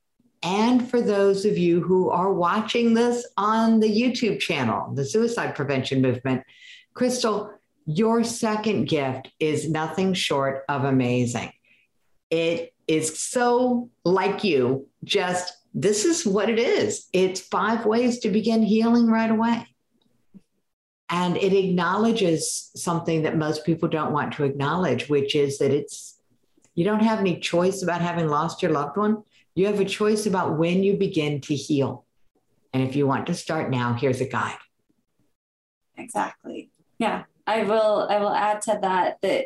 and 0.43 0.89
for 0.89 1.01
those 1.01 1.45
of 1.45 1.57
you 1.57 1.81
who 1.81 2.09
are 2.09 2.33
watching 2.33 2.93
this 2.93 3.25
on 3.37 3.79
the 3.79 3.89
YouTube 3.89 4.39
channel, 4.39 4.93
the 4.93 5.05
Suicide 5.05 5.55
Prevention 5.55 6.01
Movement, 6.01 6.43
Crystal, 6.93 7.53
your 7.89 8.23
second 8.23 8.85
gift 8.85 9.31
is 9.39 9.67
nothing 9.67 10.13
short 10.13 10.63
of 10.69 10.83
amazing. 10.83 11.51
It 12.29 12.71
is 12.87 13.17
so 13.17 13.89
like 14.05 14.43
you, 14.43 14.87
just 15.03 15.51
this 15.73 16.05
is 16.05 16.23
what 16.23 16.51
it 16.51 16.59
is. 16.59 17.07
It's 17.13 17.39
five 17.39 17.87
ways 17.87 18.19
to 18.19 18.29
begin 18.29 18.61
healing 18.61 19.07
right 19.07 19.31
away. 19.31 19.65
And 21.09 21.35
it 21.37 21.51
acknowledges 21.51 22.69
something 22.75 23.23
that 23.23 23.35
most 23.35 23.65
people 23.65 23.89
don't 23.89 24.13
want 24.13 24.33
to 24.33 24.43
acknowledge, 24.43 25.09
which 25.09 25.35
is 25.35 25.57
that 25.57 25.71
it's 25.71 26.19
you 26.75 26.85
don't 26.85 26.99
have 27.01 27.17
any 27.17 27.39
choice 27.39 27.81
about 27.81 28.01
having 28.01 28.27
lost 28.27 28.61
your 28.61 28.71
loved 28.71 28.97
one. 28.97 29.23
You 29.55 29.65
have 29.65 29.79
a 29.79 29.85
choice 29.85 30.27
about 30.27 30.59
when 30.59 30.83
you 30.83 30.95
begin 30.95 31.41
to 31.41 31.55
heal. 31.55 32.05
And 32.71 32.83
if 32.83 32.95
you 32.95 33.07
want 33.07 33.25
to 33.27 33.33
start 33.33 33.71
now, 33.71 33.93
here's 33.93 34.21
a 34.21 34.27
guide. 34.27 34.59
Exactly. 35.97 36.69
Yeah. 36.99 37.23
I 37.49 37.63
will 37.63 38.05
I 38.07 38.19
will 38.19 38.33
add 38.33 38.61
to 38.63 38.77
that 38.83 39.17
that 39.23 39.45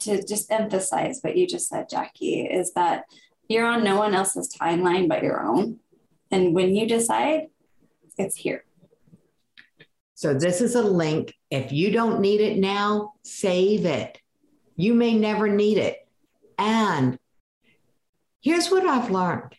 to 0.00 0.24
just 0.24 0.50
emphasize 0.52 1.18
what 1.22 1.36
you 1.36 1.48
just 1.48 1.68
said, 1.68 1.88
Jackie, 1.88 2.42
is 2.42 2.72
that 2.74 3.04
you're 3.48 3.66
on 3.66 3.82
no 3.82 3.96
one 3.96 4.14
else's 4.14 4.54
timeline 4.56 5.08
but 5.08 5.24
your 5.24 5.42
own. 5.42 5.80
And 6.30 6.54
when 6.54 6.76
you 6.76 6.86
decide, 6.86 7.48
it's 8.16 8.36
here. 8.36 8.64
So 10.14 10.34
this 10.34 10.60
is 10.60 10.76
a 10.76 10.82
link. 10.82 11.34
If 11.50 11.72
you 11.72 11.90
don't 11.90 12.20
need 12.20 12.40
it 12.40 12.58
now, 12.58 13.14
save 13.24 13.86
it. 13.86 14.20
You 14.76 14.94
may 14.94 15.14
never 15.14 15.48
need 15.48 15.78
it. 15.78 15.98
And 16.58 17.18
here's 18.40 18.70
what 18.70 18.86
I've 18.86 19.10
learned. 19.10 19.56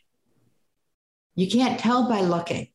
You 1.35 1.49
can't 1.49 1.79
tell 1.79 2.07
by 2.07 2.21
looking. 2.21 2.69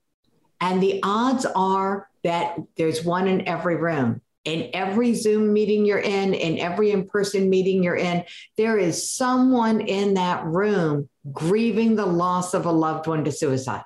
And 0.61 0.83
the 0.83 1.01
odds 1.03 1.47
are 1.47 2.11
that 2.25 2.59
there's 2.77 3.03
one 3.03 3.27
in 3.27 3.49
every 3.49 3.77
room 3.77 4.21
in 4.49 4.71
every 4.73 5.13
Zoom 5.13 5.53
meeting 5.53 5.85
you're 5.85 5.99
in, 5.99 6.33
in 6.33 6.59
every 6.59 6.91
in 6.91 7.07
person 7.07 7.51
meeting 7.51 7.83
you're 7.83 7.97
in, 7.97 8.25
there 8.57 8.79
is 8.79 9.07
someone 9.07 9.83
in 9.83 10.15
that 10.15 10.43
room 10.47 11.07
grieving 11.31 11.97
the 11.97 12.07
loss 12.07 12.55
of 12.55 12.65
a 12.65 12.73
loved 12.73 13.07
one 13.07 13.25
to 13.25 13.31
suicide. 13.31 13.85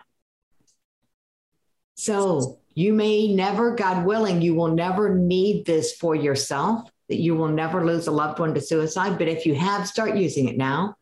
So 1.96 2.60
you 2.74 2.92
may 2.92 3.34
never, 3.34 3.74
God 3.74 4.06
willing, 4.06 4.40
you 4.40 4.54
will 4.54 4.72
never 4.72 5.16
need 5.16 5.66
this 5.66 5.96
for 5.96 6.14
yourself, 6.14 6.88
that 7.08 7.18
you 7.18 7.34
will 7.34 7.48
never 7.48 7.84
lose 7.84 8.06
a 8.06 8.12
loved 8.12 8.38
one 8.38 8.54
to 8.54 8.60
suicide. 8.60 9.18
But 9.18 9.26
if 9.26 9.44
you 9.44 9.56
have, 9.56 9.88
start 9.88 10.16
using 10.16 10.48
it 10.48 10.56
now. 10.56 10.94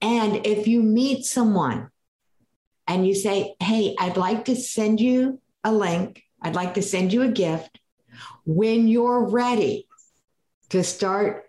And 0.00 0.46
if 0.46 0.68
you 0.68 0.80
meet 0.80 1.24
someone 1.24 1.90
and 2.86 3.04
you 3.04 3.16
say, 3.16 3.56
Hey, 3.58 3.96
I'd 3.98 4.16
like 4.16 4.44
to 4.44 4.54
send 4.54 5.00
you 5.00 5.40
a 5.64 5.72
link, 5.72 6.22
I'd 6.40 6.54
like 6.54 6.74
to 6.74 6.82
send 6.82 7.12
you 7.12 7.22
a 7.22 7.28
gift 7.28 7.80
when 8.44 8.88
you're 8.88 9.28
ready 9.28 9.86
to 10.70 10.82
start 10.82 11.44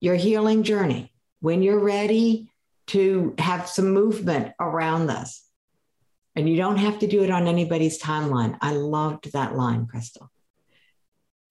your 0.00 0.14
healing 0.14 0.62
journey, 0.62 1.12
when 1.40 1.62
you're 1.62 1.78
ready 1.80 2.50
to 2.88 3.34
have 3.38 3.68
some 3.68 3.90
movement 3.92 4.52
around 4.58 5.06
this, 5.06 5.44
and 6.34 6.48
you 6.48 6.56
don't 6.56 6.76
have 6.76 7.00
to 7.00 7.06
do 7.06 7.24
it 7.24 7.30
on 7.30 7.46
anybody's 7.46 8.00
timeline. 8.00 8.56
I 8.60 8.72
loved 8.72 9.32
that 9.32 9.56
line, 9.56 9.86
Crystal. 9.86 10.30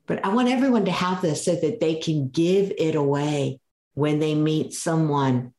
But 0.05 0.25
I 0.25 0.29
want 0.29 0.47
everyone 0.47 0.85
to 0.85 0.91
have 0.91 1.21
this 1.21 1.43
so 1.43 1.55
that 1.55 1.81
they 1.81 1.95
can 1.95 2.29
give 2.29 2.71
it 2.77 2.95
away 2.95 3.59
when 3.95 4.19
they 4.19 4.33
meet 4.33 4.73
someone 4.73 5.53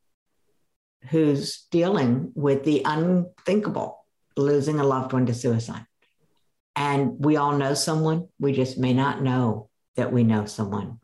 who's 1.11 1.67
dealing 1.71 2.33
with 2.35 2.65
the 2.65 2.83
unthinkable, 2.85 4.05
losing 4.37 4.81
a 4.81 4.85
loved 4.85 5.13
one 5.13 5.27
to 5.27 5.35
suicide. 5.35 5.85
And 6.79 7.17
we 7.19 7.37
all 7.37 7.57
know 7.57 7.75
someone, 7.75 8.29
we 8.39 8.53
just 8.53 8.79
may 8.79 8.93
not 8.93 9.21
know 9.21 9.69
that 9.97 10.13
we 10.13 10.23
know 10.23 10.45
someone. 10.45 11.01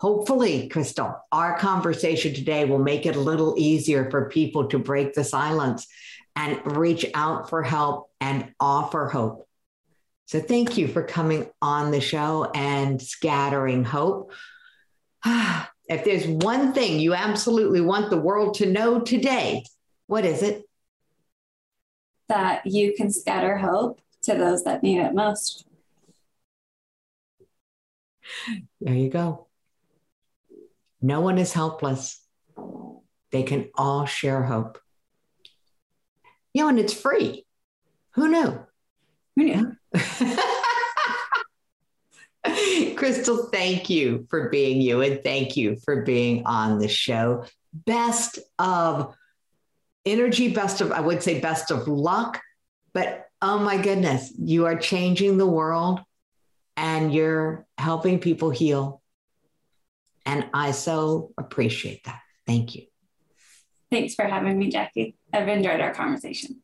Hopefully, 0.00 0.68
Crystal, 0.68 1.16
our 1.30 1.56
conversation 1.56 2.34
today 2.34 2.64
will 2.64 2.80
make 2.80 3.06
it 3.06 3.14
a 3.14 3.20
little 3.20 3.54
easier 3.56 4.10
for 4.10 4.28
people 4.28 4.66
to 4.70 4.80
break 4.80 5.14
the 5.14 5.22
silence 5.22 5.86
and 6.34 6.76
reach 6.76 7.06
out 7.14 7.48
for 7.48 7.62
help 7.62 8.10
and 8.20 8.52
offer 8.58 9.06
hope. 9.06 9.48
So, 10.26 10.40
thank 10.40 10.76
you 10.76 10.88
for 10.88 11.04
coming 11.04 11.48
on 11.62 11.92
the 11.92 12.00
show 12.00 12.50
and 12.52 13.00
scattering 13.00 13.84
hope. 13.84 14.32
If 15.86 16.02
there's 16.06 16.26
one 16.26 16.72
thing 16.72 16.98
you 16.98 17.12
absolutely 17.12 17.82
want 17.82 18.08
the 18.08 18.16
world 18.16 18.54
to 18.54 18.64
know 18.64 19.00
today, 19.00 19.64
what 20.06 20.24
is 20.24 20.42
it? 20.42 20.62
That 22.30 22.62
you 22.64 22.94
can 22.96 23.10
scatter 23.10 23.58
hope 23.58 24.00
to 24.24 24.34
those 24.34 24.64
that 24.64 24.82
need 24.82 24.98
it 24.98 25.14
most. 25.14 25.66
There 28.80 28.94
you 28.94 29.10
go. 29.10 29.46
No 31.00 31.20
one 31.20 31.38
is 31.38 31.52
helpless. 31.52 32.20
They 33.30 33.42
can 33.42 33.70
all 33.74 34.06
share 34.06 34.42
hope. 34.42 34.78
You 36.52 36.62
know, 36.62 36.68
and 36.68 36.78
it's 36.78 36.94
free. 36.94 37.44
Who 38.12 38.28
knew? 38.28 38.60
Who 39.36 39.44
knew? 39.44 39.76
Crystal, 42.96 43.48
thank 43.52 43.90
you 43.90 44.26
for 44.30 44.48
being 44.48 44.80
you 44.80 45.02
and 45.02 45.22
thank 45.24 45.56
you 45.56 45.76
for 45.84 46.02
being 46.02 46.46
on 46.46 46.78
the 46.78 46.88
show. 46.88 47.44
Best 47.72 48.38
of 48.58 49.14
energy, 50.06 50.52
best 50.52 50.80
of, 50.80 50.92
I 50.92 51.00
would 51.00 51.22
say, 51.22 51.40
best 51.40 51.70
of 51.70 51.88
luck, 51.88 52.40
but 52.92 53.23
oh 53.44 53.58
my 53.58 53.76
goodness, 53.76 54.32
you 54.38 54.64
are 54.64 54.74
changing 54.74 55.36
the 55.36 55.46
world 55.46 56.00
and 56.78 57.12
you're 57.12 57.66
helping 57.76 58.18
people 58.18 58.48
heal. 58.48 59.02
And 60.24 60.48
I 60.54 60.70
so 60.70 61.32
appreciate 61.36 62.04
that. 62.04 62.20
Thank 62.46 62.74
you. 62.74 62.84
Thanks 63.90 64.14
for 64.14 64.24
having 64.24 64.58
me, 64.58 64.70
Jackie. 64.70 65.18
I've 65.30 65.46
enjoyed 65.46 65.80
our 65.80 65.92
conversation. 65.92 66.62